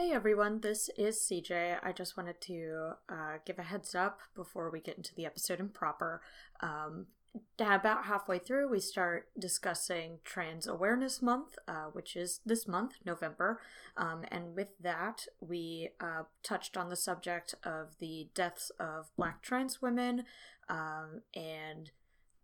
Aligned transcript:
Hey 0.00 0.12
everyone, 0.12 0.60
this 0.62 0.88
is 0.96 1.18
CJ. 1.18 1.76
I 1.82 1.92
just 1.92 2.16
wanted 2.16 2.40
to 2.40 2.92
uh, 3.10 3.36
give 3.44 3.58
a 3.58 3.62
heads 3.62 3.94
up 3.94 4.20
before 4.34 4.70
we 4.70 4.80
get 4.80 4.96
into 4.96 5.14
the 5.14 5.26
episode 5.26 5.60
in 5.60 5.68
proper. 5.68 6.22
Um, 6.60 7.08
about 7.58 8.06
halfway 8.06 8.38
through, 8.38 8.70
we 8.70 8.80
start 8.80 9.28
discussing 9.38 10.20
Trans 10.24 10.66
Awareness 10.66 11.20
Month, 11.20 11.58
uh, 11.68 11.88
which 11.92 12.16
is 12.16 12.40
this 12.46 12.66
month, 12.66 12.94
November. 13.04 13.60
Um, 13.94 14.24
and 14.30 14.56
with 14.56 14.68
that, 14.80 15.26
we 15.38 15.90
uh, 16.00 16.22
touched 16.42 16.78
on 16.78 16.88
the 16.88 16.96
subject 16.96 17.54
of 17.62 17.98
the 17.98 18.30
deaths 18.34 18.72
of 18.80 19.10
black 19.18 19.42
trans 19.42 19.82
women. 19.82 20.24
Um, 20.70 21.20
and 21.34 21.90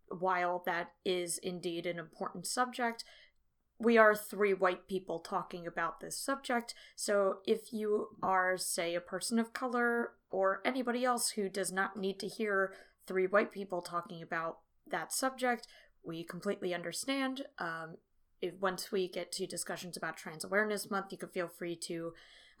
while 0.09 0.61
that 0.67 0.91
is 1.03 1.39
indeed 1.39 1.87
an 1.87 1.97
important 1.97 2.45
subject, 2.45 3.03
we 3.79 3.97
are 3.97 4.15
three 4.15 4.53
white 4.53 4.87
people 4.87 5.19
talking 5.19 5.67
about 5.67 5.99
this 5.99 6.17
subject. 6.17 6.73
So 6.95 7.37
if 7.45 7.71
you 7.71 8.09
are, 8.23 8.57
say, 8.57 8.95
a 8.95 9.01
person 9.01 9.37
of 9.37 9.53
color 9.53 10.13
or 10.31 10.61
anybody 10.65 11.05
else 11.05 11.31
who 11.31 11.47
does 11.47 11.71
not 11.71 11.97
need 11.97 12.19
to 12.19 12.27
hear 12.27 12.73
three 13.05 13.27
white 13.27 13.51
people 13.51 13.81
talking 13.81 14.21
about 14.21 14.59
that 14.89 15.13
subject, 15.13 15.67
we 16.03 16.23
completely 16.23 16.73
understand. 16.73 17.43
Um, 17.59 17.97
if 18.41 18.55
once 18.59 18.91
we 18.91 19.07
get 19.07 19.31
to 19.33 19.47
discussions 19.47 19.97
about 19.97 20.17
Trans 20.17 20.43
Awareness 20.43 20.89
Month, 20.89 21.11
you 21.11 21.17
can 21.17 21.29
feel 21.29 21.47
free 21.47 21.75
to 21.83 22.13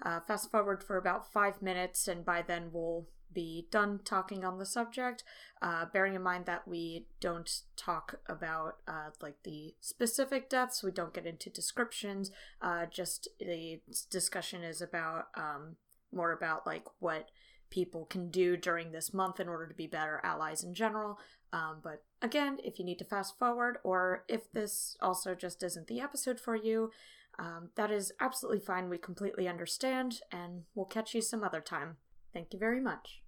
uh, 0.03 0.19
fast 0.27 0.51
forward 0.51 0.83
for 0.83 0.97
about 0.97 1.31
five 1.31 1.61
minutes, 1.61 2.07
and 2.07 2.23
by 2.23 2.43
then 2.43 2.69
we'll 2.71 3.07
be 3.33 3.67
done 3.71 3.99
talking 4.03 4.43
on 4.43 4.57
the 4.57 4.65
subject, 4.65 5.23
uh, 5.61 5.85
bearing 5.91 6.15
in 6.15 6.23
mind 6.23 6.45
that 6.45 6.67
we 6.67 7.07
don't 7.19 7.61
talk 7.75 8.19
about 8.27 8.77
uh, 8.87 9.09
like 9.21 9.43
the 9.43 9.75
specific 9.79 10.49
deaths, 10.49 10.83
we 10.83 10.91
don't 10.91 11.13
get 11.13 11.25
into 11.25 11.49
descriptions. 11.49 12.31
Uh, 12.61 12.85
just 12.85 13.27
the 13.39 13.81
discussion 14.09 14.63
is 14.63 14.81
about 14.81 15.27
um, 15.35 15.75
more 16.11 16.31
about 16.31 16.65
like 16.65 16.85
what 16.99 17.29
people 17.69 18.05
can 18.05 18.29
do 18.29 18.55
during 18.55 18.91
this 18.91 19.13
month 19.13 19.39
in 19.39 19.49
order 19.49 19.67
to 19.67 19.73
be 19.73 19.87
better 19.87 20.21
allies 20.23 20.63
in 20.63 20.73
general. 20.73 21.19
Um, 21.51 21.77
but 21.83 22.03
again, 22.21 22.57
if 22.63 22.79
you 22.79 22.85
need 22.85 22.99
to 22.99 23.05
fast 23.05 23.37
forward, 23.37 23.77
or 23.83 24.23
if 24.27 24.51
this 24.51 24.95
also 25.01 25.35
just 25.35 25.63
isn't 25.63 25.87
the 25.87 25.99
episode 25.99 26.39
for 26.39 26.55
you, 26.55 26.91
um, 27.39 27.69
that 27.75 27.91
is 27.91 28.11
absolutely 28.19 28.59
fine. 28.59 28.89
We 28.89 28.97
completely 28.97 29.47
understand, 29.47 30.21
and 30.31 30.63
we'll 30.75 30.85
catch 30.85 31.13
you 31.13 31.21
some 31.21 31.43
other 31.43 31.61
time. 31.61 31.97
Thank 32.37 32.53
you 32.53 32.59
very 32.59 32.79
much. 32.79 33.23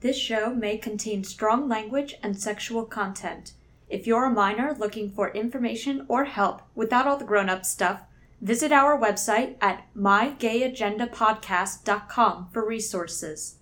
This 0.00 0.18
show 0.18 0.54
may 0.54 0.76
contain 0.76 1.24
strong 1.24 1.70
language 1.70 2.16
and 2.22 2.38
sexual 2.38 2.84
content. 2.84 3.54
If 3.88 4.06
you're 4.06 4.26
a 4.26 4.30
minor 4.30 4.76
looking 4.78 5.10
for 5.10 5.30
information 5.30 6.04
or 6.06 6.24
help 6.24 6.60
without 6.74 7.06
all 7.06 7.16
the 7.16 7.24
grown 7.24 7.48
up 7.48 7.64
stuff, 7.64 8.02
visit 8.42 8.70
our 8.70 9.00
website 9.00 9.56
at 9.62 9.86
mygayagendapodcast.com 9.96 12.48
for 12.52 12.68
resources. 12.68 13.56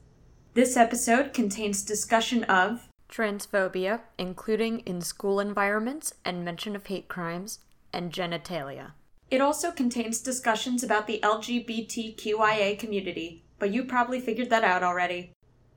This 0.55 0.77
episode 0.77 1.33
contains 1.33 1.83
discussion 1.83 2.43
of 2.43 2.89
transphobia, 3.09 4.01
including 4.19 4.81
in 4.81 5.03
school 5.03 5.39
environments 5.39 6.15
and 6.25 6.45
mention 6.45 6.75
of 6.75 6.89
hate 6.89 7.07
crimes, 7.07 7.61
and 7.93 8.13
genitalia. 8.13 8.91
It 9.31 9.41
also 9.41 9.71
contains 9.71 10.21
discussions 10.21 10.83
about 10.83 11.07
the 11.07 11.21
LGBTQIA 11.23 12.77
community, 12.77 13.45
but 13.61 13.71
you 13.71 13.85
probably 13.85 14.19
figured 14.19 14.51
that 14.51 14.65
out 14.65 14.83
already. 14.83 15.33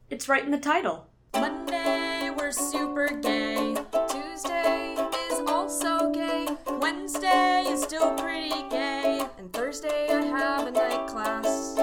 It's 0.09 0.27
right 0.27 0.43
in 0.43 0.51
the 0.51 0.57
title. 0.57 1.05
Monday, 1.35 2.31
we're 2.35 2.51
super 2.51 3.09
gay. 3.21 3.75
Tuesday 4.07 4.95
is 5.29 5.39
also 5.47 6.09
gay. 6.11 6.47
Wednesday 6.79 7.65
is 7.67 7.83
still 7.83 8.15
pretty 8.15 8.67
gay. 8.69 9.25
And 9.37 9.51
Thursday, 9.51 10.07
I 10.09 10.21
have 10.21 10.67
a 10.67 10.71
night 10.71 11.07
class. 11.07 11.75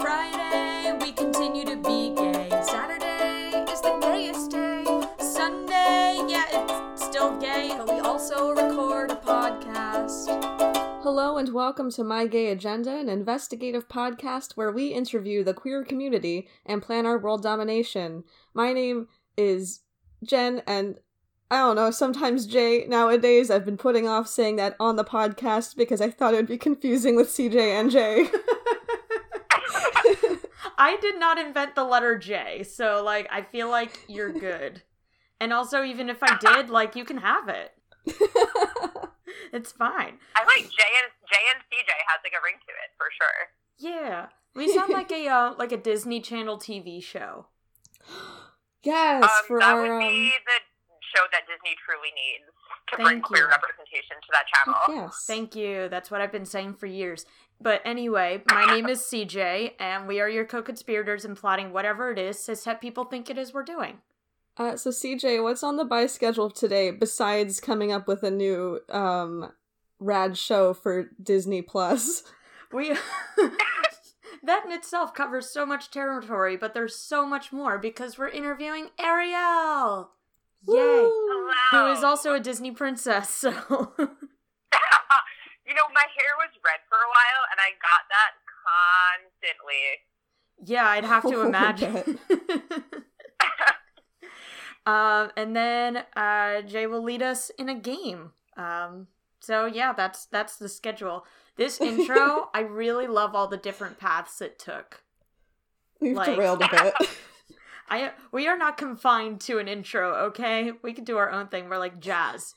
Friday, 0.00 0.96
we 1.00 1.12
continue 1.12 1.64
to 1.64 1.76
be 1.76 2.14
gay. 2.14 2.48
Saturday 2.62 3.64
is 3.70 3.80
the 3.80 3.98
gayest 4.00 4.52
day. 4.52 4.84
Sunday, 5.18 6.24
yeah, 6.28 6.44
it's 6.52 7.04
still 7.04 7.36
gay, 7.38 7.74
but 7.76 7.92
we 7.92 7.98
also 7.98 8.50
record 8.50 9.10
a 9.10 9.16
podcast. 9.16 10.77
Hello 11.10 11.38
and 11.38 11.54
welcome 11.54 11.90
to 11.92 12.04
My 12.04 12.26
Gay 12.26 12.48
Agenda, 12.48 12.94
an 12.94 13.08
investigative 13.08 13.88
podcast 13.88 14.58
where 14.58 14.70
we 14.70 14.88
interview 14.88 15.42
the 15.42 15.54
queer 15.54 15.82
community 15.82 16.50
and 16.66 16.82
plan 16.82 17.06
our 17.06 17.16
world 17.16 17.42
domination. 17.42 18.24
My 18.52 18.74
name 18.74 19.08
is 19.34 19.80
Jen, 20.22 20.60
and 20.66 20.98
I 21.50 21.60
don't 21.60 21.76
know, 21.76 21.90
sometimes 21.90 22.44
Jay 22.44 22.84
nowadays. 22.86 23.50
I've 23.50 23.64
been 23.64 23.78
putting 23.78 24.06
off 24.06 24.28
saying 24.28 24.56
that 24.56 24.76
on 24.78 24.96
the 24.96 25.04
podcast 25.04 25.76
because 25.76 26.02
I 26.02 26.10
thought 26.10 26.34
it 26.34 26.36
would 26.36 26.46
be 26.46 26.58
confusing 26.58 27.16
with 27.16 27.28
CJ 27.28 27.56
and 27.56 27.90
Jay. 27.90 28.28
I 30.76 30.98
did 31.00 31.18
not 31.18 31.38
invent 31.38 31.74
the 31.74 31.84
letter 31.84 32.18
J, 32.18 32.64
so 32.64 33.02
like 33.02 33.26
I 33.32 33.40
feel 33.40 33.70
like 33.70 33.98
you're 34.08 34.30
good. 34.30 34.82
and 35.40 35.54
also 35.54 35.84
even 35.84 36.10
if 36.10 36.18
I 36.22 36.36
did, 36.36 36.68
like 36.68 36.96
you 36.96 37.06
can 37.06 37.16
have 37.16 37.48
it. 37.48 37.72
it's 39.52 39.72
fine. 39.72 40.18
I 40.36 40.44
like 40.44 40.64
J 40.70 40.82
and 41.02 41.10
J 41.28 41.34
and 41.54 41.62
CJ 41.70 41.90
has 42.08 42.20
like 42.24 42.32
a 42.38 42.42
ring 42.44 42.56
to 42.56 42.72
it 42.72 42.90
for 42.96 43.06
sure. 43.16 43.40
Yeah, 43.78 44.26
we 44.54 44.72
sound 44.72 44.92
like 44.92 45.10
a 45.12 45.28
uh, 45.28 45.54
like 45.58 45.72
a 45.72 45.76
Disney 45.76 46.20
Channel 46.20 46.58
TV 46.58 47.02
show. 47.02 47.46
yes, 48.82 49.22
Um, 49.24 49.28
for 49.46 49.58
that 49.60 49.74
our 49.74 49.82
would 49.82 49.90
um, 49.90 49.98
be 50.00 50.32
the 50.46 50.58
show 51.14 51.24
that 51.32 51.42
Disney 51.46 51.74
truly 51.84 52.08
needs 52.14 52.50
to 52.90 52.96
Thank 52.96 53.06
bring 53.08 53.20
queer 53.22 53.48
representation 53.48 54.16
to 54.20 54.28
that 54.32 54.46
channel. 54.46 55.02
yes. 55.04 55.24
Thank 55.26 55.54
you. 55.56 55.88
That's 55.88 56.10
what 56.10 56.20
I've 56.20 56.32
been 56.32 56.44
saying 56.46 56.74
for 56.74 56.86
years. 56.86 57.24
But 57.60 57.82
anyway, 57.84 58.42
my 58.50 58.66
name 58.66 58.88
is 58.88 59.00
CJ, 59.12 59.72
and 59.80 60.06
we 60.06 60.20
are 60.20 60.28
your 60.28 60.44
co-conspirators 60.44 61.24
in 61.24 61.34
plotting 61.34 61.72
whatever 61.72 62.12
it 62.12 62.18
is 62.18 62.36
cishet 62.38 62.80
people 62.80 63.04
think 63.04 63.28
it 63.28 63.36
is 63.38 63.52
we're 63.52 63.64
doing. 63.64 63.98
Uh, 64.58 64.76
so 64.76 64.90
CJ, 64.90 65.40
what's 65.42 65.62
on 65.62 65.76
the 65.76 65.84
buy 65.84 66.06
schedule 66.06 66.50
today 66.50 66.90
besides 66.90 67.60
coming 67.60 67.92
up 67.92 68.08
with 68.08 68.22
a 68.24 68.30
new 68.30 68.80
um 68.88 69.52
rad 70.00 70.36
show 70.36 70.74
for 70.74 71.10
Disney 71.22 71.62
Plus? 71.62 72.24
We 72.70 72.90
that 74.42 74.66
in 74.66 74.72
itself 74.72 75.14
covers 75.14 75.48
so 75.48 75.64
much 75.64 75.90
territory, 75.90 76.54
but 76.58 76.74
there's 76.74 76.94
so 76.94 77.24
much 77.24 77.50
more 77.50 77.78
because 77.78 78.18
we're 78.18 78.28
interviewing 78.28 78.90
Ariel. 78.98 80.10
Yay! 80.68 80.76
Hello. 80.76 81.86
Who 81.86 81.92
is 81.96 82.04
also 82.04 82.34
a 82.34 82.40
Disney 82.40 82.72
princess, 82.72 83.30
so 83.30 83.48
you 83.48 83.56
know, 83.56 83.88
my 85.94 86.06
hair 86.12 86.36
was 86.36 86.50
red 86.62 86.80
for 86.90 86.98
a 86.98 87.08
while, 87.08 87.46
and 87.50 87.58
I 87.58 87.72
got 87.80 88.06
that 88.10 88.34
constantly. 89.40 90.04
yeah, 90.66 90.88
I'd 90.88 91.06
have 91.06 91.22
to 91.22 91.36
Oh, 91.36 91.46
imagine. 91.46 92.18
Um, 94.88 95.30
and 95.36 95.54
then 95.54 96.04
uh, 96.16 96.62
Jay 96.62 96.86
will 96.86 97.02
lead 97.02 97.22
us 97.22 97.50
in 97.58 97.68
a 97.68 97.74
game. 97.74 98.32
Um, 98.56 99.08
so 99.40 99.66
yeah, 99.66 99.92
that's 99.92 100.24
that's 100.26 100.56
the 100.56 100.68
schedule. 100.68 101.26
This 101.56 101.80
intro, 101.90 102.48
I 102.54 102.60
really 102.60 103.06
love 103.06 103.34
all 103.34 103.48
the 103.48 103.56
different 103.56 103.98
paths 103.98 104.40
it 104.40 104.58
took. 104.58 105.02
We've 106.00 106.16
Like- 106.16 106.34
derailed 106.34 106.62
a 106.62 106.68
bit. 106.70 107.08
I 107.90 108.12
we 108.32 108.46
are 108.46 108.56
not 108.56 108.76
confined 108.76 109.40
to 109.42 109.58
an 109.58 109.68
intro, 109.68 110.14
okay? 110.28 110.72
We 110.82 110.92
can 110.92 111.04
do 111.04 111.16
our 111.16 111.30
own 111.30 111.48
thing. 111.48 111.68
We're 111.68 111.78
like 111.78 112.00
jazz. 112.00 112.54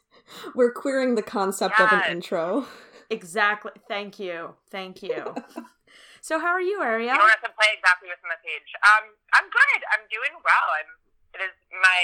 We're 0.55 0.71
queering 0.73 1.15
the 1.15 1.21
concept 1.21 1.79
of 1.79 1.91
an 1.91 2.03
intro. 2.09 2.65
Exactly. 3.09 3.71
Thank 3.87 4.19
you. 4.19 4.55
Thank 4.69 5.03
you. 5.03 5.35
so 6.21 6.39
how 6.39 6.47
are 6.47 6.61
you, 6.61 6.81
Ariel? 6.81 7.11
You 7.11 7.17
don't 7.19 7.29
have 7.29 7.41
to 7.43 7.51
play 7.59 7.67
exactly 7.75 8.07
what's 8.07 8.23
on 8.23 8.31
the 8.31 8.39
page. 8.43 8.69
Um, 8.87 9.03
I'm 9.33 9.47
good. 9.51 9.81
I'm 9.91 10.03
doing 10.07 10.35
well. 10.43 10.67
I'm. 10.79 11.00
It 11.33 11.41
is 11.41 11.55
my 11.71 12.01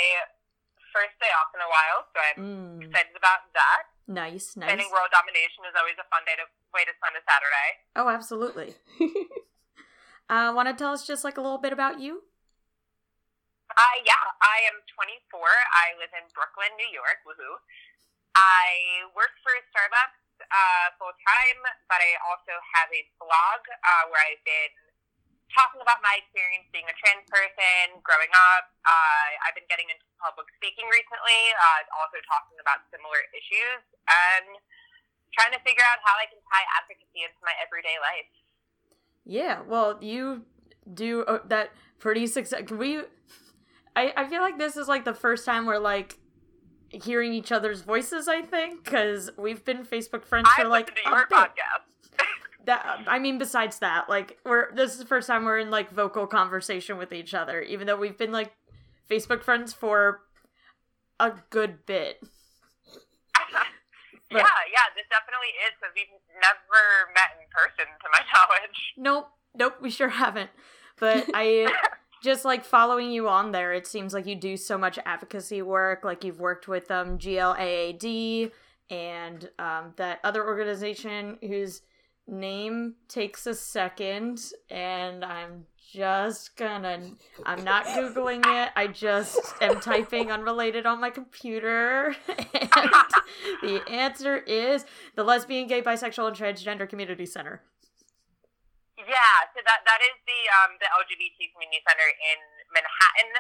first 0.96 1.16
day 1.20 1.32
off 1.36 1.52
in 1.54 1.62
a 1.62 1.70
while, 1.70 2.00
so 2.12 2.18
I'm 2.20 2.40
Mm, 2.40 2.82
excited 2.88 3.16
about 3.16 3.52
that. 3.54 3.82
nice, 4.08 4.56
nice. 4.56 4.72
Planning 4.72 4.92
world 4.92 5.12
domination 5.12 5.68
is 5.68 5.76
always 5.76 6.00
a 6.00 6.08
fun 6.08 6.24
day 6.26 6.36
to 6.40 6.46
way 6.74 6.84
to 6.88 6.94
spend 6.96 7.16
a 7.18 7.24
Saturday. 7.28 7.70
Oh, 7.96 8.08
absolutely. 8.10 8.76
Uh, 10.28 10.52
want 10.52 10.68
to 10.68 10.76
tell 10.76 10.92
us 10.92 11.08
just 11.08 11.24
like 11.24 11.40
a 11.40 11.42
little 11.42 11.56
bit 11.64 11.72
about 11.72 12.04
you? 12.04 12.20
Uh, 13.72 13.96
yeah, 14.04 14.20
I 14.44 14.60
am 14.68 14.84
24. 14.92 15.40
I 15.40 15.96
live 15.96 16.12
in 16.12 16.28
Brooklyn, 16.36 16.68
New 16.76 16.92
York. 16.92 17.24
Woohoo! 17.24 17.56
I 18.36 19.08
work 19.16 19.32
for 19.40 19.56
Starbucks 19.72 20.20
uh, 20.44 20.86
full 21.00 21.16
time, 21.24 21.60
but 21.88 22.04
I 22.04 22.20
also 22.28 22.60
have 22.60 22.92
a 22.92 23.08
blog 23.24 23.62
uh, 23.72 24.04
where 24.12 24.20
I've 24.20 24.44
been 24.44 24.76
talking 25.54 25.80
about 25.80 26.04
my 26.04 26.20
experience 26.20 26.68
being 26.76 26.86
a 26.88 26.96
trans 27.00 27.24
person, 27.32 28.00
growing 28.04 28.32
up. 28.54 28.70
Uh, 28.84 29.28
I've 29.48 29.56
been 29.56 29.68
getting 29.72 29.88
into 29.88 30.04
public 30.20 30.48
speaking 30.60 30.86
recently, 30.92 31.42
uh, 31.56 31.88
also 31.98 32.20
talking 32.28 32.60
about 32.60 32.84
similar 32.92 33.20
issues, 33.32 33.82
and 34.08 34.60
trying 35.32 35.54
to 35.56 35.62
figure 35.64 35.84
out 35.88 36.00
how 36.04 36.16
I 36.20 36.28
can 36.28 36.40
tie 36.48 36.66
advocacy 36.76 37.24
into 37.24 37.40
my 37.44 37.56
everyday 37.60 37.98
life. 38.00 38.32
Yeah. 39.28 39.64
Well, 39.68 40.00
you 40.02 40.44
do 40.88 41.24
uh, 41.28 41.40
that 41.48 41.72
pretty 42.00 42.28
success. 42.28 42.64
Can 42.66 42.78
we? 42.78 43.04
I 43.96 44.14
I 44.16 44.24
feel 44.28 44.42
like 44.42 44.58
this 44.58 44.78
is 44.78 44.88
like 44.88 45.04
the 45.06 45.14
first 45.14 45.46
time 45.46 45.66
we're 45.66 45.80
like 45.80 46.18
hearing 46.90 47.34
each 47.34 47.52
other's 47.52 47.82
voices. 47.82 48.28
I 48.28 48.42
think 48.42 48.84
because 48.84 49.30
we've 49.38 49.64
been 49.64 49.86
Facebook 49.86 50.26
friends 50.26 50.48
for 50.56 50.64
I 50.64 50.68
like 50.68 50.90
listen 50.90 51.12
to 51.12 51.18
a 51.18 51.26
bit. 51.28 51.30
podcast. 51.30 51.97
That 52.68 53.00
I 53.08 53.18
mean, 53.18 53.38
besides 53.40 53.80
that, 53.80 54.08
like 54.10 54.38
we're 54.46 54.74
this 54.76 54.92
is 54.92 55.00
the 55.00 55.06
first 55.06 55.28
time 55.28 55.46
we're 55.46 55.58
in 55.58 55.72
like 55.72 55.90
vocal 55.92 56.28
conversation 56.28 56.98
with 56.98 57.12
each 57.12 57.34
other, 57.34 57.62
even 57.62 57.88
though 57.88 57.96
we've 57.98 58.18
been 58.18 58.32
like 58.32 58.52
Facebook 59.10 59.42
friends 59.42 59.74
for 59.74 60.20
a 61.20 61.32
good 61.50 61.86
bit. 61.88 62.20
But- 64.30 64.40
yeah, 64.40 64.44
yeah, 64.74 64.88
this 64.94 65.06
definitely 65.10 65.56
is 65.66 65.72
because 65.80 65.94
we've 65.96 66.20
never 66.42 67.14
met 67.16 67.40
in 67.40 67.48
person, 67.50 67.86
to 67.86 68.10
my 68.12 68.20
knowledge. 68.34 68.94
Nope, 68.98 69.30
nope, 69.56 69.76
we 69.82 69.90
sure 69.90 70.10
haven't. 70.10 70.50
But 71.00 71.30
I 71.34 71.74
just 72.22 72.44
like 72.44 72.66
following 72.66 73.10
you 73.10 73.30
on 73.30 73.54
there. 73.54 73.72
It 73.74 73.88
seems 73.88 74.14
like 74.14 74.26
you 74.26 74.36
do 74.36 74.58
so 74.58 74.78
much 74.78 75.00
advocacy 75.06 75.62
work. 75.62 76.04
Like 76.04 76.26
you've 76.26 76.42
worked 76.42 76.68
with 76.68 76.92
um 76.92 77.18
GLAAD 77.18 78.52
and 78.90 79.50
um 79.60 79.94
that 79.96 80.20
other 80.26 80.46
organization 80.46 81.38
whose 81.42 81.82
name 82.28 82.96
takes 83.08 83.48
a 83.48 83.54
second, 83.56 84.42
and 84.70 85.24
I'm 85.24 85.66
just 85.94 86.56
gonna. 86.58 87.12
I'm 87.46 87.64
not 87.64 87.86
googling 87.86 88.44
it. 88.46 88.72
I 88.76 88.88
just 88.88 89.40
am 89.62 89.80
typing 89.80 90.32
unrelated 90.32 90.86
on 90.86 91.00
my 91.00 91.10
computer, 91.10 92.16
and 92.28 92.80
the 93.64 93.82
answer 93.90 94.38
is 94.38 94.86
the 95.16 95.24
Lesbian, 95.24 95.68
Gay, 95.68 95.82
Bisexual, 95.82 96.28
and 96.28 96.36
Transgender 96.36 96.88
Community 96.90 97.26
Center. 97.26 97.64
Yeah, 98.98 99.40
so 99.56 99.62
that 99.64 99.86
that 99.88 100.02
is 100.04 100.18
the 100.28 100.40
um 100.60 100.76
the 100.84 100.90
LGBT 100.92 101.54
community 101.56 101.80
center 101.88 102.10
in 102.12 102.40
Manhattan. 102.76 103.32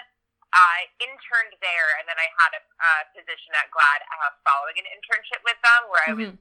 I 0.55 0.87
interned 1.03 1.59
there, 1.59 1.89
and 1.99 2.07
then 2.07 2.15
I 2.15 2.31
had 2.39 2.55
a 2.55 2.61
uh, 2.63 3.03
position 3.11 3.51
at 3.59 3.67
GLAAD 3.67 3.99
uh, 4.07 4.31
following 4.47 4.79
an 4.79 4.87
internship 4.95 5.43
with 5.43 5.59
them, 5.59 5.81
where 5.91 6.03
I 6.07 6.13
was 6.15 6.29
Mhm. 6.31 6.39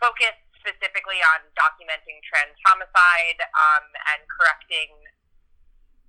focused 0.00 0.47
specifically 0.60 1.18
on 1.34 1.46
documenting 1.56 2.18
trans 2.26 2.54
homicide 2.66 3.38
um, 3.56 3.84
and 4.14 4.20
correcting 4.28 4.92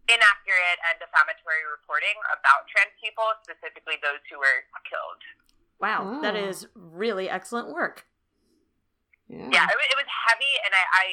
inaccurate 0.10 0.80
and 0.90 0.98
defamatory 0.98 1.62
reporting 1.70 2.18
about 2.34 2.66
trans 2.74 2.94
people, 2.98 3.30
specifically 3.46 4.02
those 4.02 4.22
who 4.30 4.42
were 4.42 4.66
killed. 4.90 5.22
Wow, 5.78 6.20
that 6.26 6.36
Oh. 6.36 6.50
is 6.50 6.66
really 6.74 7.30
excellent 7.30 7.70
work. 7.70 8.06
Yeah. 9.30 9.48
Yeah, 9.54 9.66
it, 9.70 9.78
it 9.78 9.98
was 9.98 10.10
heavy, 10.10 10.54
and 10.66 10.74
I, 10.74 10.84
I 10.90 11.06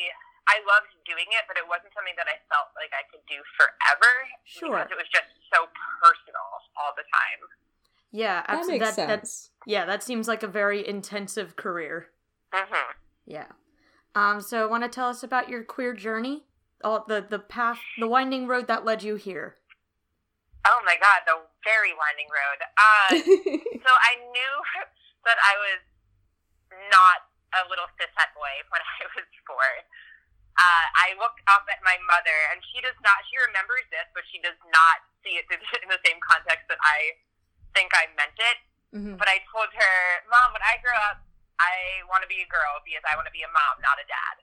I 0.48 0.56
loved 0.64 0.94
doing 1.04 1.26
it, 1.34 1.44
but 1.50 1.58
it 1.58 1.66
wasn't 1.68 1.92
something 1.92 2.14
that 2.16 2.30
I 2.30 2.38
felt 2.48 2.70
like 2.78 2.94
I 2.94 3.02
could 3.10 3.20
do 3.28 3.36
forever 3.58 4.12
Sure. 4.46 4.78
because 4.78 4.94
it 4.94 4.96
was 4.96 5.10
just 5.12 5.26
so 5.52 5.66
personal 6.00 6.46
all 6.78 6.94
the 6.96 7.02
time. 7.02 7.40
Yeah, 8.12 8.40
That 8.46 8.62
absolutely. 8.62 8.78
makes 8.78 8.96
That, 8.96 9.06
that, 9.08 9.26
sense. 9.26 9.50
yeah, 9.66 9.84
that 9.84 10.02
seems 10.02 10.28
like 10.28 10.42
a 10.42 10.48
very 10.48 10.86
intensive 10.86 11.56
career. 11.56 12.08
hmm 12.54 12.90
Yeah. 13.26 13.50
Um. 14.14 14.40
So, 14.40 14.67
want 14.69 14.84
to 14.84 14.88
tell 14.88 15.08
us 15.08 15.23
about 15.23 15.49
your 15.49 15.62
queer 15.62 15.93
journey? 15.93 16.44
All 16.82 17.05
the 17.06 17.25
the 17.28 17.38
path, 17.38 17.81
the 17.99 18.08
winding 18.08 18.46
road 18.46 18.67
that 18.69 18.84
led 18.84 19.02
you 19.02 19.17
here. 19.17 19.56
Oh 20.67 20.82
my 20.82 20.99
god, 20.99 21.23
the 21.26 21.38
very 21.62 21.94
winding 21.94 22.26
road. 22.26 22.58
Uh, 22.75 23.11
so 23.87 23.90
I 23.90 24.19
knew 24.19 24.55
that 25.26 25.38
I 25.38 25.55
was 25.58 25.82
not 26.90 27.26
a 27.55 27.62
little 27.70 27.87
cishet 27.94 28.31
boy 28.34 28.55
when 28.75 28.82
I 28.99 29.06
was 29.14 29.26
four. 29.46 29.70
Uh, 30.56 30.87
I 30.96 31.12
look 31.20 31.37
up 31.52 31.69
at 31.69 31.84
my 31.84 32.00
mother, 32.08 32.34
and 32.50 32.64
she 32.73 32.81
does 32.81 32.96
not. 33.05 33.20
She 33.28 33.37
remembers 33.44 33.84
this, 33.93 34.08
but 34.17 34.25
she 34.32 34.40
does 34.40 34.56
not 34.73 35.05
see 35.20 35.37
it 35.37 35.44
in 35.52 35.90
the 35.93 36.00
same 36.00 36.17
context 36.25 36.64
that 36.73 36.81
I 36.81 37.14
think 37.76 37.93
I 37.93 38.08
meant 38.17 38.38
it. 38.40 38.58
Mm-hmm. 38.96 39.14
But 39.20 39.28
I 39.28 39.44
told 39.52 39.69
her, 39.70 39.94
"Mom, 40.32 40.56
when 40.56 40.64
I 40.64 40.81
grow 40.81 40.96
up, 41.12 41.25
I 41.58 42.04
want 42.08 42.22
to 42.22 42.30
be 42.30 42.44
a 42.44 42.48
girl 42.48 42.80
because 42.84 43.04
I 43.08 43.16
want 43.16 43.28
to 43.28 43.34
be 43.34 43.44
a 43.44 43.50
mom, 43.50 43.80
not 43.80 43.96
a 44.00 44.06
dad." 44.06 44.36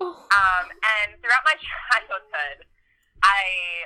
oh. 0.00 0.26
Um, 0.32 0.66
and 0.70 1.20
throughout 1.20 1.44
my 1.44 1.56
childhood, 1.90 2.66
I 3.20 3.44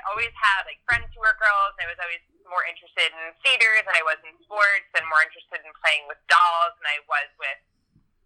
always 0.09 0.31
had 0.39 0.65
like 0.65 0.79
friends 0.87 1.11
who 1.13 1.21
were 1.21 1.35
girls. 1.37 1.75
And 1.79 1.87
I 1.87 1.91
was 1.91 2.01
always 2.01 2.23
more 2.47 2.65
interested 2.65 3.11
in 3.11 3.35
theater 3.43 3.73
than 3.83 3.95
I 3.97 4.05
was 4.07 4.21
in 4.23 4.37
sports, 4.45 4.89
and 4.95 5.05
more 5.11 5.23
interested 5.25 5.61
in 5.65 5.73
playing 5.83 6.07
with 6.07 6.21
dolls 6.31 6.75
than 6.79 6.87
I 6.89 6.99
was 7.11 7.29
with 7.37 7.61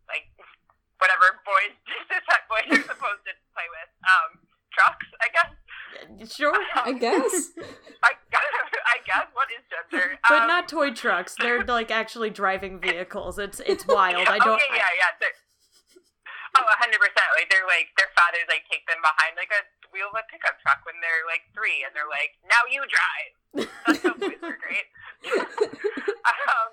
like 0.08 0.28
whatever 1.00 1.40
boys 1.46 1.74
that 2.30 2.44
boys 2.46 2.68
are 2.70 2.86
supposed 2.86 3.24
to 3.24 3.32
play 3.56 3.68
with. 3.72 3.90
Um, 4.04 4.30
trucks, 4.72 5.08
I 5.18 5.28
guess. 5.32 5.50
Sure, 6.30 6.54
I 6.54 6.92
guess. 6.92 7.56
I, 8.04 8.12
I 8.14 8.44
guess 9.05 9.26
what 9.32 9.49
is 9.52 9.64
gender? 9.69 10.19
but 10.29 10.43
Um, 10.43 10.49
not 10.49 10.69
toy 10.69 10.90
trucks. 10.93 11.35
They're 11.38 11.64
like 11.79 11.90
actually 11.90 12.31
driving 12.31 12.81
vehicles. 12.81 13.38
It's 13.38 13.61
it's 13.67 13.87
wild. 13.87 14.29
I 14.29 14.38
don't. 14.38 14.56
Okay, 14.61 14.73
yeah, 14.73 14.93
yeah. 14.96 15.12
They're, 15.20 15.37
oh, 16.56 16.64
a 16.64 16.76
hundred 16.79 17.00
percent. 17.00 17.29
Like 17.37 17.49
they're 17.50 17.69
like 17.69 17.93
their 17.96 18.11
fathers 18.17 18.49
like 18.49 18.64
take 18.70 18.87
them 18.87 19.00
behind 19.05 19.37
like 19.37 19.52
a 19.52 19.62
wheel 19.93 20.12
of 20.12 20.17
a 20.17 20.25
pickup 20.29 20.61
truck 20.61 20.85
when 20.85 20.96
they're 21.00 21.25
like 21.29 21.44
three, 21.52 21.85
and 21.85 21.93
they're 21.93 22.11
like, 22.11 22.37
"Now 22.46 22.62
you 22.69 22.85
drive." 22.88 23.32
That's 23.88 24.02
how 24.05 24.14
boys 24.17 24.40
are 24.44 24.58
great. 24.61 24.87
um, 25.29 26.73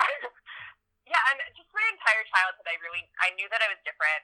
yeah, 1.10 1.22
and 1.30 1.38
just 1.54 1.70
my 1.70 1.84
entire 1.92 2.24
childhood, 2.28 2.66
I 2.66 2.76
really 2.80 3.04
I 3.20 3.32
knew 3.36 3.48
that 3.52 3.60
I 3.60 3.68
was 3.68 3.80
different, 3.84 4.22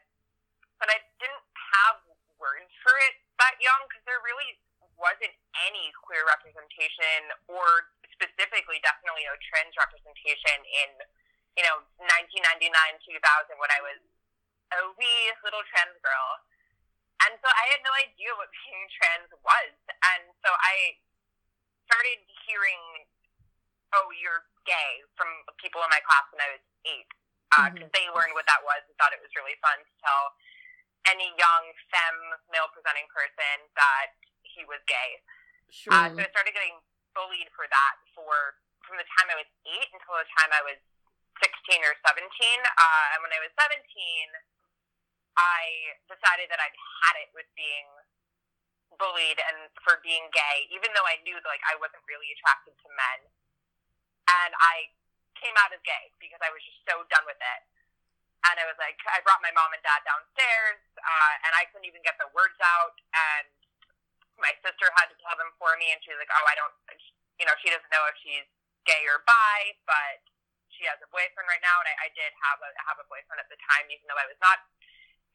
but 0.81 0.89
I 0.89 1.01
didn't 1.21 1.45
have 1.77 2.01
words 2.37 2.73
for 2.85 2.93
it 3.09 3.17
that 3.41 3.57
young 3.61 3.81
because 3.89 4.05
there 4.05 4.21
really 4.25 4.61
wasn't 4.97 5.33
any 5.69 5.93
queer 6.05 6.25
representation 6.25 7.33
or 7.49 7.93
specifically 8.17 8.81
definitely 8.81 9.29
no 9.29 9.37
trans 9.45 9.77
representation 9.77 10.65
in 10.65 10.91
you 11.57 11.65
know 11.65 11.85
1999 12.01 12.73
2000 12.73 13.61
when 13.61 13.73
I 13.73 13.81
was 13.85 14.01
a 14.75 14.81
wee 14.99 15.31
little 15.47 15.63
trans 15.71 15.97
girl. 16.03 16.29
And 17.25 17.33
so 17.41 17.49
I 17.49 17.65
had 17.73 17.81
no 17.81 17.93
idea 17.97 18.35
what 18.37 18.53
being 18.53 18.85
trans 18.93 19.31
was. 19.41 19.73
And 20.13 20.33
so 20.45 20.51
I 20.53 21.01
started 21.89 22.21
hearing 22.45 23.09
oh 23.95 24.11
you're 24.17 24.45
gay 24.67 25.07
from 25.15 25.31
people 25.63 25.81
in 25.85 25.91
my 25.93 26.03
class 26.03 26.27
when 26.35 26.43
I 26.43 26.59
was 26.59 26.65
eight. 26.89 27.09
Uh, 27.55 27.71
mm-hmm. 27.71 27.79
Because 27.79 27.91
they 27.95 28.11
learned 28.11 28.35
what 28.35 28.49
that 28.51 28.59
was 28.67 28.83
and 28.91 28.95
thought 28.99 29.15
it 29.15 29.23
was 29.23 29.31
really 29.39 29.55
fun 29.63 29.79
to 29.79 29.95
tell 30.03 30.35
any 31.07 31.31
young 31.39 31.65
femme 31.87 32.35
male 32.51 32.67
presenting 32.75 33.07
person 33.15 33.71
that 33.79 34.11
he 34.57 34.65
was 34.65 34.81
gay 34.89 35.21
Sure. 35.69 35.93
uh, 35.93 36.09
so 36.11 36.19
I 36.23 36.29
started 36.33 36.57
getting 36.57 36.81
bullied 37.13 37.51
for 37.53 37.67
that 37.69 37.95
for 38.17 38.57
from 38.87 38.97
the 38.97 39.09
time 39.19 39.29
I 39.29 39.37
was 39.37 39.51
eight 39.67 39.91
until 39.93 40.15
the 40.17 40.29
time 40.41 40.51
I 40.55 40.63
was 40.63 40.79
sixteen 41.43 41.83
or 41.83 41.93
seventeen. 42.07 42.61
Uh, 42.65 43.07
and 43.13 43.19
when 43.21 43.35
I 43.35 43.41
was 43.43 43.51
seventeen, 43.59 44.29
I 45.37 45.99
decided 46.07 46.49
that 46.55 46.63
I'd 46.63 46.79
had 47.03 47.15
it 47.27 47.35
with 47.35 47.51
being 47.59 47.89
bullied 48.97 49.43
and 49.43 49.69
for 49.83 49.99
being 50.07 50.31
gay, 50.31 50.71
even 50.71 50.95
though 50.95 51.05
I 51.05 51.19
knew 51.27 51.35
that 51.37 51.51
like 51.51 51.65
I 51.67 51.75
wasn't 51.77 52.07
really 52.07 52.31
attracted 52.39 52.79
to 52.79 52.89
men. 52.95 53.21
And 54.31 54.55
I 54.55 54.95
came 55.37 55.55
out 55.61 55.75
as 55.75 55.83
gay 55.85 56.15
because 56.23 56.41
I 56.41 56.49
was 56.55 56.63
just 56.63 56.81
so 56.89 57.03
done 57.11 57.27
with 57.27 57.39
it. 57.39 57.63
And 58.47 58.55
I 58.63 58.65
was 58.71 58.79
like, 58.79 58.97
I 59.11 59.19
brought 59.27 59.43
my 59.43 59.51
mom 59.51 59.75
and 59.75 59.83
dad 59.83 60.07
downstairs, 60.07 60.79
uh, 61.03 61.35
and 61.43 61.53
I 61.59 61.67
couldn't 61.67 61.91
even 61.91 61.99
get 62.07 62.15
the 62.23 62.31
words 62.31 62.55
out. 62.63 62.95
And 63.11 63.51
my 64.41 64.53
sister 64.61 64.87
had 64.97 65.09
to 65.09 65.17
tell 65.25 65.37
them 65.37 65.53
for 65.57 65.75
me, 65.81 65.93
and 65.93 66.01
she 66.05 66.13
was 66.13 66.21
like, 66.21 66.33
"Oh, 66.33 66.47
I 66.47 66.57
don't, 66.57 66.75
you 67.41 67.45
know, 67.49 67.57
she 67.61 67.73
doesn't 67.73 67.93
know 67.93 68.05
if 68.09 68.17
she's 68.21 68.47
gay 68.85 69.03
or 69.09 69.25
bi, 69.25 69.77
but 69.89 70.21
she 70.73 70.85
has 70.89 71.01
a 71.01 71.09
boyfriend 71.09 71.49
right 71.49 71.63
now." 71.65 71.77
And 71.85 71.89
I, 71.93 72.07
I 72.07 72.09
did 72.13 72.33
have 72.49 72.61
a 72.61 72.71
have 72.89 72.99
a 73.01 73.07
boyfriend 73.09 73.41
at 73.41 73.49
the 73.49 73.61
time, 73.61 73.89
even 73.89 74.05
though 74.09 74.21
I 74.21 74.29
was 74.29 74.41
not 74.41 74.61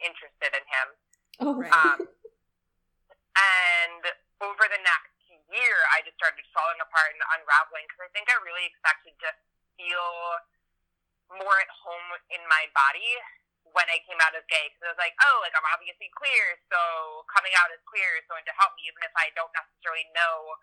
interested 0.02 0.52
in 0.54 0.66
him. 0.66 0.88
Oh. 1.42 1.54
Right. 1.58 1.74
Um, 1.74 2.00
and 3.38 4.04
over 4.42 4.66
the 4.68 4.82
next 4.82 5.22
year, 5.50 5.76
I 5.94 6.04
just 6.06 6.18
started 6.18 6.44
falling 6.54 6.80
apart 6.82 7.14
and 7.16 7.24
unraveling 7.40 7.86
because 7.90 8.08
I 8.08 8.12
think 8.14 8.28
I 8.30 8.38
really 8.44 8.68
expected 8.68 9.16
to 9.24 9.30
feel 9.78 10.12
more 11.32 11.58
at 11.64 11.72
home 11.72 12.08
in 12.34 12.44
my 12.52 12.68
body 12.76 13.16
when 13.72 13.88
I 13.88 14.00
came 14.04 14.20
out 14.20 14.36
as 14.36 14.44
gay 14.52 14.72
because 14.72 14.88
I 14.88 14.92
was 14.96 15.02
like, 15.02 15.16
oh, 15.24 15.38
like 15.44 15.56
I'm 15.56 15.68
obviously 15.72 16.12
queer, 16.16 16.60
so 16.68 16.80
coming 17.32 17.56
out 17.56 17.72
as 17.72 17.80
queer 17.88 18.20
is 18.20 18.28
going 18.28 18.44
to 18.48 18.54
help 18.60 18.76
me, 18.76 18.88
even 18.88 19.02
if 19.04 19.14
I 19.16 19.32
don't 19.36 19.52
necessarily 19.56 20.08
know 20.12 20.56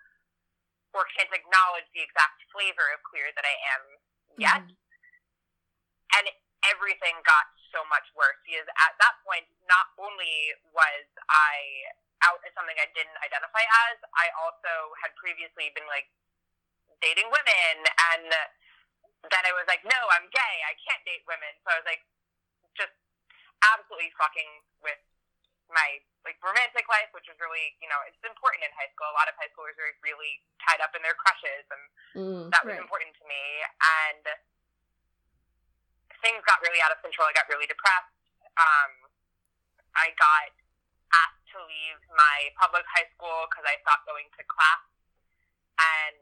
or 0.96 1.04
can't 1.12 1.32
acknowledge 1.32 1.88
the 1.92 2.00
exact 2.00 2.40
flavor 2.48 2.88
of 2.96 3.04
queer 3.04 3.28
that 3.36 3.44
I 3.44 3.56
am 3.76 3.82
yet. 4.40 4.64
Mm-hmm. 4.64 6.16
And 6.16 6.24
everything 6.64 7.20
got 7.28 7.48
so 7.70 7.84
much 7.92 8.08
worse 8.16 8.40
because 8.48 8.64
at 8.64 8.96
that 8.96 9.20
point, 9.24 9.44
not 9.68 9.92
only 10.00 10.56
was 10.72 11.06
I 11.28 11.92
out 12.24 12.40
as 12.42 12.50
something 12.56 12.74
I 12.80 12.88
didn't 12.96 13.14
identify 13.20 13.62
as, 13.88 14.00
I 14.16 14.32
also 14.40 14.96
had 15.04 15.14
previously 15.20 15.70
been 15.76 15.86
like 15.86 16.08
dating 16.98 17.28
women 17.30 17.74
and 18.16 18.26
then 19.26 19.42
I 19.44 19.52
was 19.54 19.66
like, 19.66 19.82
no, 19.86 20.00
I'm 20.14 20.26
gay. 20.30 20.54
I 20.66 20.74
can't 20.82 21.02
date 21.02 21.22
women. 21.26 21.50
So 21.62 21.74
I 21.74 21.76
was 21.78 21.88
like, 21.88 22.02
absolutely 23.62 24.10
fucking 24.18 24.62
with 24.82 25.00
my 25.68 26.00
like 26.24 26.40
romantic 26.44 26.84
life, 26.88 27.08
which 27.12 27.28
was 27.28 27.36
really, 27.40 27.76
you 27.80 27.88
know, 27.88 28.00
it's 28.08 28.18
important 28.24 28.64
in 28.64 28.72
high 28.76 28.88
school. 28.92 29.08
A 29.08 29.16
lot 29.16 29.28
of 29.28 29.36
high 29.36 29.48
schoolers 29.52 29.76
are 29.80 29.92
really 30.04 30.42
tied 30.60 30.80
up 30.80 30.92
in 30.96 31.00
their 31.04 31.16
crushes, 31.16 31.64
and 31.70 31.84
Mm. 32.16 32.50
that 32.50 32.64
was 32.64 32.74
Right. 32.74 32.82
important 32.82 33.14
to 33.16 33.24
me. 33.28 33.42
And 33.80 34.24
things 36.20 36.42
got 36.44 36.60
really 36.62 36.80
out 36.82 36.90
of 36.90 37.00
control. 37.00 37.28
I 37.28 37.32
got 37.32 37.48
really 37.48 37.66
depressed. 37.66 38.12
Um, 38.58 38.92
I 39.94 40.10
got 40.18 40.50
asked 41.14 41.46
to 41.54 41.58
leave 41.64 42.00
my 42.12 42.50
public 42.58 42.84
high 42.86 43.08
school 43.14 43.46
because 43.48 43.64
I 43.64 43.78
stopped 43.80 44.04
going 44.04 44.28
to 44.36 44.42
class, 44.44 44.82
and 45.78 46.16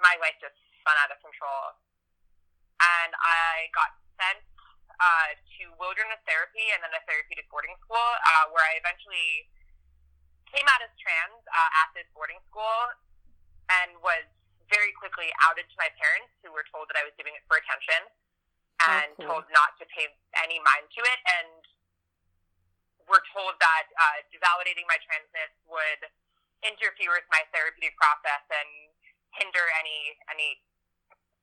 my 0.00 0.16
life 0.16 0.38
just 0.40 0.56
spun 0.80 0.96
out 0.96 1.10
of 1.10 1.20
control. 1.20 1.76
And 2.80 3.14
I 3.18 3.68
got 3.74 3.98
sent 4.18 4.42
uh, 5.02 5.34
to 5.58 5.74
wilderness 5.82 6.22
therapy 6.22 6.70
and 6.70 6.78
then 6.86 6.94
a 6.94 7.02
therapeutic 7.10 7.50
boarding 7.50 7.74
school, 7.82 7.98
uh, 7.98 8.54
where 8.54 8.62
I 8.62 8.78
eventually 8.78 9.50
came 10.46 10.64
out 10.70 10.78
as 10.78 10.94
trans 10.94 11.42
uh, 11.50 11.80
at 11.82 11.90
this 11.98 12.06
boarding 12.14 12.38
school 12.46 12.94
and 13.82 13.98
was 13.98 14.28
very 14.70 14.94
quickly 14.94 15.28
outed 15.42 15.66
to 15.66 15.76
my 15.76 15.90
parents, 15.98 16.30
who 16.40 16.54
were 16.54 16.64
told 16.70 16.86
that 16.88 16.96
I 16.96 17.04
was 17.04 17.12
doing 17.18 17.34
it 17.34 17.42
for 17.50 17.58
attention 17.58 18.08
and 18.88 19.10
cool. 19.18 19.26
told 19.28 19.44
not 19.52 19.76
to 19.82 19.84
pay 19.90 20.08
any 20.40 20.62
mind 20.62 20.88
to 20.96 21.02
it, 21.02 21.20
and 21.38 21.60
were 23.10 23.22
told 23.34 23.58
that 23.60 23.86
uh, 23.98 24.18
validating 24.40 24.86
my 24.88 24.96
transness 25.02 25.52
would 25.68 26.08
interfere 26.62 27.12
with 27.12 27.26
my 27.28 27.42
therapeutic 27.50 27.94
process 27.98 28.42
and 28.48 28.70
hinder 29.34 29.66
any 29.82 30.16
any 30.30 30.62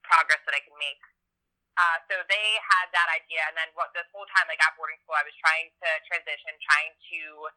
progress 0.01 0.41
that 0.47 0.55
I 0.57 0.63
can 0.63 0.73
make. 0.79 1.01
Uh, 1.79 1.97
so 2.11 2.19
they 2.27 2.47
had 2.59 2.91
that 2.91 3.07
idea, 3.15 3.39
and 3.47 3.55
then 3.55 3.71
what 3.71 3.95
this 3.95 4.03
whole 4.11 4.27
time, 4.35 4.51
like 4.51 4.59
at 4.59 4.75
boarding 4.75 4.99
school, 4.99 5.15
I 5.15 5.23
was 5.23 5.31
trying 5.39 5.71
to 5.79 5.89
transition, 6.11 6.51
trying 6.59 6.91
to 7.15 7.47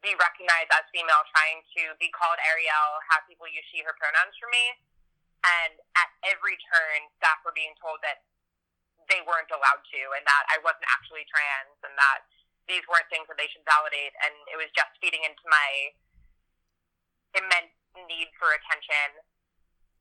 be 0.00 0.16
recognized 0.16 0.72
as 0.72 0.88
female, 0.88 1.20
trying 1.36 1.60
to 1.76 1.92
be 2.00 2.08
called 2.08 2.40
Ariel, 2.40 2.88
have 3.12 3.28
people 3.28 3.44
use 3.44 3.68
she, 3.68 3.84
her 3.84 3.92
pronouns 4.00 4.32
for 4.40 4.48
me. 4.48 4.80
And 5.44 5.76
at 6.00 6.08
every 6.24 6.56
turn, 6.72 7.12
staff 7.20 7.44
were 7.44 7.52
being 7.52 7.76
told 7.76 8.00
that 8.00 8.24
they 9.12 9.20
weren't 9.28 9.52
allowed 9.52 9.84
to, 9.92 10.00
and 10.16 10.24
that 10.24 10.44
I 10.48 10.56
wasn't 10.64 10.88
actually 10.88 11.28
trans, 11.28 11.76
and 11.84 11.92
that 12.00 12.24
these 12.64 12.84
weren't 12.88 13.12
things 13.12 13.28
that 13.28 13.36
they 13.36 13.52
should 13.52 13.66
validate. 13.68 14.16
And 14.24 14.34
it 14.48 14.56
was 14.56 14.72
just 14.72 14.96
feeding 15.04 15.20
into 15.28 15.44
my 15.52 15.92
immense 17.36 17.76
need 18.08 18.32
for 18.40 18.56
attention. 18.56 19.20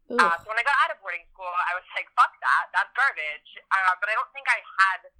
Uh, 0.07 0.35
so 0.39 0.47
when 0.47 0.55
I 0.55 0.63
got 0.63 0.77
out 0.87 0.95
of 0.95 1.03
boarding 1.03 1.27
school, 1.35 1.51
I 1.51 1.75
was 1.75 1.83
like, 1.91 2.07
fuck 2.15 2.31
that, 2.39 2.71
that's 2.71 2.91
garbage. 2.95 3.49
Uh, 3.67 3.93
but 3.99 4.07
I 4.07 4.15
don't 4.15 4.31
think 4.31 4.47
I 4.47 4.59
had 4.63 5.11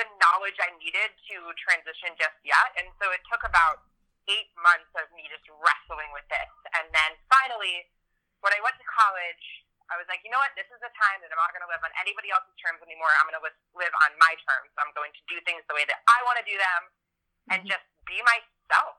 the 0.00 0.06
knowledge 0.20 0.56
I 0.60 0.72
needed 0.80 1.12
to 1.32 1.36
transition 1.60 2.16
just 2.16 2.36
yet. 2.40 2.72
And 2.80 2.88
so 3.00 3.12
it 3.12 3.20
took 3.28 3.44
about 3.44 3.84
eight 4.32 4.48
months 4.60 4.88
of 4.96 5.08
me 5.12 5.28
just 5.28 5.44
wrestling 5.60 6.08
with 6.16 6.24
this. 6.32 6.52
And 6.76 6.88
then 6.92 7.10
finally, 7.28 7.84
when 8.40 8.52
I 8.56 8.60
went 8.64 8.76
to 8.80 8.86
college, 8.88 9.44
I 9.92 10.00
was 10.00 10.08
like, 10.10 10.24
you 10.26 10.32
know 10.34 10.40
what? 10.42 10.50
This 10.58 10.66
is 10.72 10.80
the 10.82 10.90
time 10.98 11.22
that 11.22 11.30
I'm 11.30 11.38
not 11.38 11.52
going 11.54 11.62
to 11.62 11.70
live 11.70 11.84
on 11.84 11.92
anybody 12.00 12.34
else's 12.34 12.56
terms 12.58 12.82
anymore. 12.82 13.12
I'm 13.22 13.28
going 13.30 13.38
to 13.38 13.44
live 13.78 13.94
on 14.08 14.10
my 14.18 14.34
terms. 14.50 14.72
I'm 14.80 14.90
going 14.98 15.14
to 15.14 15.22
do 15.30 15.38
things 15.46 15.62
the 15.70 15.78
way 15.78 15.86
that 15.86 16.02
I 16.10 16.18
want 16.26 16.42
to 16.42 16.46
do 16.48 16.56
them 16.58 16.82
and 17.54 17.60
Mhm. 17.62 17.70
just 17.70 17.86
be 18.02 18.18
myself. 18.26 18.98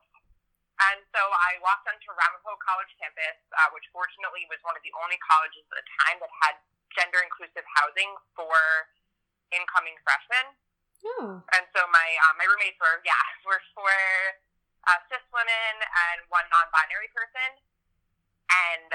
And 0.78 1.02
so 1.10 1.18
I 1.18 1.58
walked 1.58 1.90
onto 1.90 2.14
Ramapo 2.14 2.54
College 2.62 2.92
campus, 3.02 3.38
uh, 3.50 3.74
which 3.74 3.86
fortunately 3.90 4.46
was 4.46 4.62
one 4.62 4.78
of 4.78 4.82
the 4.86 4.94
only 5.02 5.18
colleges 5.26 5.66
at 5.74 5.82
the 5.82 5.88
time 6.06 6.22
that 6.22 6.30
had 6.46 6.54
gender 6.94 7.18
inclusive 7.18 7.66
housing 7.66 8.14
for 8.38 8.54
incoming 9.50 9.98
freshmen. 10.06 10.54
Oh. 11.18 11.42
And 11.54 11.64
so 11.74 11.82
my 11.90 12.08
uh, 12.26 12.34
my 12.38 12.46
roommates 12.46 12.78
were 12.78 13.02
yeah 13.02 13.26
were 13.48 13.62
four 13.74 13.94
uh, 14.86 14.98
cis 15.10 15.22
women 15.34 15.74
and 15.82 16.18
one 16.30 16.46
non-binary 16.50 17.10
person, 17.14 17.58
and 18.50 18.90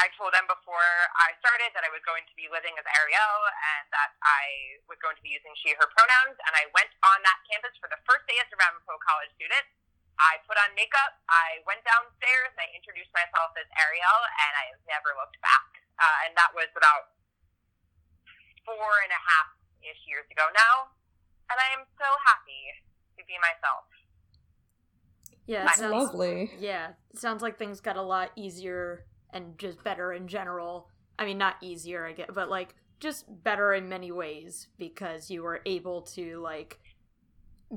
I 0.00 0.08
told 0.16 0.32
them 0.32 0.48
before 0.48 0.92
I 1.14 1.36
started 1.38 1.70
that 1.76 1.84
I 1.84 1.92
was 1.92 2.00
going 2.02 2.24
to 2.24 2.34
be 2.34 2.48
living 2.48 2.72
as 2.80 2.86
Ariel 2.88 3.38
and 3.76 3.84
that 3.92 4.16
I 4.24 4.80
was 4.88 4.96
going 5.04 5.14
to 5.14 5.24
be 5.24 5.30
using 5.30 5.52
she 5.60 5.76
her 5.76 5.88
pronouns. 5.92 6.34
And 6.42 6.52
I 6.56 6.66
went 6.72 6.90
on 7.04 7.20
that 7.22 7.38
campus 7.46 7.76
for 7.76 7.92
the 7.92 8.00
first 8.08 8.24
day 8.26 8.40
as 8.40 8.48
a 8.48 8.56
Ramapo 8.56 8.96
College 8.98 9.30
student. 9.36 9.62
I 10.22 10.38
put 10.46 10.54
on 10.54 10.70
makeup. 10.78 11.18
I 11.26 11.58
went 11.66 11.82
downstairs 11.82 12.54
I 12.54 12.70
introduced 12.78 13.10
myself 13.10 13.50
as 13.58 13.66
Ariel, 13.74 14.18
and 14.38 14.52
I 14.54 14.64
have 14.70 14.82
never 14.86 15.10
looked 15.18 15.36
back. 15.42 15.68
Uh, 15.98 16.26
and 16.26 16.32
that 16.38 16.54
was 16.54 16.70
about 16.78 17.10
four 18.62 19.02
and 19.02 19.10
a 19.10 19.22
half 19.22 19.50
ish 19.82 20.06
years 20.06 20.26
ago 20.30 20.46
now 20.54 20.94
and 21.52 21.60
I 21.60 21.78
am 21.78 21.84
so 21.98 22.08
happy 22.24 22.64
to 23.18 23.22
be 23.26 23.34
myself. 23.40 23.84
Yeah, 25.46 25.62
it 25.62 25.64
That's 25.66 25.78
sounds 25.80 25.92
Lovely. 25.92 26.50
Yeah, 26.58 26.90
it 27.12 27.18
sounds 27.18 27.42
like 27.42 27.58
things 27.58 27.80
got 27.80 27.96
a 27.96 28.02
lot 28.02 28.30
easier 28.36 29.04
and 29.32 29.58
just 29.58 29.84
better 29.84 30.12
in 30.12 30.28
general. 30.28 30.88
I 31.18 31.26
mean, 31.26 31.38
not 31.38 31.56
easier, 31.60 32.06
I 32.06 32.12
get, 32.12 32.34
but 32.34 32.48
like 32.48 32.74
just 33.00 33.26
better 33.44 33.74
in 33.74 33.88
many 33.88 34.12
ways 34.12 34.68
because 34.78 35.30
you 35.30 35.42
were 35.42 35.60
able 35.66 36.02
to 36.02 36.40
like 36.40 36.78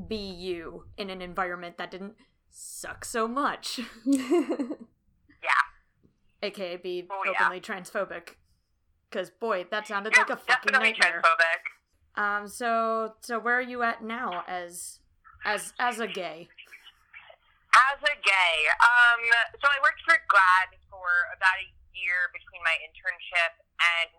be 0.07 0.15
you 0.15 0.85
in 0.97 1.09
an 1.09 1.21
environment 1.21 1.77
that 1.77 1.91
didn't 1.91 2.13
suck 2.57 3.03
so 3.03 3.27
much, 3.27 3.81
Yeah, 4.05 5.62
aka 6.41 6.77
be 6.77 7.05
Oh, 7.12 7.21
yeah. 7.25 7.31
openly 7.31 7.59
transphobic. 7.59 8.39
Because 9.09 9.29
boy, 9.29 9.65
that 9.71 9.88
sounded 9.88 10.13
yeah 10.15 10.21
like 10.24 10.29
a 10.31 10.38
fucking 10.38 10.71
nightmare. 10.71 11.21
transphobic. 11.21 11.63
Um, 12.15 12.47
so 12.47 13.15
so 13.19 13.39
where 13.39 13.57
are 13.59 13.62
you 13.67 13.83
at 13.83 14.01
now 14.03 14.43
as 14.47 15.00
as 15.43 15.74
as 15.79 16.00
a 16.00 16.07
gay? 16.07 16.47
As 17.75 18.00
a 18.07 18.15
gay, 18.24 18.57
um, 18.79 19.19
so 19.59 19.67
I 19.67 19.75
worked 19.83 20.00
for 20.07 20.15
GLAAD 20.15 20.79
for 20.88 21.12
about 21.35 21.59
a 21.59 21.67
year 21.91 22.31
between 22.31 22.63
my 22.63 22.71
internship 22.79 23.51
and 24.00 24.15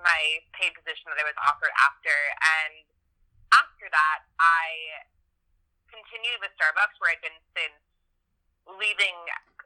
my 0.00 0.40
paid 0.56 0.72
position 0.72 1.12
that 1.12 1.20
I 1.20 1.26
was 1.28 1.36
offered 1.44 1.68
after. 1.84 2.16
And 2.40 2.88
after 3.52 3.92
that, 3.92 4.24
I 4.40 5.04
continued 5.88 6.38
with 6.44 6.52
Starbucks, 6.56 6.96
where 7.00 7.12
I'd 7.12 7.22
been 7.24 7.40
since 7.56 7.80
leaving 8.68 9.16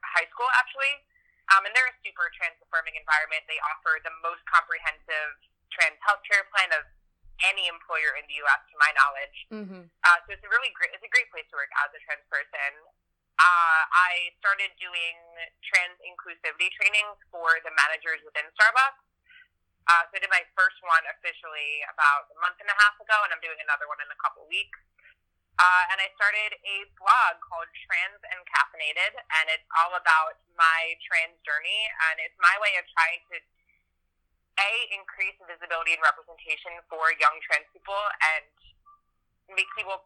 high 0.02 0.28
school, 0.30 0.48
actually. 0.58 1.02
Um, 1.50 1.66
and 1.66 1.72
they're 1.74 1.90
a 1.90 1.98
super 2.06 2.30
trans 2.38 2.56
affirming 2.62 2.94
environment. 2.94 3.42
They 3.50 3.58
offer 3.60 3.98
the 4.06 4.14
most 4.22 4.40
comprehensive 4.46 5.36
trans 5.74 5.98
healthcare 6.06 6.46
plan 6.54 6.70
of 6.72 6.86
any 7.42 7.66
employer 7.66 8.14
in 8.14 8.24
the 8.30 8.38
U.S., 8.46 8.62
to 8.70 8.76
my 8.78 8.90
knowledge. 8.94 9.36
Mm-hmm. 9.50 9.84
Uh, 10.06 10.18
so 10.22 10.28
it's 10.30 10.44
a 10.46 10.50
really 10.52 10.70
great, 10.78 10.94
it's 10.94 11.02
a 11.02 11.10
great 11.10 11.26
place 11.34 11.46
to 11.50 11.58
work 11.58 11.72
as 11.82 11.90
a 11.90 12.00
trans 12.06 12.22
person. 12.30 12.72
Uh, 13.40 13.82
I 13.90 14.30
started 14.38 14.70
doing 14.78 15.16
trans 15.66 15.98
inclusivity 16.06 16.70
trainings 16.78 17.18
for 17.32 17.58
the 17.66 17.74
managers 17.74 18.22
within 18.22 18.46
Starbucks. 18.54 19.02
Uh, 19.90 20.06
so 20.06 20.14
I 20.14 20.20
did 20.22 20.30
my 20.30 20.46
first 20.54 20.78
one 20.86 21.02
officially 21.10 21.82
about 21.90 22.30
a 22.30 22.38
month 22.38 22.62
and 22.62 22.70
a 22.70 22.76
half 22.78 22.94
ago, 23.02 23.18
and 23.26 23.34
I'm 23.34 23.42
doing 23.42 23.58
another 23.58 23.90
one 23.90 23.98
in 23.98 24.06
a 24.06 24.18
couple 24.22 24.46
weeks. 24.46 24.78
Uh, 25.60 25.84
and 25.92 26.00
I 26.00 26.08
started 26.16 26.56
a 26.64 26.76
blog 26.96 27.38
called 27.44 27.68
Trans 27.84 28.22
and 28.24 28.40
Caffeinated, 28.48 29.12
and 29.14 29.46
it's 29.52 29.68
all 29.76 29.92
about 29.94 30.40
my 30.56 30.96
trans 31.04 31.36
journey, 31.44 31.86
and 32.08 32.24
it's 32.24 32.36
my 32.40 32.56
way 32.58 32.74
of 32.80 32.84
trying 32.96 33.20
to 33.30 33.36
a 34.60 34.72
increase 34.92 35.36
visibility 35.48 35.96
and 35.96 36.02
representation 36.04 36.76
for 36.92 37.08
young 37.16 37.40
trans 37.44 37.64
people 37.72 37.96
and 38.36 38.44
make 39.56 39.68
people 39.72 39.96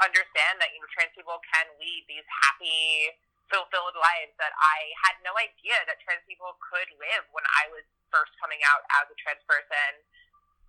understand 0.00 0.56
that 0.64 0.72
you 0.72 0.80
know 0.80 0.88
trans 0.96 1.12
people 1.12 1.36
can 1.44 1.66
lead 1.76 2.02
these 2.08 2.24
happy 2.48 3.12
fulfilled 3.52 3.98
lives 3.98 4.32
that 4.38 4.54
I 4.56 4.94
had 5.04 5.18
no 5.26 5.34
idea 5.34 5.76
that 5.90 5.98
trans 6.06 6.22
people 6.24 6.54
could 6.62 6.86
live 7.02 7.26
when 7.34 7.44
I 7.58 7.68
was 7.74 7.84
first 8.08 8.30
coming 8.38 8.62
out 8.64 8.86
as 9.02 9.10
a 9.10 9.16
trans 9.18 9.42
person. 9.44 9.90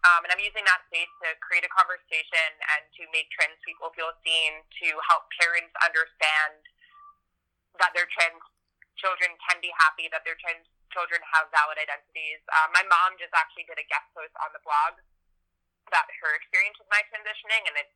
Um, 0.01 0.25
and 0.25 0.33
I'm 0.33 0.41
using 0.41 0.65
that 0.65 0.81
space 0.89 1.11
to 1.21 1.37
create 1.45 1.61
a 1.61 1.69
conversation 1.69 2.49
and 2.73 2.89
to 2.97 3.05
make 3.13 3.29
trans 3.29 3.53
people 3.61 3.93
feel 3.93 4.09
seen, 4.25 4.65
to 4.81 4.87
help 5.05 5.29
parents 5.37 5.69
understand 5.77 6.65
that 7.77 7.93
their 7.93 8.09
trans 8.09 8.41
children 8.97 9.37
can 9.45 9.61
be 9.61 9.69
happy, 9.77 10.09
that 10.09 10.25
their 10.25 10.37
trans 10.41 10.65
children 10.89 11.21
have 11.37 11.53
valid 11.53 11.77
identities. 11.77 12.41
Uh, 12.49 12.67
my 12.73 12.81
mom 12.89 13.15
just 13.21 13.31
actually 13.37 13.63
did 13.69 13.77
a 13.77 13.85
guest 13.87 14.09
post 14.17 14.33
on 14.41 14.49
the 14.57 14.61
blog 14.65 14.97
about 15.85 16.09
her 16.09 16.33
experience 16.33 16.75
with 16.81 16.89
my 16.89 17.05
transitioning, 17.13 17.61
and 17.69 17.77
it, 17.77 17.89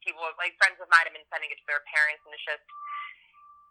people, 0.00 0.24
like 0.40 0.56
friends 0.56 0.80
of 0.80 0.88
mine, 0.88 1.04
have 1.04 1.14
been 1.14 1.28
sending 1.28 1.52
it 1.52 1.60
to 1.60 1.66
their 1.68 1.84
parents, 1.84 2.24
and 2.24 2.32
it's 2.32 2.48
just, 2.48 2.64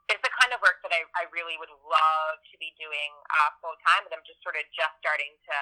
it's 0.08 0.22
the 0.22 0.34
kind 0.38 0.54
of 0.54 0.62
work 0.62 0.80
that 0.86 0.94
I, 0.94 1.02
I 1.18 1.26
really 1.34 1.58
would 1.58 1.74
love 1.84 2.38
to 2.46 2.56
be 2.62 2.78
doing 2.78 3.12
uh, 3.42 3.50
full 3.58 3.76
time, 3.82 4.06
but 4.06 4.14
I'm 4.14 4.24
just 4.24 4.40
sort 4.46 4.54
of 4.54 4.64
just 4.70 4.96
starting 5.02 5.34
to 5.50 5.58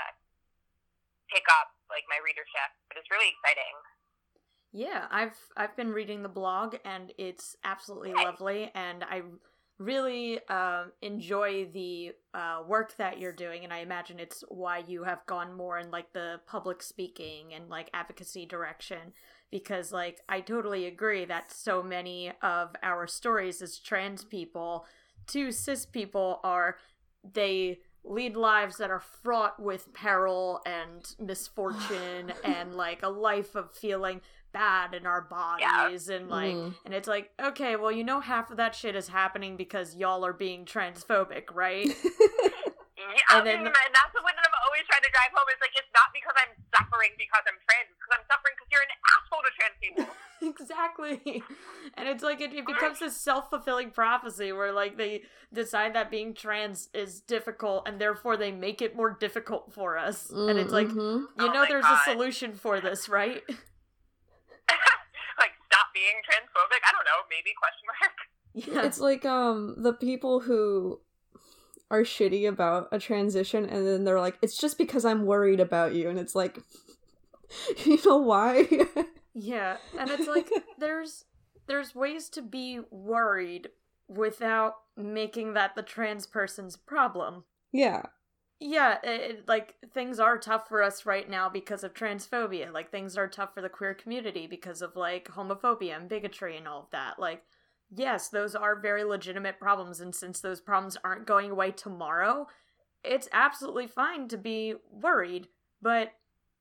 pick 1.32 1.48
up 1.48 1.79
like 1.90 2.06
my 2.08 2.18
readership. 2.24 2.70
But 2.88 2.98
it's 3.02 3.10
really 3.12 3.30
exciting. 3.34 3.76
Yeah, 4.72 5.06
I've 5.10 5.38
I've 5.58 5.76
been 5.76 5.92
reading 5.92 6.22
the 6.22 6.30
blog 6.30 6.76
and 6.86 7.12
it's 7.18 7.56
absolutely 7.64 8.14
Nice. 8.14 8.26
lovely 8.26 8.72
and 8.76 9.04
I 9.04 9.24
really 9.80 10.40
um 10.50 10.92
enjoy 11.02 11.66
the 11.74 12.12
uh, 12.34 12.62
work 12.68 12.96
that 12.98 13.18
you're 13.20 13.32
doing 13.34 13.64
and 13.64 13.74
I 13.74 13.80
imagine 13.80 14.20
it's 14.20 14.44
why 14.50 14.84
you 14.86 15.04
have 15.06 15.26
gone 15.26 15.56
more 15.56 15.80
in 15.80 15.90
like 15.90 16.12
the 16.14 16.42
public 16.46 16.84
speaking 16.84 17.54
and 17.54 17.70
like 17.70 17.90
advocacy 17.94 18.46
direction 18.46 19.14
because 19.52 19.92
like 19.92 20.20
I 20.28 20.42
totally 20.42 20.86
agree 20.86 21.26
that 21.26 21.52
so 21.52 21.82
many 21.82 22.32
of 22.44 22.76
our 22.84 23.08
stories 23.08 23.62
as 23.62 23.80
trans 23.80 24.24
people 24.24 24.86
to 25.28 25.52
cis 25.52 25.86
people 25.86 26.42
are 26.44 26.76
they 27.34 27.80
lead 28.10 28.36
lives 28.36 28.78
that 28.78 28.90
are 28.90 29.00
fraught 29.00 29.60
with 29.62 29.94
peril 29.94 30.62
and 30.66 31.16
misfortune 31.20 32.34
and 32.44 32.76
like 32.76 33.04
a 33.04 33.08
life 33.10 33.56
of 33.56 33.72
feeling 33.72 34.20
bad 34.52 34.96
in 34.96 35.06
our 35.06 35.22
bodies 35.22 36.10
and 36.10 36.28
like 36.28 36.56
Mhm. 36.56 36.74
and 36.84 36.94
it's 36.96 37.08
like 37.08 37.30
okay 37.40 37.76
well 37.78 37.92
you 37.92 38.04
know 38.04 38.20
half 38.20 38.50
of 38.50 38.58
that 38.58 38.74
shit 38.74 38.96
is 38.96 39.08
happening 39.08 39.56
because 39.56 39.96
y'all 39.96 40.26
are 40.26 40.34
being 40.34 40.66
transphobic 40.66 41.54
right 41.54 41.86
Yeah, 43.00 43.40
And 43.40 43.48
then- 43.48 43.64
and, 43.64 43.72
that's 43.96 44.12
the 44.14 44.22
one 44.22 44.36
that 44.36 44.44
I'm 44.44 44.58
always 44.68 44.84
trying 44.84 45.02
to 45.02 45.10
drive 45.16 45.32
home. 45.32 45.48
is 45.50 45.58
like 45.64 45.72
it's 45.80 45.88
not 45.96 46.12
because 46.12 46.36
I'm 46.36 46.52
suffering 46.76 47.16
because 47.16 47.42
I'm 47.48 47.56
trans. 47.64 47.88
Because 47.96 48.12
I'm 48.20 48.26
suffering 48.28 48.54
because 48.59 48.59
you're 48.80 48.88
an 48.88 48.96
asshole 49.14 49.42
to 49.44 49.52
trans 49.58 49.78
people. 49.82 50.16
exactly 50.42 51.44
and 51.98 52.08
it's 52.08 52.24
like 52.24 52.40
it, 52.40 52.54
it 52.54 52.66
becomes 52.66 53.00
this 53.00 53.18
self-fulfilling 53.18 53.92
prophecy 53.92 54.54
where 54.54 54.72
like 54.72 54.96
they 54.98 55.22
decide 55.54 55.94
that 55.94 56.10
being 56.10 56.34
trans 56.34 56.88
is 56.94 57.20
difficult 57.20 57.86
and 57.86 58.00
therefore 58.00 58.38
they 58.38 58.50
make 58.52 58.82
it 58.82 58.96
more 58.96 59.18
difficult 59.20 59.74
for 59.74 59.98
us 59.98 60.30
and 60.30 60.58
it's 60.58 60.72
like 60.72 60.88
Mhm. 60.88 60.96
you 61.22 61.28
Oh 61.40 61.48
know 61.48 61.64
my 61.64 61.68
there's 61.68 61.84
God. 61.84 62.00
a 62.08 62.12
solution 62.12 62.54
for 62.54 62.80
this 62.88 63.10
right 63.10 63.44
like 65.38 65.52
stop 65.68 65.88
being 65.94 66.22
transphobic. 66.26 66.82
I 66.88 66.92
don't 66.94 67.06
know. 67.06 67.20
Maybe 67.30 67.52
question 67.60 67.86
mark. 67.88 68.14
yeah 68.84 68.88
It's 68.88 69.00
like 69.00 69.26
um 69.26 69.76
the 69.78 69.94
people 69.94 70.40
who 70.42 71.02
are 71.92 72.04
shitty 72.04 72.48
about 72.48 72.88
a 72.92 73.00
transition 73.00 73.66
and 73.66 73.86
then 73.86 74.04
they're 74.04 74.20
like, 74.22 74.38
it's 74.42 74.58
just 74.58 74.78
because 74.78 75.06
I'm 75.06 75.26
worried 75.26 75.60
about 75.60 75.96
you, 75.96 76.08
and 76.10 76.20
it's 76.20 76.36
like, 76.36 76.60
you 77.86 78.00
know 78.06 78.18
why? 78.18 78.68
Yeah, 79.34 79.78
and 79.98 80.10
it's 80.10 80.28
like 80.28 80.50
there's 80.80 81.26
there's 81.68 81.96
ways 81.96 82.30
to 82.30 82.42
be 82.42 82.82
worried 82.92 83.70
without 84.08 84.76
making 84.98 85.54
that 85.54 85.76
the 85.76 85.84
trans 85.84 86.26
person's 86.26 86.76
problem. 86.76 87.44
yeah. 87.72 88.04
Yeah, 88.62 88.98
it, 89.04 89.48
like 89.48 89.76
things 89.94 90.20
are 90.20 90.38
tough 90.38 90.68
for 90.68 90.84
us 90.84 91.06
right 91.06 91.30
now 91.30 91.48
because 91.48 91.86
of 91.86 91.94
transphobia. 91.94 92.74
Like 92.74 92.92
things 92.92 93.16
are 93.18 93.26
tough 93.30 93.54
for 93.54 93.62
the 93.62 93.70
queer 93.70 93.94
community 93.94 94.48
because 94.48 94.82
of 94.82 94.98
like 94.98 95.30
homophobia 95.30 95.96
and 95.96 96.10
bigotry 96.10 96.58
and 96.58 96.68
all 96.68 96.82
of 96.82 96.90
that. 96.92 97.20
Like 97.20 97.44
yes, 97.96 98.28
those 98.28 98.56
are 98.56 98.78
very 98.78 99.06
legitimate 99.06 99.60
problems 99.60 100.02
and 100.02 100.14
since 100.14 100.42
those 100.42 100.60
problems 100.60 100.98
aren't 101.06 101.26
going 101.26 101.52
away 101.52 101.72
tomorrow, 101.72 102.48
it's 103.02 103.30
absolutely 103.32 103.88
fine 103.88 104.28
to 104.28 104.38
be 104.38 104.76
worried, 104.92 105.48
but 105.82 106.12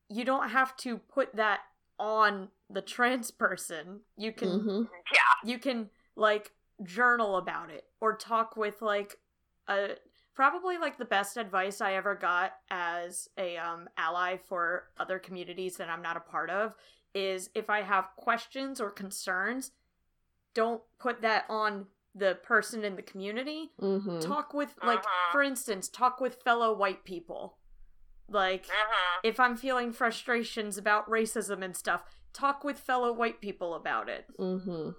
you 0.09 0.25
don't 0.25 0.49
have 0.49 0.75
to 0.77 0.97
put 0.97 1.35
that 1.35 1.61
on 1.99 2.49
the 2.69 2.81
trans 2.81 3.31
person. 3.45 4.01
You 4.17 4.31
can 4.31 4.49
hmm 4.61 4.81
Yeah. 5.11 5.49
you 5.51 5.59
can 5.59 5.89
like 6.15 6.51
journal 6.83 7.37
about 7.37 7.69
it 7.69 7.85
or 8.01 8.15
talk 8.15 8.55
with 8.57 8.81
like 8.81 9.17
a 9.67 9.91
probably 10.33 10.77
like 10.77 10.97
the 10.97 11.05
best 11.05 11.35
advice 11.37 11.81
I 11.81 11.93
ever 11.93 12.15
got 12.15 12.53
as 12.71 13.27
a 13.37 13.57
um 13.57 13.89
ally 13.97 14.37
for 14.37 14.85
other 14.97 15.19
communities 15.19 15.77
that 15.77 15.89
I'm 15.89 16.01
not 16.01 16.17
a 16.17 16.21
part 16.21 16.49
of 16.49 16.73
is 17.13 17.49
if 17.53 17.69
I 17.69 17.81
have 17.81 18.09
questions 18.15 18.79
or 18.79 18.89
concerns 18.91 19.71
don't 20.53 20.81
put 20.99 21.21
that 21.21 21.45
on 21.49 21.85
the 22.15 22.39
person 22.43 22.83
in 22.83 22.95
the 22.95 23.01
community 23.01 23.71
hmm 23.79 24.19
talk 24.19 24.53
with 24.53 24.73
like 24.83 25.03
Mhm. 25.03 25.31
for 25.31 25.43
instance 25.43 25.89
talk 25.89 26.19
with 26.19 26.41
fellow 26.43 26.73
white 26.73 27.03
people 27.03 27.58
like 28.31 28.65
Mm-hmm. 28.67 29.19
if 29.27 29.39
i'm 29.39 29.55
feeling 29.57 29.91
frustrations 29.91 30.77
about 30.77 31.09
racism 31.09 31.63
and 31.63 31.75
stuff 31.75 32.03
talk 32.33 32.63
with 32.63 32.79
fellow 32.79 33.11
white 33.11 33.41
people 33.41 33.73
about 33.75 34.07
it 34.09 34.25
Mm-hmm. 34.39 34.89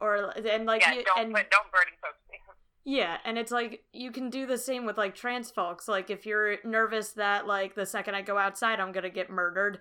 or 0.00 0.32
and 0.46 0.66
like 0.66 0.82
yeah. 0.82 0.92
you- 0.94 1.04
Don't 1.04 1.18
and 1.20 1.34
put, 1.34 1.50
don't 1.50 1.70
burden 1.72 1.94
folks. 2.02 2.18
yeah 2.84 3.18
and 3.24 3.36
it's 3.38 3.52
like 3.52 3.84
you 3.92 4.10
can 4.10 4.30
do 4.30 4.46
the 4.46 4.56
same 4.58 4.86
with 4.86 4.96
like 4.96 5.14
trans 5.14 5.50
folks 5.50 5.88
like 5.88 6.08
if 6.10 6.24
you're 6.24 6.56
nervous 6.64 7.12
that 7.12 7.46
like 7.46 7.74
the 7.74 7.84
second 7.84 8.14
i 8.14 8.22
go 8.22 8.38
outside 8.38 8.80
i'm 8.80 8.92
gonna 8.92 9.10
get 9.10 9.28
murdered 9.30 9.78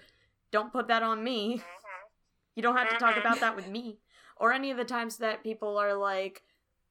don't 0.51 0.71
put 0.73 0.87
that 0.87 1.03
on 1.03 1.23
me 1.23 1.57
hmm 1.57 1.61
you 2.55 2.63
don't 2.63 2.75
have 2.75 2.89
to 2.89 2.97
talk 2.97 3.13
Mhm. 3.13 3.19
about 3.19 3.39
that 3.39 3.55
with 3.55 3.67
me 3.67 3.99
or 4.35 4.51
any 4.51 4.71
of 4.71 4.77
the 4.77 4.83
times 4.83 5.17
that 5.17 5.43
people 5.43 5.77
are 5.77 5.93
like 5.93 6.41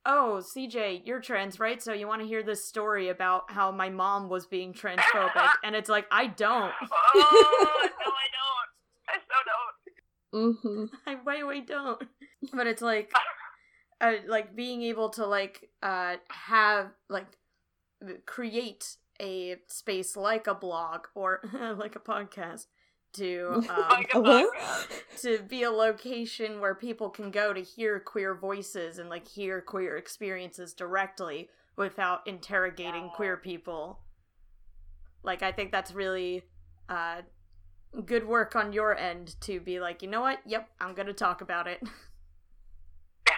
oh 0.07 0.41
cj 0.41 1.03
you're 1.05 1.21
trans 1.21 1.59
right 1.59 1.83
so 1.83 1.93
you 1.93 2.07
want 2.07 2.23
to 2.23 2.27
hear 2.29 2.43
this 2.43 2.65
story 2.65 3.09
about 3.09 3.51
how 3.51 3.71
my 3.71 3.91
mom 3.91 4.29
was 4.29 4.47
being 4.47 4.73
transphobic 4.73 5.51
and 5.65 5.75
it's 5.75 5.89
like 5.89 6.07
i 6.11 6.27
don't 6.27 6.73
Oh 7.15 7.89
no, 8.05 8.13
I 8.13 8.27
don't. 8.37 8.71
I 9.09 9.19
so 9.19 9.37
don't. 9.51 10.65
Mm-hmm. 10.65 10.85
I 11.07 11.15
way 11.25 11.43
way 11.45 11.61
don't. 11.61 12.03
But 12.53 12.67
it's 12.67 12.83
like, 12.83 13.13
uh, 14.01 14.15
like 14.27 14.55
being 14.55 14.83
able 14.83 15.11
to 15.11 15.27
like 15.27 15.71
uh 15.83 16.17
have 16.29 16.91
like 17.09 17.27
create 18.27 18.97
a 19.21 19.57
space 19.67 20.17
like 20.17 20.47
a 20.47 20.55
blog 20.55 21.07
or 21.15 21.41
like 21.79 21.97
a 21.97 22.01
podcast 22.01 22.67
to 23.17 23.63
um, 23.71 23.89
Like 23.91 24.15
a 24.15 24.19
a 24.19 24.21
what? 24.21 24.57
podcast. 24.57 25.21
to 25.23 25.39
be 25.43 25.63
a 25.63 25.71
location 25.71 26.61
where 26.61 26.75
people 26.75 27.11
can 27.11 27.31
go 27.31 27.53
to 27.53 27.61
hear 27.63 28.01
queer 28.01 28.35
voices 28.35 28.99
and 28.99 29.09
like 29.09 29.27
hear 29.29 29.61
queer 29.61 29.97
experiences 29.97 30.73
directly 30.75 31.49
without 31.77 32.27
interrogating 32.27 33.11
queer 33.15 33.37
people. 33.37 34.01
Like 35.23 35.43
I 35.43 35.53
think 35.53 35.73
that's 35.73 35.93
really 35.93 36.43
uh 36.89 37.23
good 38.05 38.27
work 38.27 38.55
on 38.57 38.73
your 38.73 38.97
end 38.97 39.37
to 39.41 39.59
be 39.61 39.81
like, 39.81 40.03
you 40.03 40.09
know 40.09 40.21
what? 40.21 40.41
Yep, 40.47 40.69
I'm 40.81 40.95
going 40.95 41.07
to 41.09 41.15
talk 41.15 41.41
about 41.41 41.67
it. 41.67 41.81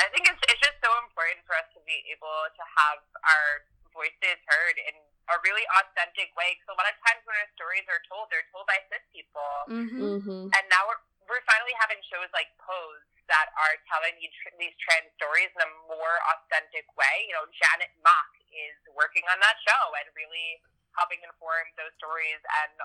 I 0.00 0.06
think 0.12 0.28
it's 0.28 0.40
it's 0.48 0.60
just 0.60 0.78
so 0.82 0.90
important 1.08 1.44
for 1.46 1.54
us 1.56 1.68
to 1.76 1.80
be 1.86 1.96
able 2.12 2.36
to 2.52 2.64
have 2.78 3.00
our 3.24 3.48
voices 3.94 4.38
heard 4.48 4.76
in 4.76 4.94
a 5.30 5.36
really 5.42 5.66
authentic 5.82 6.30
way. 6.38 6.54
Because 6.54 6.74
a 6.74 6.78
lot 6.78 6.88
of 6.90 6.96
times 7.02 7.22
when 7.26 7.34
our 7.36 7.50
stories 7.58 7.86
are 7.90 8.02
told, 8.06 8.30
they're 8.30 8.46
told 8.54 8.66
by 8.70 8.78
cis 8.90 9.02
people, 9.10 9.52
Mhm. 9.68 10.22
hmm 10.22 10.44
and 10.54 10.64
now 10.70 10.86
we're 10.86 11.02
we're 11.26 11.42
finally 11.42 11.74
having 11.82 11.98
shows 12.06 12.30
like 12.30 12.54
Pose 12.62 13.02
that 13.26 13.50
are 13.58 13.74
telling 13.90 14.14
you 14.22 14.30
tr- 14.30 14.54
these 14.62 14.70
trans 14.78 15.10
stories 15.18 15.50
in 15.58 15.60
a 15.66 15.70
more 15.90 16.14
authentic 16.30 16.86
way. 16.94 17.26
You 17.26 17.34
know, 17.34 17.46
Janet 17.50 17.90
Mock 18.06 18.30
is 18.54 18.78
working 18.94 19.26
on 19.26 19.42
that 19.42 19.58
show 19.66 19.84
and 19.98 20.06
really 20.14 20.62
helping 20.94 21.18
inform 21.26 21.66
those 21.74 21.90
stories, 21.98 22.38
and 22.62 22.78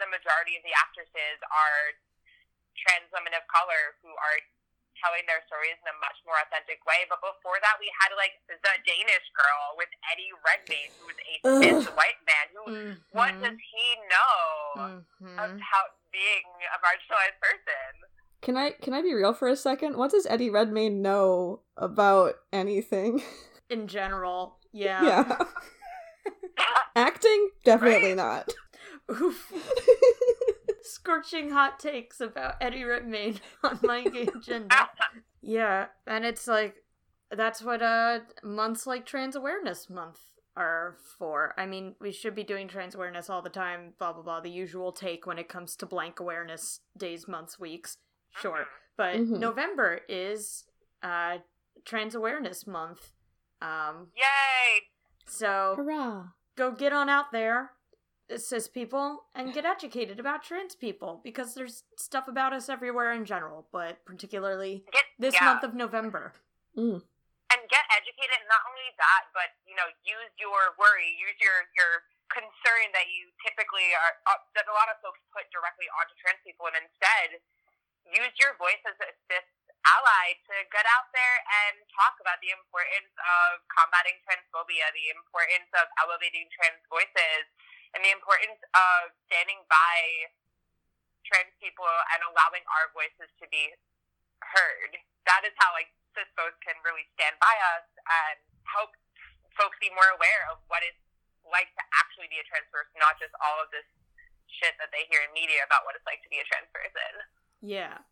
the 0.00 0.08
majority 0.08 0.56
of 0.56 0.64
the 0.64 0.72
actresses 0.72 1.36
are 1.52 1.92
trans 2.80 3.12
women 3.12 3.36
of 3.36 3.44
color 3.52 3.94
who 4.02 4.10
are 4.16 4.38
telling 5.04 5.20
their 5.28 5.44
stories 5.44 5.76
in 5.76 5.86
a 5.92 5.96
much 6.00 6.16
more 6.24 6.40
authentic 6.40 6.80
way. 6.88 7.04
But 7.12 7.20
before 7.20 7.60
that, 7.60 7.76
we 7.76 7.92
had 8.00 8.16
like 8.16 8.40
the 8.48 8.56
Danish 8.88 9.26
girl 9.36 9.76
with 9.76 9.92
Eddie 10.08 10.32
Redmayne, 10.40 10.92
who 10.96 11.04
was 11.12 11.18
a 11.20 11.34
Ugh. 11.44 11.60
cis 11.60 11.92
white 11.92 12.20
man. 12.24 12.46
Who, 12.56 12.62
what 13.12 13.36
Mhm. 13.36 13.44
does 13.44 13.58
he 13.60 13.86
know 14.08 14.32
Mhm. 15.20 15.36
of 15.44 15.50
how 15.60 15.82
being 16.08 16.48
a 16.72 16.78
marginalized 16.80 17.36
person? 17.44 17.92
Can 18.40 18.56
I 18.56 18.72
can 18.72 18.92
I 18.92 19.00
be 19.02 19.12
real 19.12 19.32
for 19.32 19.48
a 19.48 19.56
second? 19.56 19.96
What 19.96 20.10
does 20.10 20.24
Eddie 20.26 20.50
Redmayne 20.50 21.00
know 21.02 21.60
about 21.76 22.40
anything? 22.52 23.22
In 23.70 23.86
general, 23.88 24.58
yeah. 24.72 25.02
yeah. 25.02 25.44
Acting? 26.96 27.50
Definitely 27.64 28.14
Right? 28.14 28.46
not. 28.46 28.52
Oof. 29.10 29.52
Scorching 30.84 31.50
hot 31.50 31.80
takes 31.80 32.20
about 32.20 32.54
Eddie 32.60 32.84
Redmayne 32.84 33.40
on 33.64 33.78
my 33.82 33.98
agenda. 34.00 34.90
Yeah, 35.40 35.86
and 36.06 36.24
it's 36.24 36.46
like 36.46 36.76
that's 37.30 37.62
what 37.62 37.82
uh 37.82 38.20
months 38.42 38.86
like 38.86 39.06
Trans 39.06 39.34
Awareness 39.34 39.88
Month 39.90 40.20
are 40.56 40.96
for. 41.18 41.54
I 41.58 41.66
mean, 41.66 41.94
we 42.00 42.12
should 42.12 42.34
be 42.34 42.44
doing 42.44 42.68
trans 42.68 42.94
awareness 42.94 43.28
all 43.30 43.42
the 43.42 43.48
time, 43.50 43.94
blah 43.98 44.12
blah 44.12 44.22
blah, 44.22 44.40
the 44.40 44.50
usual 44.50 44.92
take 44.92 45.26
when 45.26 45.38
it 45.38 45.48
comes 45.48 45.74
to 45.76 45.86
blank 45.86 46.20
awareness 46.20 46.80
days, 46.96 47.26
months, 47.26 47.58
weeks. 47.58 47.96
Sure. 48.40 48.66
But 48.96 49.16
Mhm. 49.16 49.38
November 49.38 50.00
is 50.08 50.64
uh 51.02 51.38
Trans 51.84 52.14
Awareness 52.14 52.66
Month. 52.66 53.12
Um 53.62 54.08
Yay! 54.16 54.82
so 55.26 55.74
Hurrah. 55.76 56.26
go 56.56 56.70
get 56.72 56.92
on 56.92 57.08
out 57.08 57.32
there 57.32 57.72
cis 58.36 58.68
people 58.68 59.24
and 59.34 59.52
get 59.52 59.64
educated 59.64 60.18
about 60.18 60.42
trans 60.42 60.74
people 60.74 61.20
because 61.22 61.54
there's 61.54 61.84
stuff 61.98 62.26
about 62.28 62.52
us 62.52 62.68
everywhere 62.68 63.12
in 63.12 63.24
general 63.24 63.66
but 63.70 64.04
particularly 64.04 64.84
Get 64.92 65.04
this 65.18 65.34
yeah. 65.34 65.44
month 65.44 65.62
of 65.62 65.74
november 65.74 66.32
Mm. 66.74 66.98
and 67.54 67.60
get 67.70 67.86
educated. 67.94 68.34
And 68.34 68.50
not 68.50 68.66
only 68.66 68.90
that, 68.98 69.30
but 69.30 69.54
you 69.62 69.78
know, 69.78 69.86
use 70.02 70.32
your 70.42 70.74
worry, 70.74 71.06
use 71.14 71.38
your 71.38 71.70
your 71.78 72.02
concern 72.34 72.90
that 72.90 73.06
you 73.14 73.30
typically 73.46 73.94
are 73.94 74.14
uh, 74.26 74.42
that 74.58 74.66
a 74.66 74.74
lot 74.74 74.90
of 74.90 74.98
folks 74.98 75.22
put 75.30 75.46
directly 75.54 75.86
onto 75.94 76.18
trans 76.18 76.42
people, 76.42 76.66
and 76.66 76.74
instead 76.82 77.38
use 78.10 78.34
your 78.42 78.58
voice 78.58 78.82
as 78.90 78.98
a 78.98 79.10
cis 79.30 79.46
ally 79.86 80.34
to 80.50 80.54
get 80.74 80.82
out 80.98 81.06
there 81.14 81.36
and 81.62 81.78
talk 81.94 82.18
about 82.18 82.42
the 82.42 82.50
importance 82.50 83.14
of 83.22 83.62
combating 83.70 84.18
transphobia, 84.26 84.90
the 84.90 85.14
importance 85.14 85.70
of 85.78 85.86
elevating 86.02 86.50
trans 86.50 86.82
voices, 86.90 87.44
and 87.94 88.02
the 88.02 88.12
importance 88.12 88.58
of 88.74 89.14
standing 89.30 89.62
by 89.70 90.28
trans 91.24 91.54
people 91.62 91.88
and 92.14 92.20
allowing 92.28 92.62
our 92.68 92.92
voices 92.92 93.30
to 93.40 93.46
be 93.48 93.72
heard. 94.44 94.92
That 95.24 95.46
is 95.46 95.54
how 95.56 95.72
like 95.72 95.88
cis 96.12 96.28
folks 96.36 96.58
can 96.62 96.76
really 96.84 97.06
stand 97.16 97.38
by 97.40 97.54
us 97.78 97.86
and 97.88 98.38
help 98.68 98.92
folks 99.56 99.78
be 99.80 99.88
more 99.94 100.10
aware 100.14 100.50
of 100.52 100.60
what 100.68 100.84
it's 100.84 101.00
like 101.46 101.70
to 101.76 101.84
actually 101.96 102.28
be 102.28 102.40
a 102.40 102.46
trans 102.46 102.68
person, 102.68 102.98
not 103.00 103.16
just 103.16 103.32
all 103.40 103.62
of 103.62 103.70
this 103.72 103.86
shit 104.48 104.76
that 104.78 104.92
they 104.92 105.08
hear 105.08 105.22
in 105.24 105.32
media 105.32 105.64
about 105.64 105.86
what 105.88 105.96
it's 105.96 106.06
like 106.06 106.20
to 106.22 106.30
be 106.30 106.38
a 106.38 106.46
trans 106.46 106.68
person. 106.70 107.10
Yeah. 107.64 108.04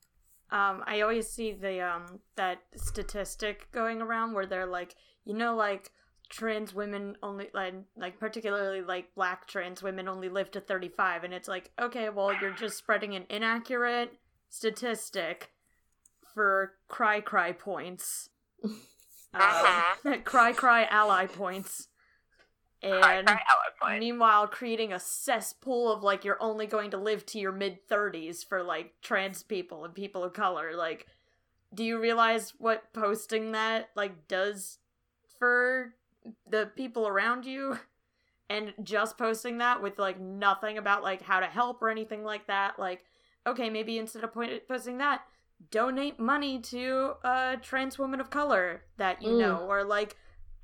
Um, 0.53 0.85
I 0.85 1.01
always 1.01 1.29
see 1.29 1.53
the 1.53 1.81
um 1.81 2.21
that 2.37 2.61
statistic 2.77 3.73
going 3.73 4.01
around 4.01 4.33
where 4.33 4.47
they're 4.47 4.69
like, 4.69 4.97
you 5.25 5.33
know, 5.33 5.57
like 5.57 5.91
trans 6.33 6.73
women 6.73 7.15
only 7.23 7.51
like 7.53 7.75
like 7.95 8.19
particularly 8.19 8.81
like 8.81 9.15
black 9.15 9.47
trans 9.47 9.83
women 9.83 10.09
only 10.09 10.31
live 10.31 10.51
to 10.51 10.61
35 10.61 11.25
and 11.25 11.35
it's 11.35 11.47
like 11.47 11.71
okay 11.79 12.09
well 12.09 12.33
you're 12.41 12.53
just 12.55 12.79
spreading 12.79 13.15
an 13.15 13.27
inaccurate 13.29 14.15
statistic 14.49 15.51
for 16.35 16.73
cry 16.89 17.21
cry 17.21 17.53
points 17.53 18.31
Uh-huh. 18.65 19.95
um, 20.11 20.23
cry 20.25 20.53
cry 20.53 20.85
ally 20.91 21.27
points 21.27 21.89
Cry, 22.83 23.15
and 23.17 23.27
cry, 23.29 23.35
ally 23.51 23.69
point. 23.91 24.01
meanwhile 24.01 24.47
creating 24.49 24.91
a 24.91 24.99
cesspool 24.99 25.93
of 25.93 26.03
like 26.03 26.25
you're 26.25 26.43
only 26.43 26.67
going 26.67 26.91
to 26.93 26.97
live 26.97 27.27
to 27.27 27.39
your 27.39 27.53
mid 27.53 27.87
30s 27.89 28.43
for 28.43 28.63
like 28.63 28.95
trans 29.03 29.43
people 29.43 29.85
and 29.85 29.95
people 29.95 30.25
of 30.25 30.33
color 30.33 30.75
like 30.75 31.07
do 31.75 31.85
you 31.85 32.01
realize 32.01 32.55
what 32.59 32.91
posting 32.95 33.53
that 33.53 33.91
like 33.95 34.27
does 34.29 34.79
for 35.39 35.95
the 36.49 36.71
people 36.77 37.07
around 37.09 37.45
you 37.47 37.79
and 38.51 38.75
just 38.83 39.17
posting 39.19 39.59
that 39.59 39.83
with 39.83 39.99
like 39.99 40.21
nothing 40.21 40.79
about 40.79 41.03
like 41.03 41.23
how 41.23 41.41
to 41.41 41.47
help 41.47 41.81
or 41.83 41.89
anything 41.91 42.23
like 42.25 42.47
that 42.47 42.79
like 42.79 43.05
okay 43.47 43.71
maybe 43.71 43.99
instead 43.99 44.23
of 44.25 44.33
point- 44.33 44.67
posting 44.69 44.99
that 44.99 45.23
donate 45.71 46.19
money 46.19 46.59
to 46.61 47.15
a 47.25 47.57
trans 47.63 47.99
woman 47.99 48.21
of 48.21 48.31
color 48.31 48.83
that 48.99 49.23
you 49.23 49.31
Mm. 49.31 49.39
know 49.39 49.59
or 49.67 49.85
like 49.85 50.17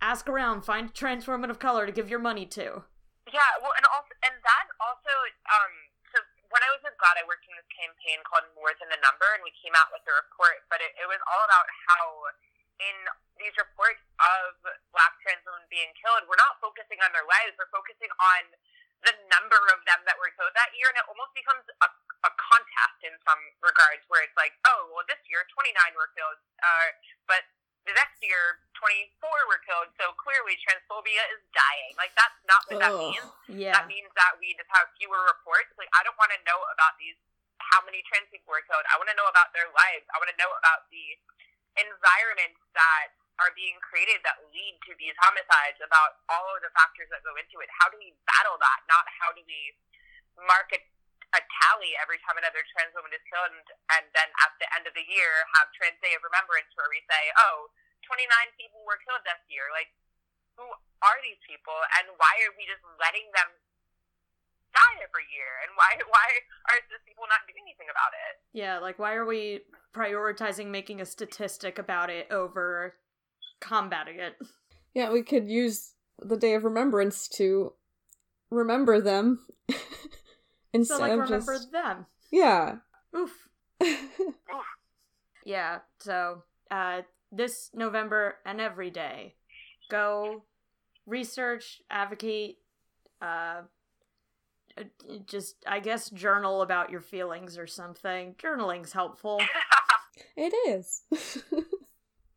ask 0.02 0.28
around 0.28 0.62
find 0.62 0.90
a 0.90 0.92
trans 0.92 1.26
woman 1.26 1.50
of 1.50 1.58
color 1.58 1.86
to 1.86 1.92
give 1.92 2.10
your 2.10 2.18
money 2.22 2.46
to 2.46 2.82
Yeah, 3.28 3.52
well, 3.60 3.74
and 3.76 3.84
also, 3.92 4.08
and 4.24 4.34
that 4.42 4.66
also, 4.80 5.12
um, 5.52 5.72
so 6.14 6.16
when 6.48 6.62
I 6.64 6.72
was 6.72 6.80
with 6.80 6.96
GLAAD, 6.96 7.20
I 7.20 7.24
worked 7.28 7.44
in 7.44 7.52
this 7.60 7.68
campaign 7.76 8.24
called 8.24 8.48
More 8.56 8.72
Than 8.80 8.88
a 8.88 8.96
Number, 9.04 9.28
and 9.36 9.44
we 9.44 9.52
came 9.60 9.76
out 9.76 9.92
with 9.92 10.00
a 10.08 10.14
report, 10.16 10.64
but 10.72 10.80
it, 10.80 10.96
it 10.96 11.04
was 11.04 11.20
all 11.28 11.42
about 11.44 11.68
how 11.86 12.02
in 12.80 12.96
these 13.38 13.54
reports 13.56 14.02
of 14.18 14.58
black 14.90 15.14
trans 15.22 15.42
women 15.46 15.64
being 15.70 15.90
killed, 15.98 16.26
we're 16.26 16.38
not 16.38 16.58
focusing 16.58 16.98
on 17.02 17.10
their 17.14 17.26
lives, 17.26 17.54
we're 17.58 17.70
focusing 17.70 18.10
on 18.18 18.42
the 19.06 19.14
number 19.30 19.58
of 19.70 19.78
them 19.86 20.02
that 20.10 20.18
were 20.18 20.30
killed 20.34 20.50
that 20.58 20.74
year, 20.74 20.90
and 20.90 20.98
it 20.98 21.06
almost 21.06 21.30
becomes 21.30 21.62
a, 21.82 21.88
a 22.26 22.30
contest 22.34 22.98
in 23.06 23.14
some 23.22 23.38
regards, 23.62 24.02
where 24.10 24.26
it's 24.26 24.34
like, 24.34 24.58
oh, 24.66 24.90
well, 24.90 25.06
this 25.06 25.22
year 25.30 25.46
29 25.54 25.70
were 25.94 26.10
killed, 26.18 26.38
uh, 26.58 26.88
but 27.30 27.46
the 27.86 27.94
next 27.94 28.18
year 28.20 28.58
24 28.76 29.22
were 29.48 29.62
killed, 29.62 29.88
so 29.96 30.10
clearly 30.18 30.58
transphobia 30.60 31.22
is 31.30 31.42
dying. 31.54 31.94
Like, 31.94 32.12
that's 32.18 32.36
not 32.44 32.66
what 32.68 32.82
that 32.82 32.94
means 32.94 33.22
yeah 33.48 33.72
that 33.72 33.86
means 33.88 34.10
that 34.18 34.36
we 34.42 34.52
just 34.58 34.68
have 34.74 34.90
fewer 34.98 35.22
reports. 35.30 35.70
Like, 35.78 35.88
I 35.94 36.02
don't 36.02 36.18
want 36.18 36.34
to 36.34 36.40
know 36.42 36.58
about 36.74 36.98
these, 36.98 37.16
how 37.62 37.80
many 37.86 38.02
trans 38.10 38.26
people 38.34 38.50
were 38.50 38.66
killed. 38.66 38.82
I 38.90 38.98
want 38.98 39.08
to 39.08 39.16
know 39.16 39.30
about 39.30 39.54
their 39.54 39.70
lives. 39.72 40.04
I 40.10 40.18
want 40.18 40.28
to 40.28 40.38
know 40.38 40.50
about 40.58 40.90
the 40.90 41.16
environments 41.78 42.60
that 42.74 43.17
are 43.38 43.54
being 43.54 43.78
created 43.82 44.18
that 44.26 44.42
lead 44.50 44.74
to 44.90 44.92
these 44.98 45.14
homicides, 45.22 45.78
about 45.78 46.22
all 46.26 46.46
of 46.54 46.60
the 46.62 46.72
factors 46.74 47.06
that 47.14 47.22
go 47.22 47.34
into 47.38 47.62
it. 47.62 47.70
How 47.78 47.86
do 47.90 47.96
we 47.98 48.14
battle 48.26 48.58
that? 48.58 48.80
Not 48.90 49.06
how 49.22 49.30
do 49.30 49.42
we 49.46 49.74
mark 50.42 50.74
a, 50.74 50.80
a 51.34 51.40
tally 51.62 51.94
every 52.02 52.18
time 52.26 52.38
another 52.38 52.66
trans 52.74 52.94
woman 52.98 53.14
is 53.14 53.22
killed, 53.30 53.54
and, 53.54 53.66
and 53.98 54.04
then 54.10 54.28
at 54.42 54.52
the 54.58 54.68
end 54.74 54.84
of 54.90 54.94
the 54.98 55.06
year 55.06 55.46
have 55.58 55.70
Trans 55.74 55.98
Day 56.02 56.18
of 56.18 56.22
Remembrance 56.26 56.70
where 56.74 56.90
we 56.90 57.02
say, 57.06 57.22
oh, 57.38 57.70
29 58.06 58.26
people 58.58 58.82
were 58.82 58.98
killed 59.06 59.22
this 59.22 59.42
year. 59.46 59.70
Like, 59.70 59.90
who 60.58 60.66
are 61.06 61.18
these 61.22 61.38
people, 61.46 61.78
and 62.02 62.10
why 62.18 62.34
are 62.42 62.54
we 62.58 62.66
just 62.66 62.82
letting 62.98 63.30
them 63.30 63.54
die 64.74 64.98
every 64.98 65.30
year? 65.30 65.62
And 65.62 65.78
why 65.78 65.94
why 66.14 66.26
are 66.74 66.78
these 66.90 67.06
people 67.06 67.30
not 67.30 67.46
doing 67.46 67.62
anything 67.62 67.86
about 67.86 68.10
it? 68.14 68.42
yeah 68.52 68.78
like 68.78 68.98
why 68.98 69.14
are 69.14 69.26
we 69.26 69.60
prioritizing 69.94 70.68
making 70.68 71.00
a 71.00 71.06
statistic 71.06 71.78
about 71.78 72.10
it 72.10 72.26
over 72.30 72.94
combating 73.60 74.18
it. 74.20 74.36
Yeah, 74.94 75.10
we 75.10 75.22
could 75.22 75.48
use 75.48 75.92
the 76.20 76.36
Day 76.36 76.54
of 76.54 76.64
Remembrance 76.64 77.28
to 77.28 77.72
remember 78.50 79.00
them 79.00 79.46
instead 80.72 80.96
so 80.96 81.00
like 81.00 81.12
of 81.12 81.18
remember 81.20 81.52
just 81.52 81.72
them. 81.72 82.06
Yeah. 82.30 82.76
oof. 83.16 83.48
Yeah 85.44 85.78
so 86.00 86.42
uh 86.70 87.02
this 87.32 87.70
november 87.72 88.36
and 88.44 88.60
every 88.60 88.90
day 88.90 89.34
go 89.90 90.42
research 91.06 91.80
advocate 91.90 92.58
uh 93.22 93.62
uh, 94.76 94.82
just 95.26 95.56
i 95.66 95.80
guess 95.80 96.10
journal 96.10 96.60
about 96.60 96.90
your 96.90 97.00
feelings 97.00 97.56
or 97.56 97.66
something. 97.66 98.34
Journaling's 98.38 98.92
helpful. 98.92 99.40
It 100.36 100.52
is. 100.68 101.02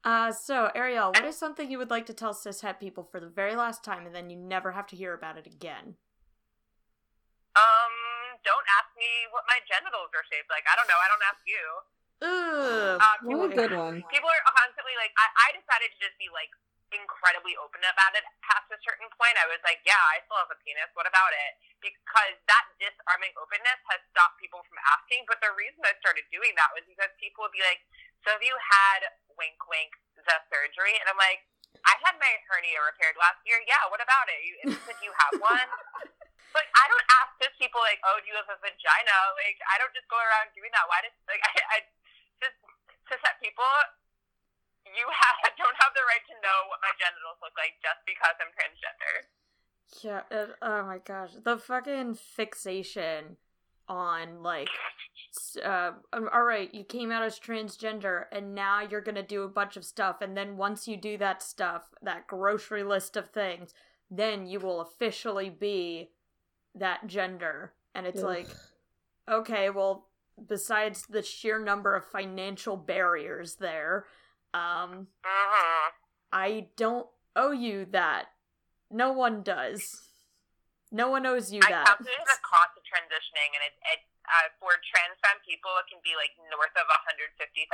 Uh 0.04 0.32
so 0.32 0.70
ariel 0.74 1.10
what 1.14 1.26
is 1.26 1.38
something 1.38 1.70
you 1.70 1.78
would 1.78 1.90
like 1.92 2.06
to 2.06 2.14
tell 2.14 2.34
cishet 2.34 2.80
people 2.80 3.04
for 3.04 3.20
the 3.20 3.30
very 3.30 3.56
last 3.56 3.84
time 3.84 4.06
and 4.06 4.16
then 4.16 4.30
you 4.30 4.38
never 4.38 4.72
have 4.72 4.88
to 4.88 4.96
hear 4.96 5.14
about 5.14 5.38
it 5.38 5.46
again 5.46 5.96
Um, 7.52 7.96
don't 8.48 8.68
ask 8.80 8.90
me 8.96 9.12
what 9.36 9.44
my 9.46 9.60
genitals 9.68 10.08
are 10.16 10.24
shaped 10.32 10.48
like. 10.48 10.64
I 10.72 10.80
don't 10.80 10.88
know. 10.88 10.96
I 10.96 11.08
don't 11.12 11.26
ask 11.28 11.42
you. 11.44 11.64
Ugh, 12.24 12.96
Uh, 12.96 13.16
what 13.28 13.52
a 13.52 13.56
good 13.60 13.74
one. 13.86 14.00
people 14.08 14.32
are 14.32 14.46
constantly 14.56 14.96
like, 14.96 15.12
I, 15.20 15.28
I 15.36 15.48
decided 15.60 15.92
to 15.92 16.00
just 16.00 16.16
be 16.16 16.32
like 16.32 16.48
incredibly 16.96 17.56
open 17.60 17.84
about 17.92 18.16
it 18.16 18.24
past 18.48 18.72
a 18.72 18.80
certain 18.88 19.12
point. 19.20 19.36
I 19.36 19.52
was 19.52 19.60
like, 19.68 19.84
yeah, 19.84 20.00
I 20.00 20.24
still 20.24 20.40
have 20.40 20.48
a 20.52 20.60
penis. 20.64 20.92
What 20.96 21.12
about 21.12 21.36
it? 21.36 21.52
Because 21.84 22.40
that 22.48 22.66
disarming 22.80 23.36
openness 23.36 23.80
has 23.92 24.00
stopped 24.16 24.40
people 24.40 24.64
from 24.72 24.80
asking. 24.88 25.28
But 25.28 25.44
the 25.44 25.52
reason 25.52 25.84
I 25.84 25.92
started 26.00 26.24
doing 26.32 26.56
that 26.56 26.72
was 26.72 26.88
because 26.88 27.12
people 27.20 27.44
would 27.44 27.56
be 27.56 27.64
like, 27.68 27.84
so 28.24 28.32
have 28.32 28.44
you 28.48 28.56
had 28.56 29.12
wink 29.42 29.58
wink 29.66 29.98
the 30.14 30.38
surgery? 30.54 30.94
And 31.02 31.10
I'm 31.10 31.18
like, 31.18 31.42
I 31.82 31.98
had 32.06 32.14
my 32.22 32.30
hernia 32.46 32.78
repaired 32.86 33.18
last 33.18 33.42
year. 33.42 33.58
Yeah, 33.66 33.90
what 33.90 33.98
about 33.98 34.30
it? 34.30 34.40
You, 34.46 34.54
did 34.70 35.00
you 35.02 35.10
have 35.18 35.34
one? 35.42 35.68
but 36.56 36.66
I 36.78 36.86
don't 36.86 37.08
ask 37.10 37.34
cis 37.42 37.56
people 37.58 37.82
like, 37.82 37.98
oh, 38.06 38.22
do 38.22 38.30
you 38.30 38.38
have 38.38 38.52
a 38.52 38.60
vagina? 38.62 39.18
Like, 39.40 39.58
I 39.66 39.82
don't 39.82 39.94
just 39.98 40.06
go 40.12 40.20
around 40.20 40.54
doing 40.54 40.70
that. 40.76 40.86
Why 40.86 41.02
does 41.02 41.16
like 41.26 41.42
I, 41.42 41.52
I 41.74 41.78
just 42.38 42.58
cis 43.10 43.24
people? 43.42 43.74
You 44.86 45.08
have 45.10 45.38
don't 45.62 45.78
have 45.82 45.94
the 45.98 46.06
right 46.06 46.24
to 46.30 46.36
know 46.44 46.70
what 46.70 46.84
my 46.86 46.94
genitals 47.02 47.40
look 47.42 47.56
like 47.58 47.80
just 47.82 48.04
because 48.06 48.36
I'm 48.38 48.54
transgender. 48.54 49.16
Yeah. 50.06 50.24
uh, 50.32 50.56
oh 50.64 50.88
my 50.88 51.00
gosh, 51.04 51.36
the 51.36 51.58
fucking 51.60 52.16
fixation 52.16 53.36
on 53.92 54.42
like, 54.42 54.70
uh, 55.64 55.92
um, 56.14 56.30
all 56.34 56.44
right, 56.44 56.74
you 56.74 56.84
came 56.84 57.12
out 57.12 57.24
as 57.24 57.38
transgender, 57.40 58.24
and 58.32 58.56
now 58.56 58.82
you're 58.82 59.02
gonna 59.02 59.22
do 59.22 59.44
a 59.44 59.50
bunch 59.50 59.76
of 59.78 59.84
stuff, 59.86 60.22
and 60.22 60.36
then 60.36 60.56
once 60.58 60.88
you 60.88 60.96
do 60.98 61.18
that 61.18 61.44
stuff, 61.44 61.90
that 62.02 62.26
grocery 62.28 62.84
list 62.84 63.18
of 63.18 63.30
things, 63.30 63.74
then 64.10 64.46
you 64.48 64.60
will 64.60 64.82
officially 64.82 65.50
be 65.50 66.10
that 66.76 67.06
gender, 67.08 67.74
and 67.94 68.08
it's 68.08 68.22
Ugh. 68.24 68.26
like, 68.30 68.48
okay, 69.30 69.70
well, 69.70 70.08
besides 70.48 71.06
the 71.08 71.22
sheer 71.22 71.60
number 71.64 71.96
of 71.96 72.06
financial 72.06 72.78
barriers 72.78 73.56
there, 73.56 74.06
um, 74.54 75.08
Mm-hmm. 75.26 75.90
I 76.34 76.68
don't 76.78 77.08
owe 77.36 77.52
you 77.52 77.86
that. 77.92 78.28
No 78.90 79.12
one 79.12 79.44
does. 79.44 80.10
No 80.92 81.10
one 81.10 81.26
owes 81.26 81.52
you 81.54 81.60
I 81.66 81.72
that. 81.72 81.86
calculated 81.88 82.22
the 82.26 82.40
cost 82.42 82.71
of 82.71 82.71
transitioning, 82.92 83.56
and 83.56 83.64
it, 83.64 83.76
it 83.96 84.02
uh, 84.28 84.52
for 84.60 84.76
trans 84.84 85.16
femme 85.24 85.40
people, 85.48 85.72
it 85.80 85.88
can 85.88 86.04
be 86.04 86.14
like 86.20 86.36
north 86.52 86.76
of 86.76 86.86
$150,000 86.86 87.66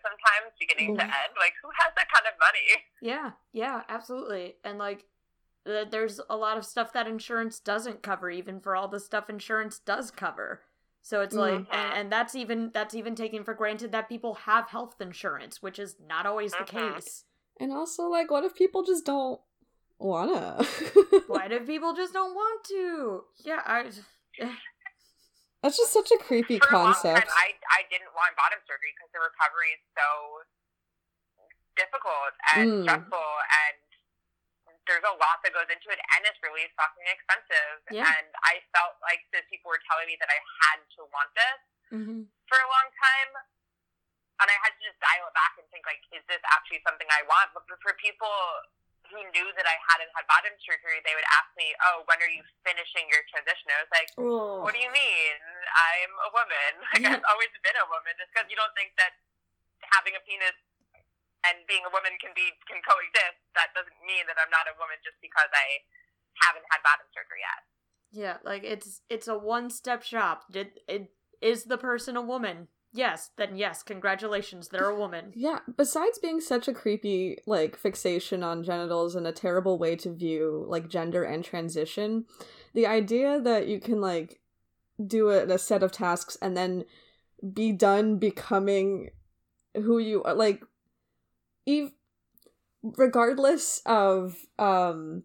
sometimes, 0.00 0.54
beginning 0.58 0.94
to 0.94 1.02
end. 1.04 1.34
Like, 1.36 1.54
who 1.60 1.68
has 1.82 1.90
that 1.98 2.06
kind 2.08 2.24
of 2.30 2.38
money? 2.38 2.86
Yeah, 3.02 3.36
yeah, 3.52 3.82
absolutely. 3.90 4.56
And 4.64 4.78
like 4.78 5.04
th- 5.66 5.90
there's 5.90 6.20
a 6.30 6.36
lot 6.36 6.56
of 6.56 6.64
stuff 6.64 6.92
that 6.94 7.06
insurance 7.06 7.58
doesn't 7.60 8.02
cover 8.02 8.30
even 8.30 8.60
for 8.60 8.76
all 8.76 8.88
the 8.88 9.00
stuff 9.00 9.28
insurance 9.28 9.78
does 9.78 10.10
cover. 10.10 10.62
So 11.02 11.20
it's 11.20 11.34
like 11.34 11.68
Mhm. 11.68 11.74
and, 11.74 11.98
and 11.98 12.12
that's 12.12 12.34
even 12.34 12.70
that's 12.72 12.94
even 12.94 13.14
taken 13.14 13.44
for 13.44 13.52
granted 13.52 13.92
that 13.92 14.08
people 14.08 14.34
have 14.48 14.68
health 14.70 15.00
insurance, 15.00 15.60
which 15.60 15.78
is 15.78 15.96
not 16.00 16.24
always 16.24 16.52
the 16.52 16.64
Mhm. 16.64 16.66
case. 16.96 17.24
And 17.60 17.72
also, 17.72 18.04
like, 18.08 18.30
what 18.30 18.44
if 18.44 18.54
people 18.54 18.82
just 18.82 19.04
don't 19.04 19.40
wanna? 19.98 20.64
Why 21.26 21.48
do 21.48 21.60
people 21.60 21.92
just 21.94 22.12
don't 22.12 22.34
want 22.34 22.64
to? 22.64 23.24
Yeah, 23.44 23.60
I 23.66 23.90
That's 25.62 25.80
just 25.80 25.92
such 25.96 26.12
a 26.12 26.18
creepy 26.20 26.60
For 26.60 26.68
a 26.68 26.76
long 26.76 26.92
concept. 26.92 27.24
time, 27.24 27.32
I, 27.40 27.56
I 27.72 27.88
didn't 27.88 28.12
want 28.12 28.36
bottom 28.36 28.60
surgery 28.68 28.92
because 28.92 29.08
the 29.16 29.22
recovery 29.24 29.72
is 29.72 29.82
so 29.96 30.08
difficult 31.74 32.32
and 32.54 32.68
Mm. 32.68 32.82
stressful, 32.84 33.30
and 33.64 33.80
there's 34.86 35.02
a 35.08 35.16
lot 35.16 35.40
that 35.42 35.56
goes 35.56 35.66
into 35.72 35.88
it, 35.88 35.96
and 35.96 36.20
it's 36.28 36.36
really 36.44 36.68
fucking 36.76 37.06
expensive. 37.08 37.80
Yeah. 37.90 38.04
And 38.04 38.28
I 38.44 38.60
felt 38.76 39.00
like 39.00 39.24
these 39.32 39.48
people 39.48 39.72
were 39.72 39.80
telling 39.88 40.06
me 40.06 40.20
that 40.20 40.28
I 40.28 40.38
had 40.68 40.78
to 41.00 41.08
want 41.08 41.32
this 41.34 41.60
Mhm. 41.90 42.28
for 42.46 42.58
a 42.60 42.68
long 42.68 42.88
time, 43.00 43.30
and 44.44 44.46
I 44.52 44.56
had 44.60 44.76
to 44.76 44.82
just 44.84 45.00
dial 45.00 45.26
it 45.26 45.34
back 45.34 45.56
and 45.56 45.64
think 45.72 45.86
like, 45.88 46.04
is 46.12 46.22
this 46.28 46.42
actually 46.52 46.82
something 46.84 47.08
I 47.10 47.22
want? 47.24 47.54
But 47.56 47.64
for 47.80 47.94
people 47.96 48.28
who 49.14 49.22
knew 49.30 49.48
that 49.54 49.62
I 49.64 49.78
hadn't 49.86 50.10
had 50.10 50.26
bottom 50.26 50.50
surgery, 50.58 50.98
they 51.06 51.14
would 51.14 51.26
ask 51.30 51.46
me, 51.54 51.70
"Oh, 51.86 52.02
when 52.10 52.18
are 52.18 52.28
you 52.28 52.42
finishing 52.66 53.06
your 53.06 53.22
transition?" 53.30 53.70
I 53.70 53.78
was 53.86 53.92
like, 53.94 54.10
Oh. 54.18 54.66
"What 54.66 54.74
do 54.74 54.82
you 54.82 54.90
mean? 54.90 55.38
I'm 55.70 56.12
a 56.26 56.30
woman. 56.34 56.72
Like 56.90 57.02
Yeah. 57.06 57.14
I've 57.22 57.26
always 57.30 57.54
been 57.62 57.78
a 57.78 57.86
woman. 57.86 58.18
Just 58.18 58.34
because 58.34 58.50
you 58.50 58.58
don't 58.58 58.74
think 58.74 58.98
that 58.98 59.14
having 59.94 60.18
a 60.18 60.22
penis 60.26 60.58
and 61.46 61.62
being 61.70 61.86
a 61.86 61.92
woman 61.94 62.18
can 62.18 62.34
be 62.34 62.50
can 62.66 62.82
coexist, 62.82 63.38
that 63.54 63.70
doesn't 63.78 64.00
mean 64.02 64.26
that 64.26 64.34
I'm 64.42 64.50
not 64.50 64.66
a 64.66 64.74
woman 64.74 64.98
just 65.06 65.22
because 65.22 65.48
I 65.54 65.86
haven't 66.42 66.66
had 66.74 66.82
bottom 66.82 67.06
surgery 67.14 67.46
yet." 67.46 67.62
Yeah, 68.10 68.36
like 68.42 68.66
it's 68.66 69.02
it's 69.06 69.30
a 69.30 69.38
one 69.38 69.70
step 69.70 70.02
shop. 70.02 70.50
Did 70.50 70.82
it 70.90 71.14
is 71.40 71.70
the 71.70 71.78
person 71.78 72.18
a 72.18 72.22
woman? 72.22 72.68
Yes, 72.96 73.30
then 73.36 73.56
yes, 73.56 73.82
congratulations, 73.82 74.68
they're 74.68 74.88
a 74.88 74.96
woman. 74.96 75.32
Yeah, 75.34 75.58
besides 75.76 76.20
being 76.20 76.40
such 76.40 76.68
a 76.68 76.72
creepy 76.72 77.38
like 77.44 77.76
fixation 77.76 78.44
on 78.44 78.62
genitals 78.62 79.16
and 79.16 79.26
a 79.26 79.32
terrible 79.32 79.78
way 79.78 79.96
to 79.96 80.14
view 80.14 80.64
like 80.68 80.88
gender 80.88 81.24
and 81.24 81.44
transition, 81.44 82.24
the 82.72 82.86
idea 82.86 83.40
that 83.40 83.66
you 83.66 83.80
can 83.80 84.00
like 84.00 84.40
do 85.04 85.30
a, 85.30 85.44
a 85.44 85.58
set 85.58 85.82
of 85.82 85.90
tasks 85.90 86.38
and 86.40 86.56
then 86.56 86.84
be 87.52 87.72
done 87.72 88.18
becoming 88.18 89.10
who 89.74 89.98
you 89.98 90.22
are 90.22 90.34
like 90.34 90.62
ev- 91.68 91.92
regardless 92.82 93.82
of 93.86 94.36
um 94.56 95.24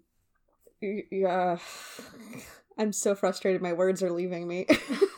yeah 0.82 1.58
I'm 2.79 2.93
so 2.93 3.13
frustrated 3.13 3.62
my 3.62 3.73
words 3.73 4.01
are 4.01 4.12
leaving 4.12 4.47
me. 4.47 4.65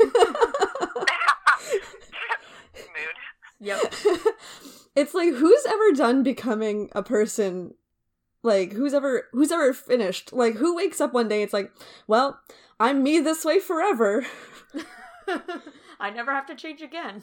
Yep. 3.62 3.94
it's 4.96 5.14
like 5.14 5.34
who's 5.34 5.66
ever 5.70 5.92
done 5.94 6.24
becoming 6.24 6.90
a 6.94 7.04
person 7.04 7.76
like 8.44 8.74
who's 8.74 8.94
ever 8.94 9.28
who's 9.32 9.52
ever 9.52 9.72
finished 9.72 10.34
like 10.34 10.56
who 10.56 10.76
wakes 10.76 11.00
up 11.00 11.14
one 11.14 11.28
day 11.28 11.44
it's 11.44 11.54
like 11.54 11.72
well 12.08 12.40
i'm 12.80 13.04
me 13.04 13.20
this 13.20 13.46
way 13.46 13.60
forever 13.60 14.26
I 16.00 16.10
never 16.10 16.32
have 16.34 16.48
to 16.48 16.56
change 16.56 16.82
again. 16.82 17.22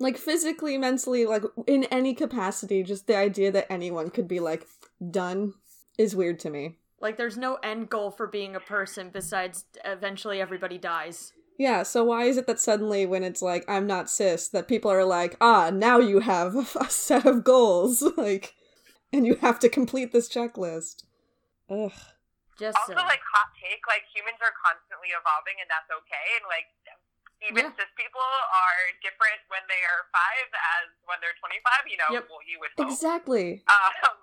like 0.00 0.18
physically 0.18 0.76
mentally 0.76 1.24
like 1.24 1.44
in 1.68 1.84
any 1.84 2.12
capacity 2.12 2.82
just 2.82 3.06
the 3.06 3.16
idea 3.16 3.52
that 3.52 3.72
anyone 3.72 4.10
could 4.10 4.26
be 4.26 4.40
like 4.40 4.66
done 5.10 5.54
is 5.96 6.16
weird 6.16 6.40
to 6.40 6.50
me 6.50 6.76
Like 7.00 7.16
there's 7.16 7.36
no 7.38 7.54
end 7.62 7.88
goal 7.88 8.10
for 8.10 8.26
being 8.26 8.56
a 8.56 8.60
person 8.60 9.10
besides 9.12 9.64
eventually 9.84 10.40
everybody 10.40 10.78
dies. 10.78 11.32
Yeah 11.58 11.82
so 11.82 12.04
why 12.04 12.24
is 12.24 12.38
it 12.38 12.46
that 12.46 12.58
suddenly 12.60 13.04
when 13.04 13.22
it's 13.22 13.42
like 13.42 13.64
i'm 13.68 13.86
not 13.86 14.08
cis 14.08 14.48
that 14.48 14.68
people 14.70 14.90
are 14.90 15.04
like 15.04 15.36
ah 15.40 15.68
now 15.74 15.98
you 15.98 16.20
have 16.20 16.54
a 16.80 16.88
set 16.88 17.26
of 17.26 17.44
goals 17.44 18.00
like 18.16 18.54
and 19.12 19.26
you 19.26 19.34
have 19.42 19.58
to 19.58 19.68
complete 19.68 20.12
this 20.12 20.28
checklist 20.30 21.02
ugh 21.68 21.92
Just 22.58 22.78
also 22.78 22.94
so. 22.96 23.04
like 23.04 23.20
hot 23.34 23.50
take 23.58 23.82
like 23.90 24.06
humans 24.14 24.38
are 24.40 24.54
constantly 24.64 25.10
evolving 25.12 25.58
and 25.60 25.68
that's 25.68 25.90
okay 25.90 26.26
and 26.40 26.46
like 26.48 26.70
even 27.38 27.70
Yeah. 27.70 27.74
cis 27.78 27.90
people 27.94 28.22
are 28.50 28.82
different 29.02 29.38
when 29.50 29.62
they 29.70 29.78
are 29.86 30.02
five 30.10 30.48
as 30.78 30.90
when 31.06 31.18
they're 31.22 31.36
25 31.38 31.86
you 31.90 31.98
know 31.98 32.10
Yep. 32.18 32.24
well 32.30 32.42
you 32.46 32.58
would 32.62 32.72
hope 32.78 32.86
exactly 32.90 33.62
um, 33.70 34.14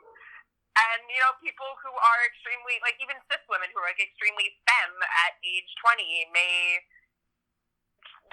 and 0.75 1.01
you 1.07 1.19
know 1.23 1.31
people 1.39 1.67
who 1.79 1.91
are 1.95 2.19
extremely 2.27 2.75
like 2.83 2.99
even 2.99 3.15
cis 3.31 3.39
women 3.47 3.71
who 3.71 3.79
are 3.79 3.87
like 3.87 3.99
extremely 4.03 4.51
femme 4.67 4.99
at 5.27 5.39
age 5.47 5.69
20 5.79 6.31
may 6.35 6.79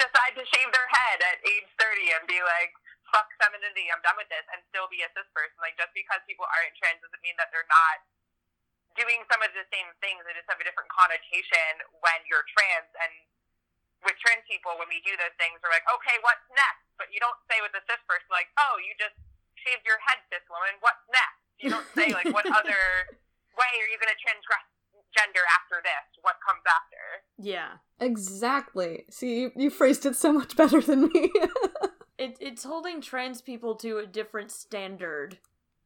decide 0.00 0.34
to 0.38 0.44
shave 0.48 0.70
their 0.72 0.88
head 0.88 1.18
at 1.20 1.36
age 1.44 1.68
30 1.76 2.16
and 2.16 2.24
be 2.24 2.40
like 2.40 2.72
fuck 3.12 3.28
femininity 3.36 3.92
i'm 3.92 4.00
done 4.00 4.16
with 4.16 4.28
this 4.32 4.44
and 4.50 4.64
still 4.72 4.88
be 4.88 5.04
a 5.04 5.08
cis 5.12 5.28
person. 5.36 5.56
Like 5.60 5.76
just 5.76 5.92
because 5.92 6.24
people 6.24 6.48
aren't 6.48 6.72
trans 6.80 7.00
doesn't 7.04 7.20
mean 7.20 7.36
that 7.36 7.52
they're 7.52 7.68
not 7.68 8.00
doing 8.96 9.24
some 9.28 9.40
of 9.40 9.52
the 9.56 9.64
same 9.72 9.88
things. 10.04 10.20
They 10.24 10.36
just 10.36 10.48
have 10.52 10.60
a 10.60 10.66
different 10.68 10.88
connotation 10.92 11.80
when 12.04 12.20
you're 12.28 12.44
trans. 12.52 12.92
And 12.96 13.12
with 14.04 14.18
trans 14.18 14.42
people 14.50 14.74
when 14.82 14.90
we 14.90 14.98
do 15.06 15.14
those 15.14 15.30
things 15.38 15.62
we're 15.62 15.70
like 15.70 15.86
okay 15.86 16.18
what's 16.26 16.42
next? 16.50 16.82
But 16.98 17.14
you 17.14 17.22
don't 17.22 17.38
say 17.46 17.62
with 17.62 17.70
a 17.76 17.82
cis 17.86 18.02
person 18.08 18.26
like 18.32 18.50
oh 18.58 18.80
you 18.82 18.96
just 18.98 19.14
shaved 19.60 19.86
your 19.86 20.00
head 20.02 20.18
cis 20.32 20.42
woman 20.50 20.74
what's 20.82 21.04
next? 21.12 21.38
You 21.62 21.68
don't 21.70 21.86
say 21.94 22.10
like 22.10 22.26
what 22.34 22.48
other 22.58 22.82
way 23.54 23.72
are 23.78 23.88
you 23.92 24.00
going 24.00 24.10
to 24.10 24.18
transgress 24.18 24.66
gender 25.12 25.44
after 25.60 25.78
this 25.84 26.04
what 26.24 26.40
comes 26.42 26.64
after 26.64 27.22
yeah. 27.42 27.78
Exactly. 28.00 29.04
See, 29.10 29.40
you, 29.40 29.52
you 29.56 29.70
phrased 29.70 30.06
it 30.06 30.16
so 30.16 30.32
much 30.32 30.56
better 30.56 30.80
than 30.80 31.08
me. 31.08 31.30
It 32.18 32.36
it's 32.40 32.62
holding 32.62 33.00
trans 33.00 33.40
people 33.40 33.74
to 33.76 33.98
a 33.98 34.06
different 34.06 34.52
standard 34.52 35.38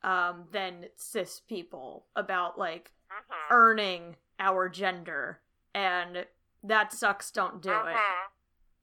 um 0.03 0.45
than 0.53 0.91
cis 0.97 1.41
people 1.41 2.07
about 2.15 2.59
like 2.59 2.91
mm-hmm. 3.09 3.55
earning 3.55 4.17
our 4.39 4.69
gender 4.69 5.39
and 5.73 6.27
that 6.65 6.93
sucks 6.93 7.31
don't 7.31 7.62
do 7.62 7.71
it. 7.71 7.97
Mhm. 7.97 8.27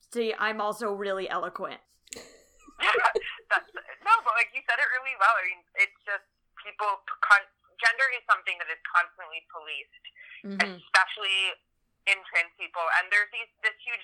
See, 0.10 0.34
I'm 0.40 0.62
also 0.62 0.94
really 0.94 1.30
eloquent. 1.30 1.82
That's, 2.16 3.70
no, 3.76 4.14
but 4.24 4.34
like 4.40 4.50
you 4.56 4.64
said 4.66 4.80
it 4.80 4.90
really 4.96 5.14
well. 5.20 5.36
I 5.38 5.44
mean, 5.46 5.62
it's 5.76 6.00
just 6.08 6.26
people. 6.64 6.90
Con- 7.22 7.54
gender 7.84 8.08
is 8.16 8.24
something 8.26 8.56
that 8.58 8.72
is 8.72 8.80
constantly 8.88 9.44
policed, 9.52 9.92
Mhm. 10.44 10.60
especially 10.60 11.56
in 12.06 12.20
trans 12.28 12.52
people. 12.60 12.84
And 13.00 13.08
there's 13.12 13.32
these 13.32 13.48
this 13.64 13.76
huge 13.80 14.04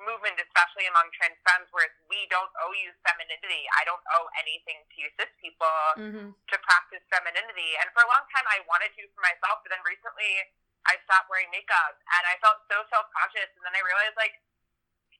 movement, 0.00 0.40
especially 0.40 0.86
among 0.90 1.06
trans 1.12 1.38
femmes, 1.46 1.70
where 1.70 1.86
we 2.08 2.26
don't 2.26 2.50
owe 2.64 2.72
you 2.72 2.90
femininity. 3.06 3.68
I 3.78 3.84
don't 3.84 4.02
owe 4.18 4.26
anything 4.40 4.82
to 4.88 4.96
you 5.00 5.08
cis 5.20 5.30
people 5.38 5.70
Mhm. 5.96 6.34
to 6.48 6.56
practice 6.58 7.04
femininity. 7.10 7.76
And 7.78 7.92
for 7.92 8.02
a 8.02 8.08
long 8.08 8.26
time, 8.34 8.46
I 8.48 8.60
wanted 8.66 8.90
to 8.96 9.06
for 9.14 9.20
myself, 9.20 9.62
but 9.62 9.70
then 9.70 9.82
recently, 9.84 10.50
I 10.86 10.98
stopped 11.04 11.28
wearing 11.30 11.48
makeup, 11.50 11.96
and 12.16 12.26
I 12.26 12.36
felt 12.38 12.66
so 12.68 12.84
self 12.90 13.10
conscious. 13.12 13.48
And 13.56 13.64
then 13.64 13.76
I 13.76 13.80
realized, 13.80 14.16
like, 14.16 14.42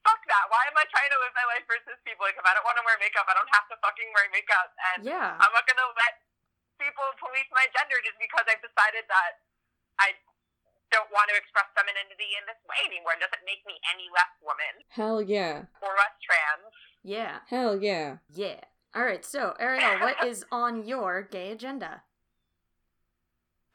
fuck 0.03 0.21
that. 0.27 0.49
Why 0.49 0.65
am 0.67 0.77
I 0.77 0.85
trying 0.85 1.09
to 1.09 1.19
live 1.19 1.33
my 1.33 1.45
life 1.45 1.65
for 1.65 1.79
cis 1.85 1.99
people? 2.03 2.25
Like, 2.25 2.37
if 2.37 2.45
I 2.45 2.53
don't 2.53 2.65
want 2.65 2.77
to 2.77 2.83
wear 2.83 2.97
makeup, 2.99 3.25
I 3.29 3.33
don't 3.33 3.49
have 3.53 3.67
to 3.69 3.77
fucking 3.77 4.11
wear 4.13 4.29
makeup. 4.29 4.73
And 4.93 5.05
Yeah. 5.05 5.37
I'm 5.39 5.53
not 5.53 5.65
gonna 5.65 5.87
let 5.93 6.21
people 6.77 7.13
police 7.17 7.49
my 7.51 7.65
gender 7.67 8.01
just 8.01 8.17
because 8.19 8.45
I've 8.47 8.61
decided 8.61 9.07
that 9.07 9.39
I 9.97 10.11
don't 10.91 11.09
want 11.11 11.27
to 11.31 11.35
express 11.37 11.65
femininity 11.73 12.35
in 12.37 12.43
this 12.45 12.59
way 12.69 12.79
anymore. 12.85 13.17
It 13.17 13.23
doesn't 13.25 13.45
make 13.45 13.65
me 13.65 13.77
any 13.89 14.07
less 14.13 14.31
woman 14.41 14.85
Hell 14.89 15.21
yeah. 15.21 15.69
or 15.81 15.93
less 15.97 16.15
trans. 16.21 16.71
Yeah. 17.01 17.45
Hell 17.49 17.77
yeah. 17.77 18.23
Yeah. 18.33 18.61
All 18.93 19.03
right. 19.03 19.25
So, 19.25 19.53
Ariel, 19.59 19.99
what 19.99 20.23
is 20.23 20.45
on 20.51 20.85
your 20.85 21.21
gay 21.25 21.51
agenda? 21.51 22.05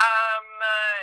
Um, 0.01 0.46
uh, 0.64 1.03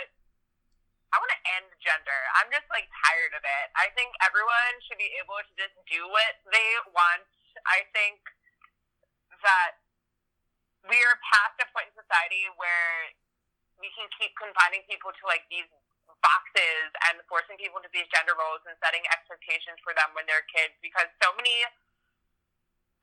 I 1.14 1.16
want 1.22 1.30
to 1.30 1.42
end 1.56 1.70
gender. 1.78 2.20
I'm 2.36 2.50
just 2.50 2.66
like 2.68 2.90
tired 3.06 3.32
of 3.32 3.42
it. 3.46 3.66
I 3.78 3.88
think 3.94 4.10
everyone 4.20 4.74
should 4.84 4.98
be 4.98 5.08
able 5.22 5.38
to 5.38 5.52
just 5.54 5.76
do 5.86 6.02
what 6.10 6.42
they 6.50 6.70
want. 6.90 7.24
I 7.64 7.86
think 7.94 8.18
that 9.40 9.78
we 10.90 10.98
are 10.98 11.16
past 11.22 11.56
a 11.62 11.66
point 11.70 11.94
in 11.94 11.96
society 11.96 12.50
where 12.58 13.14
we 13.78 13.88
can 13.94 14.10
keep 14.18 14.34
confining 14.34 14.82
people 14.90 15.14
to 15.14 15.22
like 15.30 15.46
these 15.46 15.70
boxes 16.20 16.90
and 17.10 17.22
forcing 17.30 17.54
people 17.58 17.78
into 17.78 17.90
these 17.94 18.08
gender 18.10 18.34
roles 18.34 18.62
and 18.66 18.74
setting 18.82 19.02
expectations 19.10 19.78
for 19.82 19.94
them 19.94 20.10
when 20.18 20.26
they're 20.26 20.46
kids 20.50 20.74
because 20.82 21.06
so 21.22 21.30
many 21.38 21.62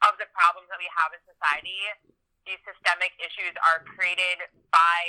of 0.03 0.19
the 0.19 0.27
problems 0.35 0.67
that 0.67 0.79
we 0.79 0.89
have 0.91 1.15
in 1.15 1.21
society, 1.23 1.79
these 2.43 2.59
systemic 2.67 3.15
issues 3.17 3.55
are 3.63 3.81
created 3.87 4.51
by 4.69 5.01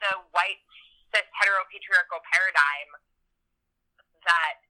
the 0.00 0.12
white 0.32 0.60
cis 1.12 1.24
heteropatriarchal 1.36 2.20
paradigm 2.26 2.90
that 4.26 4.60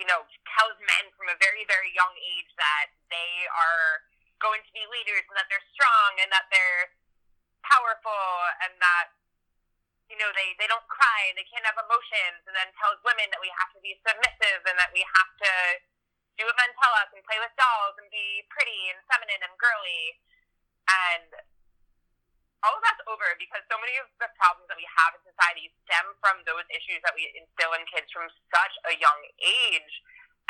you 0.00 0.08
know 0.08 0.24
tells 0.56 0.74
men 0.80 1.12
from 1.14 1.28
a 1.30 1.36
very 1.38 1.62
very 1.68 1.92
young 1.92 2.10
age 2.18 2.50
that 2.56 2.90
they 3.12 3.46
are 3.46 4.02
going 4.40 4.64
to 4.64 4.72
be 4.72 4.82
leaders 4.88 5.22
and 5.28 5.36
that 5.36 5.46
they're 5.52 5.68
strong 5.76 6.16
and 6.18 6.32
that 6.32 6.48
they're 6.48 6.96
powerful 7.62 8.26
and 8.64 8.72
that 8.80 9.12
you 10.10 10.18
know 10.18 10.28
they 10.34 10.52
they 10.58 10.66
don't 10.66 10.84
cry 10.90 11.30
they 11.38 11.46
can't 11.46 11.64
have 11.64 11.78
emotions 11.78 12.42
and 12.44 12.54
then 12.58 12.68
tells 12.76 12.98
women 13.06 13.30
that 13.30 13.40
we 13.40 13.48
have 13.54 13.70
to 13.72 13.80
be 13.80 13.94
submissive 14.02 14.60
and 14.66 14.76
that 14.76 14.90
we 14.90 15.06
have 15.06 15.30
to 15.38 15.52
do 16.36 16.44
what 16.44 16.58
men 16.58 16.70
tell 16.76 16.92
us 16.98 17.08
and 17.14 17.22
play 17.24 17.38
with 17.38 17.54
dolls 17.54 17.94
and 18.02 18.10
be 18.10 18.42
pretty 18.50 18.90
and 18.90 18.98
feminine 19.06 19.40
and 19.46 19.54
girly 19.56 20.18
and 20.90 21.30
all 22.60 22.76
of 22.76 22.82
that's 22.84 23.00
over 23.08 23.24
because 23.40 23.64
so 23.72 23.80
many 23.80 23.96
of 23.96 24.08
the 24.20 24.28
problems 24.36 24.68
that 24.68 24.76
we 24.76 24.84
have 24.84 25.16
in 25.16 25.22
society 25.24 25.72
stem 25.84 26.12
from 26.20 26.44
those 26.44 26.64
issues 26.68 27.00
that 27.08 27.16
we 27.16 27.24
instill 27.32 27.72
in 27.72 27.84
kids 27.88 28.08
from 28.12 28.28
such 28.52 28.74
a 28.88 28.94
young 29.00 29.20
age. 29.40 29.92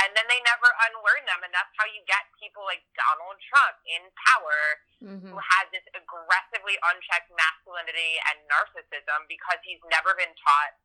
And 0.00 0.16
then 0.16 0.24
they 0.32 0.40
never 0.48 0.68
unlearn 0.88 1.28
them. 1.28 1.44
And 1.44 1.52
that's 1.52 1.70
how 1.76 1.84
you 1.84 2.00
get 2.08 2.24
people 2.40 2.64
like 2.64 2.80
Donald 2.96 3.36
Trump 3.44 3.76
in 3.84 4.08
power 4.16 4.80
Mm-hmm. 5.00 5.32
who 5.32 5.40
has 5.40 5.64
this 5.72 5.84
aggressively 5.96 6.76
unchecked 6.92 7.32
masculinity 7.32 8.20
and 8.28 8.36
narcissism 8.52 9.24
because 9.32 9.56
he's 9.64 9.80
never 9.88 10.12
been 10.12 10.36
taught 10.36 10.76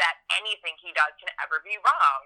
that 0.00 0.24
anything 0.40 0.72
he 0.80 0.88
does 0.96 1.12
can 1.20 1.28
ever 1.36 1.60
be 1.60 1.76
wrong 1.84 2.24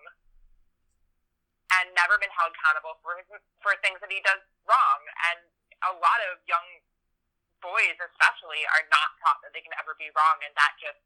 and 1.83 1.91
never 1.99 2.15
been 2.23 2.31
held 2.31 2.55
accountable 2.55 2.95
for 3.03 3.19
his, 3.19 3.27
for 3.59 3.75
things 3.83 3.99
that 3.99 4.07
he 4.15 4.23
does 4.23 4.39
wrong. 4.71 5.01
And 5.35 5.43
a 5.91 5.93
lot 5.99 6.19
of 6.31 6.39
young 6.47 6.63
boys 7.59 7.99
especially 7.99 8.63
are 8.79 8.87
not 8.95 9.19
taught 9.19 9.43
that 9.43 9.51
they 9.51 9.67
can 9.67 9.75
ever 9.83 9.99
be 9.99 10.15
wrong, 10.15 10.39
and 10.47 10.55
that 10.55 10.79
just 10.79 11.03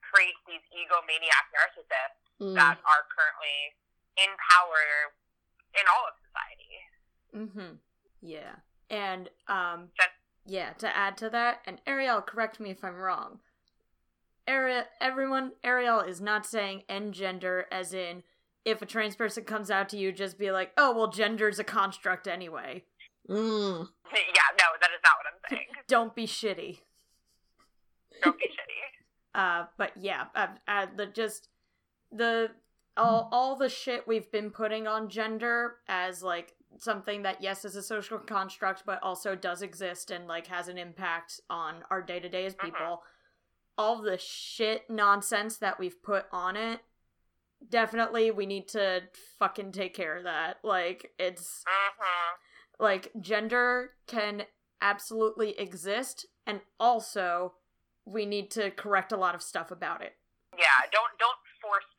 creates 0.00 0.40
these 0.48 0.64
egomaniac 0.72 1.52
narcissists 1.52 2.24
Mm. 2.40 2.52
that 2.56 2.76
are 2.84 3.04
currently 3.12 3.76
in 4.16 4.30
power 4.50 5.12
in 5.74 5.84
all 5.92 6.04
of 6.08 6.14
society. 6.24 6.72
Mm-hmm. 7.34 7.74
Yeah. 8.22 8.56
And 8.90 9.28
um 9.48 9.88
Just- 9.96 10.10
yeah, 10.48 10.74
to 10.74 10.96
add 10.96 11.16
to 11.18 11.30
that, 11.30 11.58
and 11.66 11.80
Ariel, 11.88 12.20
correct 12.20 12.60
me 12.60 12.70
if 12.70 12.84
I'm 12.84 12.94
wrong. 12.94 13.40
Ariel 14.46 14.84
everyone 15.00 15.52
Ariel 15.64 16.00
is 16.00 16.20
not 16.20 16.46
saying 16.46 16.82
end 16.88 17.14
gender 17.14 17.66
as 17.70 17.92
in 17.92 18.22
if 18.64 18.82
a 18.82 18.86
trans 18.86 19.16
person 19.16 19.44
comes 19.44 19.70
out 19.70 19.88
to 19.90 19.96
you, 19.96 20.12
just 20.12 20.38
be 20.38 20.50
like, 20.50 20.72
oh 20.76 20.94
well 20.94 21.10
gender's 21.10 21.58
a 21.58 21.64
construct 21.64 22.26
anyway. 22.28 22.84
Mm. 23.28 23.88
yeah, 24.12 24.48
no, 24.58 24.66
that 24.80 24.90
is 24.90 25.00
not 25.04 25.16
what 25.18 25.26
I'm 25.32 25.40
saying. 25.50 25.66
Don't 25.88 26.14
be 26.14 26.26
shitty. 26.26 26.78
Don't 28.22 28.38
be 28.38 28.44
shitty. 28.44 28.50
Uh, 29.34 29.66
but 29.76 29.90
yeah, 30.00 30.24
uh, 30.34 30.46
uh, 30.66 30.86
the 30.96 31.04
just 31.04 31.50
the 32.10 32.48
all 32.96 33.28
all 33.32 33.56
the 33.56 33.68
shit 33.68 34.06
we've 34.06 34.30
been 34.30 34.50
putting 34.50 34.86
on 34.86 35.08
gender 35.08 35.76
as 35.88 36.22
like 36.22 36.54
something 36.78 37.22
that 37.22 37.42
yes 37.42 37.64
is 37.64 37.76
a 37.76 37.82
social 37.82 38.18
construct, 38.18 38.84
but 38.86 39.02
also 39.02 39.34
does 39.34 39.62
exist 39.62 40.10
and 40.10 40.26
like 40.26 40.46
has 40.46 40.68
an 40.68 40.78
impact 40.78 41.40
on 41.50 41.76
our 41.90 42.02
day 42.02 42.20
to 42.20 42.28
day 42.28 42.46
as 42.46 42.54
people. 42.54 43.02
All 43.78 44.00
the 44.00 44.18
shit 44.18 44.88
nonsense 44.88 45.58
that 45.58 45.78
we've 45.78 46.02
put 46.02 46.24
on 46.32 46.56
it, 46.56 46.80
definitely 47.68 48.30
we 48.30 48.46
need 48.46 48.68
to 48.68 49.02
fucking 49.38 49.72
take 49.72 49.94
care 49.94 50.16
of 50.16 50.24
that. 50.24 50.58
Like 50.64 51.12
it's 51.18 51.62
hmm 51.66 52.36
like 52.78 53.10
gender 53.20 53.92
can 54.06 54.42
absolutely 54.82 55.58
exist 55.58 56.26
and 56.46 56.60
also 56.78 57.54
we 58.04 58.26
need 58.26 58.50
to 58.50 58.70
correct 58.70 59.12
a 59.12 59.16
lot 59.16 59.34
of 59.34 59.42
stuff 59.42 59.70
about 59.70 60.02
it 60.02 60.14
Yeah, 60.52 60.84
don't 60.92 61.18
don't 61.18 61.35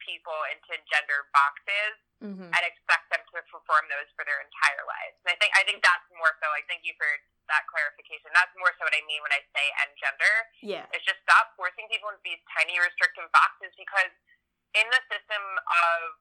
people 0.07 0.39
into 0.55 0.79
gender 0.87 1.27
boxes 1.35 1.99
mm-hmm. 2.23 2.47
and 2.47 2.63
expect 2.63 3.11
them 3.11 3.19
to 3.35 3.43
perform 3.51 3.83
those 3.91 4.07
for 4.15 4.23
their 4.23 4.39
entire 4.39 4.83
lives. 4.87 5.19
And 5.27 5.35
I 5.35 5.37
think 5.37 5.51
I 5.59 5.67
think 5.67 5.83
that's 5.83 6.07
more 6.15 6.31
so. 6.39 6.47
Like, 6.55 6.63
thank 6.71 6.87
you 6.87 6.95
for 6.95 7.07
that 7.51 7.67
clarification. 7.67 8.31
That's 8.31 8.55
more 8.55 8.71
so 8.79 8.87
what 8.87 8.95
I 8.95 9.03
mean 9.03 9.19
when 9.19 9.35
I 9.35 9.43
say 9.51 9.65
end 9.83 9.93
gender. 9.99 10.33
yeah 10.63 10.85
It's 10.95 11.03
just 11.03 11.19
stop 11.27 11.51
forcing 11.59 11.91
people 11.91 12.07
into 12.11 12.23
these 12.23 12.39
tiny 12.55 12.79
restrictive 12.79 13.27
boxes 13.35 13.75
because 13.75 14.11
in 14.75 14.87
the 14.87 15.01
system 15.11 15.43
of 15.67 16.15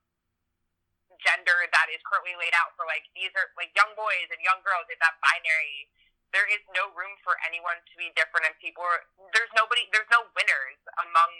gender 1.22 1.66
that 1.70 1.86
is 1.94 2.02
currently 2.02 2.34
laid 2.34 2.52
out 2.58 2.74
for 2.74 2.84
like 2.84 3.06
these 3.14 3.30
are 3.38 3.48
like 3.54 3.70
young 3.78 3.88
boys 3.94 4.26
and 4.34 4.42
young 4.42 4.58
girls 4.66 4.84
in 4.90 4.98
that 4.98 5.14
binary 5.22 5.86
there 6.34 6.46
is 6.50 6.60
no 6.74 6.90
room 6.98 7.14
for 7.22 7.38
anyone 7.46 7.78
to 7.86 7.94
be 7.94 8.10
different 8.18 8.44
and 8.44 8.54
people 8.58 8.82
are, 8.82 9.06
there's 9.32 9.50
nobody 9.54 9.86
there's 9.94 10.10
no 10.10 10.26
winners 10.34 10.78
among 11.06 11.30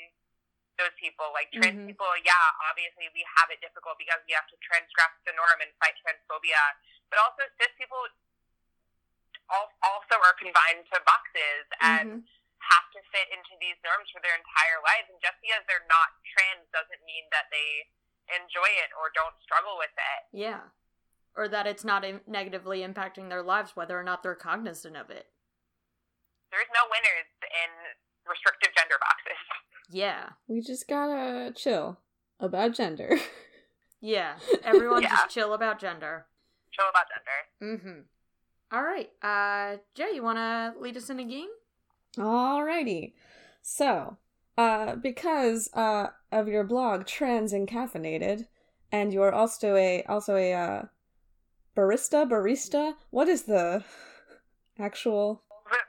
those 0.79 0.93
people 1.01 1.33
like 1.33 1.49
trans 1.53 1.77
Mhm. 1.81 1.89
people 1.89 2.09
yeah 2.25 2.47
obviously 2.69 3.09
we 3.17 3.25
have 3.41 3.49
it 3.51 3.61
difficult 3.65 3.97
because 3.99 4.21
we 4.29 4.33
have 4.37 4.47
to 4.49 4.57
transgress 4.61 5.13
the 5.25 5.33
norm 5.33 5.59
and 5.65 5.73
fight 5.81 5.97
transphobia 6.05 6.61
but 7.11 7.19
also 7.21 7.43
cis 7.61 7.73
people 7.81 8.01
also 9.49 10.17
are 10.21 10.35
confined 10.37 10.85
to 10.93 10.99
boxes 11.07 11.65
and 11.81 12.09
Mhm. 12.25 12.29
have 12.59 12.91
to 12.93 13.01
fit 13.15 13.29
into 13.31 13.57
these 13.61 13.77
norms 13.85 14.11
for 14.11 14.21
their 14.21 14.35
entire 14.35 14.81
lives. 14.83 15.09
And 15.09 15.21
just 15.21 15.39
because 15.41 15.63
they're 15.67 15.87
not 15.87 16.09
trans 16.25 16.69
doesn't 16.71 17.03
mean 17.05 17.29
that 17.31 17.49
they 17.51 17.89
enjoy 18.35 18.67
it 18.83 18.91
or 18.99 19.11
don't 19.11 19.41
struggle 19.43 19.77
with 19.79 19.93
it. 19.97 20.23
yeah 20.33 20.71
or 21.37 21.47
that 21.49 21.67
it's 21.67 21.85
not 21.85 22.03
negatively 22.27 22.81
impacting 22.81 23.29
their 23.29 23.43
lives 23.43 23.77
whether 23.77 23.97
or 23.99 24.03
not 24.03 24.23
they're 24.23 24.35
cognizant 24.35 24.97
of 24.97 25.11
it 25.11 25.31
There's 26.51 26.69
no 26.71 26.87
winners 26.91 27.27
in 27.43 27.71
restrictive 28.27 28.75
gender 28.75 28.99
boxes. 28.99 29.26
Yeah 29.91 30.31
We 30.49 30.61
just 30.61 30.89
gotta 30.89 31.53
chill 31.55 31.99
about 32.41 32.75
gender. 32.75 33.19
yeah 34.01 34.35
everyone 34.65 35.03
Yeah. 35.03 35.09
just 35.11 35.31
chill 35.31 35.55
about 35.55 35.79
gender 35.81 36.27
Chill 36.73 36.85
about 36.91 37.07
gender. 37.09 37.79
mm-hmm 37.83 38.01
all 38.77 38.83
right 38.83 39.11
uh 39.23 39.77
jay 39.95 40.11
you 40.15 40.23
want 40.23 40.39
to 40.39 40.75
lead 40.81 40.97
us 40.97 41.09
in 41.11 41.21
a 41.21 41.25
game 41.25 41.49
Alrighty. 42.19 43.13
So, 43.61 44.17
uh, 44.57 44.95
because 44.97 45.69
uh, 45.75 46.07
of 46.33 46.49
your 46.49 46.65
blog 46.65 47.05
Trans 47.05 47.53
and 47.53 47.69
Caffeinated, 47.69 48.47
and 48.91 49.13
you're 49.13 49.35
also 49.35 49.77
a 49.77 50.03
also 50.05 50.35
a 50.37 50.55
uh, 50.55 50.83
barista, 51.77 52.27
barista. 52.27 52.95
What 53.11 53.29
is 53.29 53.43
the 53.43 53.85
actual 54.79 55.43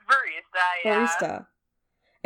barista, 0.09 0.83
yeah. 0.83 1.07
barista? 1.07 1.45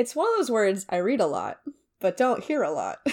It's 0.02 0.16
one 0.16 0.26
of 0.32 0.38
those 0.40 0.50
words 0.50 0.88
I 0.90 0.98
read 0.98 1.22
a 1.22 1.28
lot, 1.28 1.60
but 2.00 2.18
don't 2.18 2.44
hear 2.44 2.64
a 2.64 2.72
lot. 2.72 3.06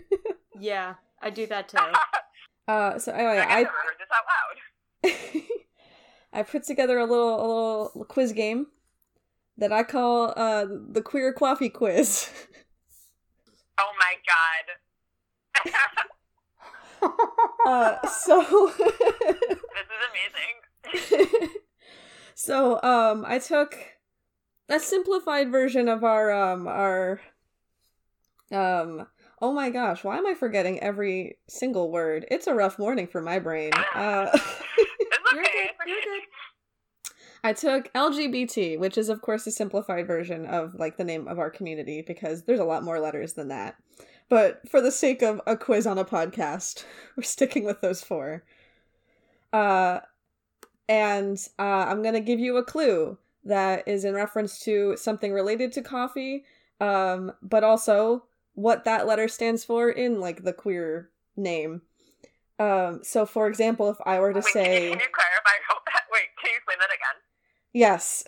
yeah 0.60 0.94
i 1.22 1.30
do 1.30 1.46
that 1.46 1.68
too 1.68 1.78
uh, 2.68 2.98
so 2.98 3.10
anyway, 3.12 3.38
I've 3.38 3.50
I 3.50 3.62
never 3.62 3.68
heard 3.68 3.96
this 3.98 4.08
out 4.14 4.24
loud. 5.04 5.42
I 6.32 6.42
put 6.42 6.64
together 6.64 6.98
a 6.98 7.06
little 7.06 7.34
a 7.34 7.46
little 7.46 8.04
quiz 8.06 8.32
game 8.32 8.66
that 9.56 9.72
I 9.72 9.82
call 9.82 10.34
uh, 10.36 10.66
the 10.90 11.00
queer 11.00 11.32
coffee 11.32 11.70
quiz. 11.70 12.28
Oh 13.78 13.92
my 13.98 14.14
god. 15.64 15.82
uh, 17.66 18.06
so. 18.08 18.72
this 18.76 18.88
is 19.94 20.02
amazing. 21.02 21.48
so 22.34 22.82
um 22.82 23.24
I 23.26 23.38
took 23.38 23.95
a 24.68 24.80
simplified 24.80 25.50
version 25.50 25.88
of 25.88 26.04
our 26.04 26.32
um 26.32 26.66
our 26.66 27.20
um 28.52 29.06
oh 29.42 29.52
my 29.52 29.70
gosh, 29.70 30.02
why 30.02 30.16
am 30.16 30.26
I 30.26 30.34
forgetting 30.34 30.80
every 30.80 31.38
single 31.48 31.90
word? 31.90 32.26
It's 32.30 32.46
a 32.46 32.54
rough 32.54 32.78
morning 32.78 33.06
for 33.06 33.20
my 33.20 33.38
brain. 33.38 33.72
Uh 33.94 34.26
you're 35.34 35.42
good 35.42 35.70
you're 35.86 36.00
good 36.00 36.22
I 37.44 37.52
took 37.52 37.92
LGBT, 37.92 38.78
which 38.78 38.98
is 38.98 39.08
of 39.08 39.22
course 39.22 39.46
a 39.46 39.52
simplified 39.52 40.06
version 40.06 40.46
of 40.46 40.74
like 40.74 40.96
the 40.96 41.04
name 41.04 41.28
of 41.28 41.38
our 41.38 41.50
community 41.50 42.02
because 42.02 42.42
there's 42.42 42.60
a 42.60 42.64
lot 42.64 42.82
more 42.82 42.98
letters 42.98 43.34
than 43.34 43.48
that. 43.48 43.76
But 44.28 44.68
for 44.68 44.80
the 44.80 44.90
sake 44.90 45.22
of 45.22 45.40
a 45.46 45.56
quiz 45.56 45.86
on 45.86 45.98
a 45.98 46.04
podcast, 46.04 46.84
we're 47.16 47.22
sticking 47.22 47.64
with 47.64 47.80
those 47.80 48.02
four. 48.02 48.42
Uh 49.52 50.00
and 50.88 51.38
uh, 51.58 51.86
I'm 51.88 52.02
gonna 52.02 52.20
give 52.20 52.40
you 52.40 52.56
a 52.56 52.64
clue 52.64 53.18
that 53.46 53.86
is 53.86 54.04
in 54.04 54.14
reference 54.14 54.58
to 54.60 54.96
something 54.96 55.32
related 55.32 55.72
to 55.72 55.82
coffee, 55.82 56.44
um, 56.80 57.32
but 57.42 57.64
also 57.64 58.24
what 58.54 58.84
that 58.84 59.06
letter 59.06 59.28
stands 59.28 59.64
for 59.64 59.88
in 59.88 60.20
like 60.20 60.42
the 60.42 60.52
queer 60.52 61.10
name. 61.36 61.82
Um, 62.58 63.00
so, 63.02 63.26
for 63.26 63.46
example, 63.48 63.90
if 63.90 63.98
I 64.04 64.18
were 64.18 64.32
to 64.32 64.40
Wait, 64.40 64.52
say 64.52 64.64
can 64.64 64.72
you, 64.72 64.90
can 64.90 65.00
you 65.00 65.06
clarify? 65.12 65.56
Wait, 66.12 66.28
can 66.40 66.50
you 66.50 66.56
explain 66.56 66.78
that 66.78 66.88
again? 66.88 67.22
yes, 67.72 68.24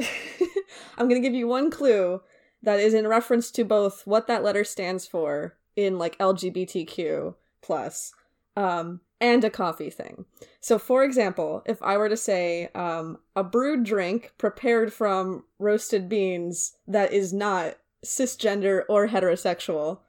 I'm 0.98 1.08
gonna 1.08 1.20
give 1.20 1.34
you 1.34 1.48
one 1.48 1.70
clue 1.70 2.20
that 2.62 2.80
is 2.80 2.94
in 2.94 3.06
reference 3.06 3.50
to 3.52 3.64
both 3.64 4.06
what 4.06 4.26
that 4.26 4.42
letter 4.42 4.64
stands 4.64 5.06
for 5.06 5.56
in 5.76 5.98
like 5.98 6.18
LGBTQ 6.18 7.34
plus, 7.62 8.12
um, 8.56 9.00
and 9.20 9.44
a 9.44 9.50
coffee 9.50 9.90
thing. 9.90 10.24
So, 10.60 10.78
for 10.78 11.04
example, 11.04 11.62
if 11.66 11.82
I 11.82 11.96
were 11.96 12.08
to 12.08 12.16
say 12.16 12.68
um, 12.74 13.18
a 13.34 13.42
brewed 13.42 13.84
drink 13.84 14.32
prepared 14.38 14.92
from 14.92 15.44
roasted 15.58 16.08
beans 16.08 16.76
that 16.86 17.12
is 17.12 17.32
not 17.32 17.76
cisgender 18.04 18.82
or 18.88 19.08
heterosexual, 19.08 20.00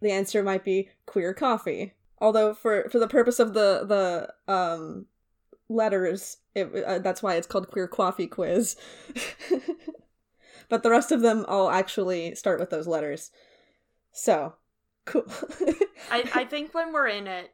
the 0.00 0.10
answer 0.10 0.42
might 0.42 0.64
be 0.64 0.90
queer 1.06 1.34
coffee. 1.34 1.94
Although, 2.20 2.54
for 2.54 2.88
for 2.90 2.98
the 2.98 3.08
purpose 3.08 3.38
of 3.38 3.54
the 3.54 3.84
the 4.46 4.52
um, 4.52 5.06
letters, 5.68 6.38
it, 6.54 6.72
uh, 6.84 6.98
that's 6.98 7.22
why 7.22 7.36
it's 7.36 7.46
called 7.46 7.70
queer 7.70 7.86
coffee 7.86 8.26
quiz. 8.26 8.76
but 10.68 10.82
the 10.82 10.90
rest 10.90 11.12
of 11.12 11.20
them 11.20 11.44
all 11.48 11.70
actually 11.70 12.34
start 12.34 12.58
with 12.58 12.70
those 12.70 12.88
letters. 12.88 13.30
So, 14.12 14.54
cool. 15.04 15.26
I, 16.10 16.28
I 16.34 16.44
think 16.44 16.74
when 16.74 16.92
we're 16.92 17.08
in 17.08 17.28
it, 17.28 17.52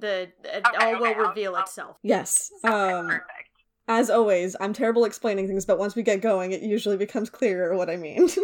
the 0.00 0.32
it 0.44 0.66
Okay, 0.66 0.92
all 0.94 1.00
will 1.00 1.14
I'll- 1.14 1.28
reveal 1.28 1.54
I'll- 1.56 1.62
itself. 1.62 1.96
yes. 2.02 2.50
Okay, 2.64 2.74
Um, 2.74 3.06
perfect. 3.08 3.48
as 3.88 4.10
always, 4.10 4.56
I'm 4.60 4.72
terrible 4.72 5.04
explaining 5.04 5.46
things, 5.46 5.64
but 5.66 5.78
once 5.78 5.94
we 5.94 6.02
get 6.02 6.20
going, 6.20 6.52
it 6.52 6.62
usually 6.62 6.96
becomes 6.96 7.30
clearer 7.30 7.76
what 7.76 7.88
I 7.90 7.96
mean. 7.96 8.28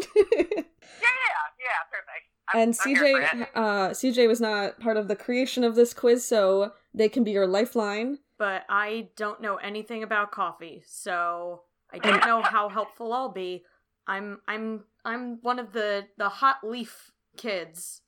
Yeah, 1.03 1.09
yeah, 1.13 1.43
yeah, 1.59 1.83
perfect. 1.91 2.25
I'm, 2.55 2.61
and 2.61 2.69
I'm 2.81 3.43
CJ, 3.43 3.49
uh, 3.57 3.89
CJ 3.91 4.29
was 4.29 4.41
not 4.41 4.79
part 4.79 4.97
of 4.97 5.09
the 5.09 5.17
creation 5.17 5.65
of 5.65 5.75
this 5.75 5.93
quiz, 5.93 6.25
so 6.25 6.73
they 6.95 7.09
can 7.09 7.25
be 7.25 7.33
your 7.33 7.47
lifeline. 7.47 8.19
But 8.39 8.63
I 8.69 9.09
don't 9.17 9.41
know 9.41 9.57
anything 9.57 10.03
about 10.05 10.31
coffee, 10.31 10.83
so 10.87 11.63
I 11.93 11.99
don't 11.99 12.25
know 12.25 12.43
how 12.43 12.69
helpful 12.69 13.13
I'll 13.13 13.33
be. 13.33 13.65
I'm 14.07 14.41
I'm 14.47 14.85
I'm 15.05 15.39
one 15.43 15.59
of 15.59 15.73
the 15.73 16.07
the 16.19 16.29
hot 16.29 16.59
leaf 16.63 17.11
kids, 17.37 18.03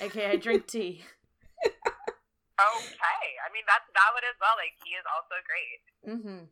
aka 0.00 0.32
I 0.32 0.36
drink 0.36 0.66
tea. 0.74 1.04
Okay, 2.54 3.26
I 3.42 3.50
mean 3.52 3.64
that's 3.66 3.90
valid 3.90 4.22
as 4.28 4.38
well. 4.40 4.54
Like 4.56 4.74
he 4.84 4.94
is 4.94 5.04
also 5.10 5.36
great. 5.42 5.82
Mm-hmm. 6.06 6.44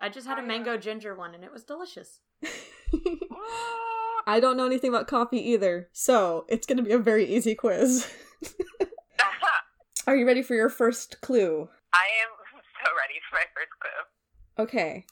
I 0.00 0.08
just 0.08 0.26
had 0.26 0.38
a 0.38 0.42
mango 0.42 0.78
ginger 0.78 1.14
one, 1.14 1.34
and 1.34 1.44
it 1.44 1.52
was 1.52 1.64
delicious. 1.64 2.20
I 4.26 4.40
don't 4.40 4.56
know 4.56 4.66
anything 4.66 4.88
about 4.88 5.06
coffee 5.06 5.50
either, 5.50 5.88
so 5.92 6.46
it's 6.48 6.66
gonna 6.66 6.82
be 6.82 6.92
a 6.92 6.98
very 6.98 7.26
easy 7.26 7.54
quiz. 7.54 8.10
Are 10.06 10.16
you 10.16 10.26
ready 10.26 10.42
for 10.42 10.54
your 10.54 10.70
first 10.70 11.20
clue? 11.20 11.68
I 11.92 12.08
am 12.24 12.30
so 12.84 12.90
ready 12.96 13.20
for 13.28 13.36
my 13.36 13.44
first 13.54 13.70
clue. 13.78 14.64
Okay. 14.64 15.04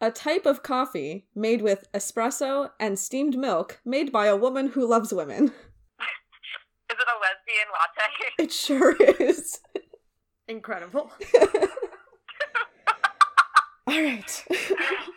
A 0.00 0.10
type 0.10 0.46
of 0.46 0.62
coffee 0.62 1.26
made 1.34 1.62
with 1.62 1.90
espresso 1.92 2.70
and 2.78 2.98
steamed 2.98 3.38
milk 3.38 3.80
made 3.84 4.12
by 4.12 4.26
a 4.26 4.36
woman 4.36 4.68
who 4.68 4.86
loves 4.86 5.14
women. 5.14 5.44
Is 5.46 6.98
it 6.98 7.08
a 7.08 7.18
lesbian 7.24 7.71
latte? 7.82 8.08
It 8.38 8.52
sure 8.52 8.96
is. 8.96 9.60
Incredible. 10.48 11.12
All 13.86 14.00
right. 14.00 14.44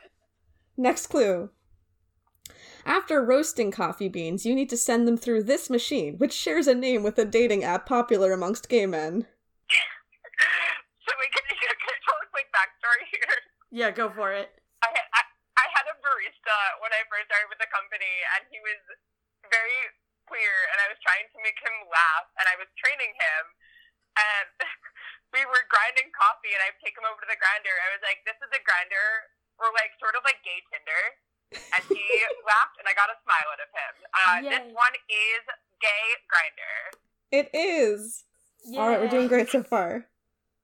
Next 0.78 1.08
clue. 1.08 1.50
After 2.86 3.24
roasting 3.24 3.72
coffee 3.72 4.10
beans, 4.10 4.46
you 4.46 4.54
need 4.54 4.70
to 4.70 4.78
send 4.78 5.08
them 5.08 5.18
through 5.18 5.44
this 5.44 5.70
machine, 5.70 6.18
which 6.18 6.34
shares 6.34 6.68
a 6.68 6.76
name 6.76 7.02
with 7.02 7.18
a 7.18 7.26
dating 7.26 7.64
app 7.64 7.88
popular 7.88 8.32
amongst 8.32 8.70
gay 8.70 8.86
men. 8.86 9.26
so 11.02 11.12
we 11.18 11.28
can, 11.34 11.44
can 11.50 11.70
I 11.74 11.98
tell 12.06 12.20
a 12.22 12.30
quick 12.30 12.46
backstory 12.54 13.04
here? 13.10 13.34
Yeah, 13.72 13.90
go 13.90 14.10
for 14.14 14.32
it. 14.34 14.50
I, 14.84 14.88
I 14.94 15.22
I 15.56 15.66
had 15.72 15.88
a 15.90 15.96
barista 15.98 16.58
when 16.84 16.92
I 16.94 17.02
first 17.10 17.26
started 17.32 17.50
with 17.50 17.58
the 17.58 17.72
company, 17.74 18.14
and 18.38 18.46
he 18.52 18.60
was 18.62 18.78
very 19.50 19.80
queer, 20.26 20.56
and 20.74 20.78
I 20.82 20.88
was 20.90 21.00
trying 21.02 21.26
to 21.32 21.40
make 21.42 21.58
him 21.62 21.76
laugh, 21.90 22.28
and 22.38 22.46
I 22.50 22.56
was 22.58 22.70
training 22.78 23.14
him, 23.16 23.44
and 24.18 24.50
we 25.36 25.46
were 25.46 25.64
grinding 25.72 26.12
coffee, 26.14 26.54
and 26.54 26.62
I'd 26.66 26.78
take 26.82 26.98
him 26.98 27.06
over 27.08 27.22
to 27.22 27.30
the 27.30 27.40
grinder. 27.40 27.74
I 27.74 27.90
was 27.94 28.04
like, 28.06 28.22
"This 28.28 28.38
is 28.42 28.52
a 28.52 28.62
grinder, 28.62 29.32
or 29.62 29.72
like 29.74 29.94
sort 29.98 30.18
of 30.18 30.26
like 30.26 30.42
gay 30.42 30.60
Tinder," 30.70 31.04
and 31.74 31.84
he 31.90 32.04
laughed, 32.50 32.78
and 32.82 32.88
I 32.90 32.94
got 32.94 33.14
a 33.14 33.18
smile 33.24 33.48
out 33.50 33.62
of 33.62 33.70
him. 33.72 33.94
Uh, 34.12 34.38
this 34.46 34.66
one 34.74 34.96
is 35.08 35.44
gay 35.80 36.08
grinder. 36.28 36.76
It 37.32 37.48
is. 37.54 38.26
All 38.74 38.90
right, 38.90 39.00
we're 39.00 39.12
doing 39.12 39.28
great 39.28 39.50
so 39.50 39.62
far. 39.62 40.08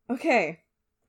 Okay. 0.10 0.60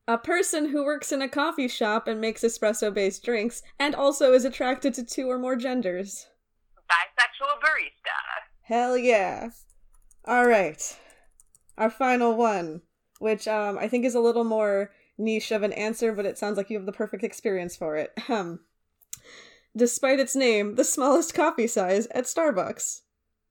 A 0.09 0.19
person 0.19 0.69
who 0.69 0.85
works 0.85 1.13
in 1.13 1.23
a 1.23 1.29
coffee 1.29 1.69
shop 1.69 2.07
and 2.07 2.21
makes 2.21 2.43
espresso 2.43 2.93
based 2.93 3.25
drinks 3.25 3.63
and 3.79 3.95
also 3.95 4.33
is 4.33 4.45
attracted 4.45 4.95
to 4.95 5.05
two 5.05 5.31
or 5.31 5.39
more 5.39 5.57
genders. 5.57 6.27
Bisexual 6.91 7.63
barista. 7.63 8.19
Hell 8.63 8.97
yeah. 8.97 9.51
All 10.25 10.47
right. 10.47 10.97
Our 11.77 11.91
final 11.91 12.37
one, 12.37 12.83
which 13.19 13.49
um 13.49 13.79
I 13.79 13.89
think 13.89 14.05
is 14.05 14.15
a 14.15 14.21
little 14.21 14.45
more 14.45 14.93
niche 15.19 15.51
of 15.51 15.63
an 15.63 15.73
answer, 15.73 16.13
but 16.13 16.27
it 16.27 16.39
sounds 16.39 16.57
like 16.57 16.71
you 16.71 16.77
have 16.77 16.87
the 16.87 16.93
perfect 16.93 17.25
experience 17.25 17.77
for 17.77 17.97
it. 17.97 18.17
Despite 19.77 20.21
its 20.21 20.37
name, 20.37 20.75
the 20.75 20.85
smallest 20.85 21.35
coffee 21.35 21.67
size 21.67 22.07
at 22.09 22.25
Starbucks. 22.25 23.01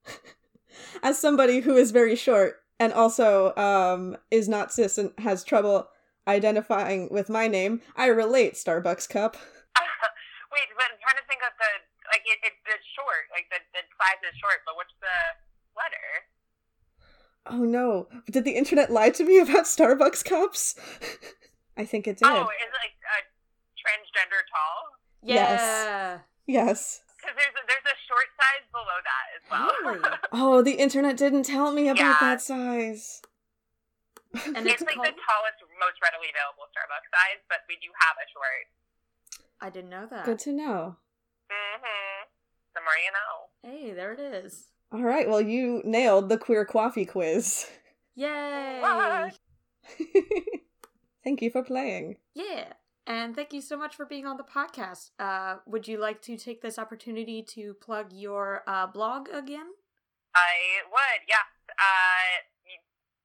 As 1.03 1.17
somebody 1.17 1.61
who 1.61 1.75
is 1.75 1.91
very 1.91 2.15
short 2.15 2.63
and 2.79 2.93
also 2.93 3.55
um 3.55 4.17
is 4.29 4.47
not 4.47 4.71
cis 4.71 4.97
and 4.97 5.11
has 5.17 5.43
trouble 5.43 5.87
identifying 6.27 7.09
with 7.11 7.29
my 7.29 7.47
name, 7.47 7.81
I 7.95 8.07
relate 8.07 8.53
Starbucks 8.53 9.09
cup. 9.09 9.35
Wait, 10.51 10.69
but 10.75 10.85
I'm 10.91 10.99
trying 11.01 11.19
to 11.21 11.27
think 11.27 11.41
of 11.41 11.53
the 11.57 11.90
like 12.21 12.29
it, 12.29 12.39
it 12.45 12.53
the 12.69 12.77
short, 12.93 13.25
like 13.33 13.49
the 13.49 13.57
the 13.73 13.81
size 13.97 14.21
is 14.29 14.37
short, 14.37 14.61
but 14.65 14.77
what's 14.77 14.93
the 15.01 15.17
letter? 15.73 16.07
Oh 17.49 17.65
no, 17.65 18.05
did 18.29 18.45
the 18.45 18.53
internet 18.53 18.91
lie 18.93 19.09
to 19.09 19.25
me 19.25 19.39
about 19.41 19.65
Starbucks 19.65 20.21
cups? 20.23 20.77
I 21.77 21.85
think 21.85 22.05
it 22.05 22.21
did. 22.21 22.27
Oh, 22.29 22.45
is 22.45 22.69
it 22.69 22.77
like 22.77 22.93
uh, 23.01 23.25
transgender 23.73 24.45
tall? 24.53 24.77
Yes. 25.23 26.21
Yes. 26.45 27.01
Because 27.17 27.37
there's 27.37 27.53
a, 27.57 27.63
there's 27.65 27.85
a 27.89 27.97
short 28.05 28.29
size 28.37 28.65
below 28.73 28.97
that 29.05 29.25
as 29.37 29.43
well. 29.49 29.69
Really? 29.93 30.17
Oh, 30.33 30.61
the 30.61 30.77
internet 30.77 31.17
didn't 31.17 31.43
tell 31.43 31.71
me 31.71 31.87
about 31.89 31.97
Yeah. 32.01 32.17
that 32.21 32.41
size. 32.41 33.21
And 34.33 34.65
it's 34.65 34.81
it's 34.81 34.85
like 34.85 34.95
called. 34.95 35.05
the 35.09 35.17
tallest, 35.17 35.59
most 35.77 35.97
readily 36.01 36.29
available 36.33 36.65
Starbucks 36.73 37.09
size, 37.13 37.41
but 37.49 37.61
we 37.69 37.75
do 37.81 37.89
have 38.01 38.15
a 38.17 38.25
short. 38.33 38.65
I 39.61 39.69
didn't 39.69 39.89
know 39.89 40.07
that. 40.09 40.25
Good 40.25 40.39
to 40.39 40.51
know. 40.53 40.97
Mm-hmm. 41.51 42.25
The 42.73 42.81
more 42.81 42.97
you 43.03 43.11
know. 43.11 43.49
Hey, 43.63 43.91
there 43.93 44.13
it 44.13 44.19
is. 44.19 44.71
All 44.91 45.03
right, 45.03 45.29
well, 45.29 45.41
you 45.41 45.81
nailed 45.85 46.29
the 46.29 46.37
queer 46.37 46.65
coffee 46.65 47.05
quiz. 47.05 47.67
Yay! 48.15 48.79
What? 48.81 49.39
Thank 51.23 51.41
you 51.41 51.49
for 51.49 51.63
playing. 51.63 52.17
Yeah. 52.33 52.73
And 53.07 53.35
thank 53.35 53.51
you 53.51 53.61
so 53.61 53.75
much 53.77 53.95
for 53.95 54.05
being 54.05 54.25
on 54.25 54.37
the 54.37 54.43
podcast. 54.45 55.11
Uh, 55.17 55.57
would 55.65 55.87
you 55.87 55.97
like 55.97 56.21
to 56.23 56.37
take 56.37 56.61
this 56.61 56.77
opportunity 56.77 57.41
to 57.57 57.73
plug 57.81 58.13
your 58.13 58.63
uh, 58.67 58.85
blog 58.87 59.27
again? 59.33 59.73
I 60.35 60.83
would, 60.85 61.21
yes. 61.27 61.47
Uh, 61.67 62.45
you, 62.63 62.77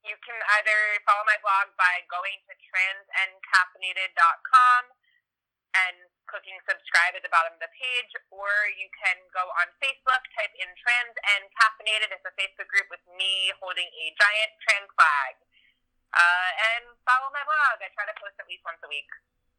you 0.02 0.16
can 0.24 0.34
either 0.58 0.98
follow 1.04 1.24
my 1.28 1.36
blog 1.44 1.76
by 1.76 2.00
going 2.08 2.40
to 2.48 2.54
transandcaffeinated.com 2.56 4.96
and 5.76 6.08
clicking 6.26 6.58
subscribe 6.66 7.14
at 7.14 7.22
the 7.22 7.32
bottom 7.32 7.54
of 7.56 7.62
the 7.62 7.72
page, 7.74 8.10
or 8.30 8.50
you 8.76 8.86
can 8.94 9.18
go 9.32 9.42
on 9.62 9.66
Facebook, 9.78 10.22
type 10.34 10.52
in 10.58 10.68
Trans 10.78 11.16
and 11.36 11.48
Caffeinated. 11.54 12.10
It's 12.14 12.26
a 12.26 12.34
Facebook 12.34 12.68
group 12.70 12.90
with 12.90 13.02
me 13.14 13.50
holding 13.58 13.86
a 13.86 14.04
giant 14.14 14.52
trans 14.62 14.90
flag. 14.94 15.34
Uh, 16.14 16.50
and 16.76 16.84
follow 17.04 17.28
my 17.34 17.44
blog. 17.44 17.76
I 17.82 17.90
try 17.92 18.06
to 18.08 18.16
post 18.16 18.38
at 18.40 18.46
least 18.48 18.64
once 18.64 18.80
a 18.84 18.88
week. 18.88 19.10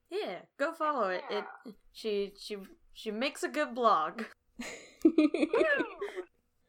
Yeah, 0.10 0.48
go 0.58 0.74
follow 0.74 1.10
it. 1.10 1.24
It 1.30 1.46
she 1.92 2.34
she 2.40 2.58
she 2.94 3.12
makes 3.12 3.44
a 3.44 3.50
good 3.50 3.76
blog. 3.76 4.24
All 5.06 5.14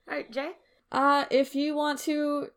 right, 0.07 0.31
Jay. 0.31 0.53
uh, 0.93 1.25
if 1.31 1.55
you 1.55 1.75
want 1.75 2.01
to 2.01 2.49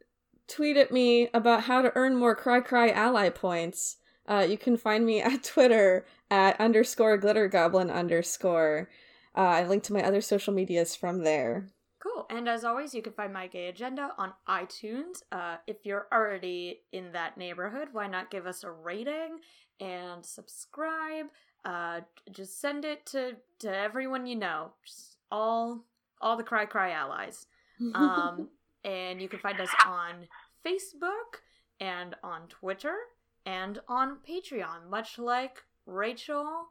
tweet 0.47 0.77
at 0.77 0.91
me 0.91 1.29
about 1.33 1.63
how 1.63 1.81
to 1.81 1.91
earn 1.95 2.15
more 2.17 2.35
Cry 2.35 2.59
Cry 2.59 2.89
ally 2.89 3.29
points, 3.29 3.97
uh, 4.27 4.45
you 4.47 4.57
can 4.57 4.75
find 4.75 5.05
me 5.05 5.21
at 5.21 5.43
Twitter 5.43 6.05
at 6.31 6.59
underscore 6.59 7.17
glitter 7.17 7.47
goblin 7.47 7.91
underscore. 7.91 8.89
Uh, 9.37 9.41
I 9.41 9.67
link 9.67 9.83
to 9.83 9.93
my 9.93 10.01
other 10.03 10.21
social 10.21 10.53
medias 10.53 10.95
from 10.95 11.23
there. 11.23 11.67
Cool. 11.99 12.25
And 12.29 12.49
as 12.49 12.63
always, 12.63 12.95
you 12.95 13.01
can 13.01 13.13
find 13.13 13.31
My 13.31 13.47
Gay 13.47 13.67
Agenda 13.67 14.11
on 14.17 14.33
iTunes. 14.47 15.21
Uh, 15.31 15.57
if 15.67 15.77
you're 15.83 16.07
already 16.11 16.79
in 16.91 17.11
that 17.11 17.37
neighborhood, 17.37 17.89
why 17.91 18.07
not 18.07 18.31
give 18.31 18.47
us 18.47 18.63
a 18.63 18.71
rating 18.71 19.39
and 19.79 20.25
subscribe? 20.25 21.27
Uh, 21.63 21.99
just 22.31 22.59
send 22.59 22.85
it 22.85 23.05
to, 23.05 23.35
to 23.59 23.77
everyone 23.77 24.25
you 24.25 24.35
know. 24.35 24.71
Just 24.83 25.17
all 25.31 25.83
all 26.19 26.37
the 26.37 26.43
Cry 26.43 26.65
Cry 26.65 26.91
allies. 26.91 27.45
Um, 27.95 28.49
and 28.83 29.19
you 29.19 29.27
can 29.27 29.39
find 29.39 29.59
us 29.59 29.71
on 29.87 30.27
Facebook 30.63 31.41
and 31.79 32.15
on 32.23 32.41
Twitter 32.47 32.95
and 33.43 33.79
on 33.87 34.17
Patreon, 34.27 34.87
much 34.87 35.17
like 35.17 35.63
Rachel, 35.91 36.69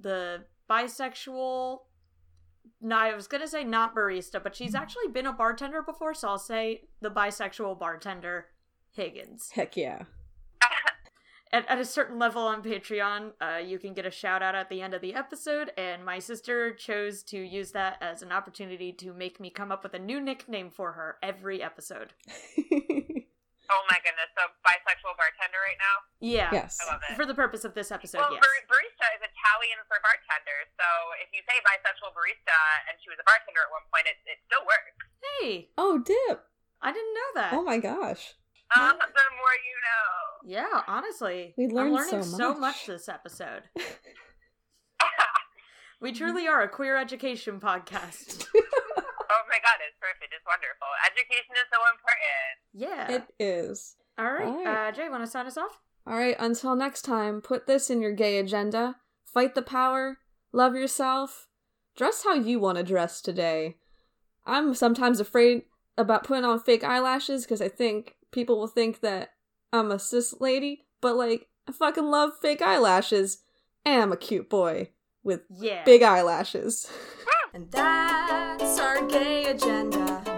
the 0.00 0.44
bisexual. 0.68 1.80
No, 2.80 2.96
I 2.96 3.14
was 3.14 3.26
gonna 3.26 3.48
say 3.48 3.64
not 3.64 3.94
barista, 3.94 4.42
but 4.42 4.56
she's 4.56 4.74
actually 4.74 5.08
been 5.08 5.26
a 5.26 5.32
bartender 5.32 5.82
before, 5.82 6.14
so 6.14 6.28
I'll 6.28 6.38
say 6.38 6.88
the 7.00 7.10
bisexual 7.10 7.78
bartender 7.78 8.46
Higgins. 8.92 9.50
Heck 9.52 9.76
yeah. 9.76 10.04
At, 11.52 11.68
at 11.68 11.80
a 11.80 11.84
certain 11.84 12.16
level 12.18 12.42
on 12.42 12.62
Patreon, 12.62 13.32
uh, 13.40 13.58
you 13.58 13.80
can 13.80 13.92
get 13.92 14.06
a 14.06 14.10
shout 14.10 14.40
out 14.40 14.54
at 14.54 14.68
the 14.68 14.80
end 14.80 14.94
of 14.94 15.00
the 15.00 15.14
episode, 15.14 15.72
and 15.76 16.04
my 16.04 16.20
sister 16.20 16.72
chose 16.72 17.24
to 17.24 17.38
use 17.38 17.72
that 17.72 17.96
as 18.00 18.22
an 18.22 18.30
opportunity 18.30 18.92
to 18.92 19.12
make 19.12 19.40
me 19.40 19.50
come 19.50 19.72
up 19.72 19.82
with 19.82 19.92
a 19.94 19.98
new 19.98 20.20
nickname 20.20 20.70
for 20.70 20.92
her 20.92 21.16
every 21.24 21.60
episode. 21.60 22.12
Oh 23.70 23.82
my 23.86 24.02
goodness. 24.02 24.26
So, 24.34 24.50
bisexual 24.66 25.14
bartender 25.14 25.62
right 25.62 25.78
now? 25.78 25.96
Yeah. 26.18 26.50
yes. 26.50 26.74
I 26.82 26.90
love 26.90 27.00
it. 27.06 27.14
For 27.14 27.22
the 27.24 27.38
purpose 27.38 27.62
of 27.62 27.72
this 27.78 27.94
episode, 27.94 28.18
well, 28.18 28.34
yes. 28.34 28.42
bar- 28.42 28.66
barista 28.66 29.06
is 29.14 29.22
Italian 29.22 29.78
for 29.86 30.02
bartender. 30.02 30.58
So 30.74 30.86
if 31.22 31.30
you 31.30 31.40
say 31.46 31.54
bisexual 31.62 32.10
barista 32.12 32.58
and 32.90 32.98
she 32.98 33.14
was 33.14 33.18
a 33.22 33.26
bartender 33.30 33.62
at 33.62 33.70
one 33.70 33.86
point, 33.94 34.10
it, 34.10 34.18
it 34.26 34.42
still 34.50 34.66
works. 34.66 34.90
Hey, 35.22 35.70
Oh, 35.78 36.02
dip. 36.02 36.50
I 36.82 36.90
didn't 36.90 37.14
know 37.14 37.30
that. 37.38 37.50
Oh 37.54 37.62
my 37.62 37.78
gosh. 37.78 38.34
Um, 38.74 38.98
the 38.98 39.26
more 39.38 39.54
you 39.62 39.76
know. 39.86 40.30
Yeah, 40.46 40.82
honestly. 40.86 41.54
We 41.58 41.66
learned 41.66 41.98
I'm 41.98 42.06
learning 42.06 42.22
so 42.22 42.36
so 42.36 42.48
much. 42.54 42.60
much 42.60 42.86
this 42.86 43.08
episode. 43.08 43.62
We 46.00 46.12
truly 46.12 46.48
are 46.48 46.62
a 46.62 46.68
queer 46.68 46.96
education 46.96 47.60
podcast. 47.60 48.46
oh 49.30 49.42
my 49.48 49.58
god, 49.62 49.78
it's 49.86 49.96
perfect. 50.00 50.32
It's 50.34 50.44
wonderful. 50.46 50.90
Education 51.06 51.54
is 51.54 51.68
so 51.70 51.80
important. 51.94 52.54
Yeah. 52.74 53.16
It 53.16 53.24
is. 53.38 53.96
All 54.18 54.32
right. 54.32 54.46
All 54.46 54.64
right. 54.64 54.88
Uh, 54.88 54.92
Jay, 54.92 55.08
want 55.08 55.24
to 55.24 55.30
sign 55.30 55.46
us 55.46 55.56
off? 55.56 55.78
All 56.06 56.16
right, 56.16 56.36
until 56.38 56.74
next 56.74 57.02
time, 57.02 57.40
put 57.40 57.66
this 57.66 57.90
in 57.90 58.00
your 58.00 58.12
gay 58.12 58.38
agenda. 58.38 58.96
Fight 59.24 59.54
the 59.54 59.62
power, 59.62 60.18
love 60.52 60.74
yourself, 60.74 61.46
dress 61.96 62.24
how 62.24 62.34
you 62.34 62.58
want 62.58 62.78
to 62.78 62.84
dress 62.84 63.20
today. 63.20 63.76
I'm 64.46 64.74
sometimes 64.74 65.20
afraid 65.20 65.62
about 65.96 66.24
putting 66.24 66.44
on 66.44 66.58
fake 66.58 66.82
eyelashes 66.82 67.44
because 67.44 67.60
I 67.60 67.68
think 67.68 68.16
people 68.32 68.58
will 68.58 68.66
think 68.66 69.00
that 69.00 69.30
I'm 69.72 69.90
a 69.92 69.98
cis 69.98 70.34
lady, 70.40 70.86
but 71.00 71.14
like, 71.16 71.46
I 71.68 71.72
fucking 71.72 72.06
love 72.06 72.30
fake 72.42 72.62
eyelashes, 72.62 73.42
and 73.84 74.02
I'm 74.02 74.12
a 74.12 74.16
cute 74.16 74.48
boy. 74.50 74.90
with 75.22 75.42
Yeah. 75.50 75.84
big 75.84 76.02
eyelashes. 76.02 76.90
And 77.52 77.68
that's 77.72 78.78
our 78.78 79.04
gay 79.08 79.46
agenda. 79.46 80.29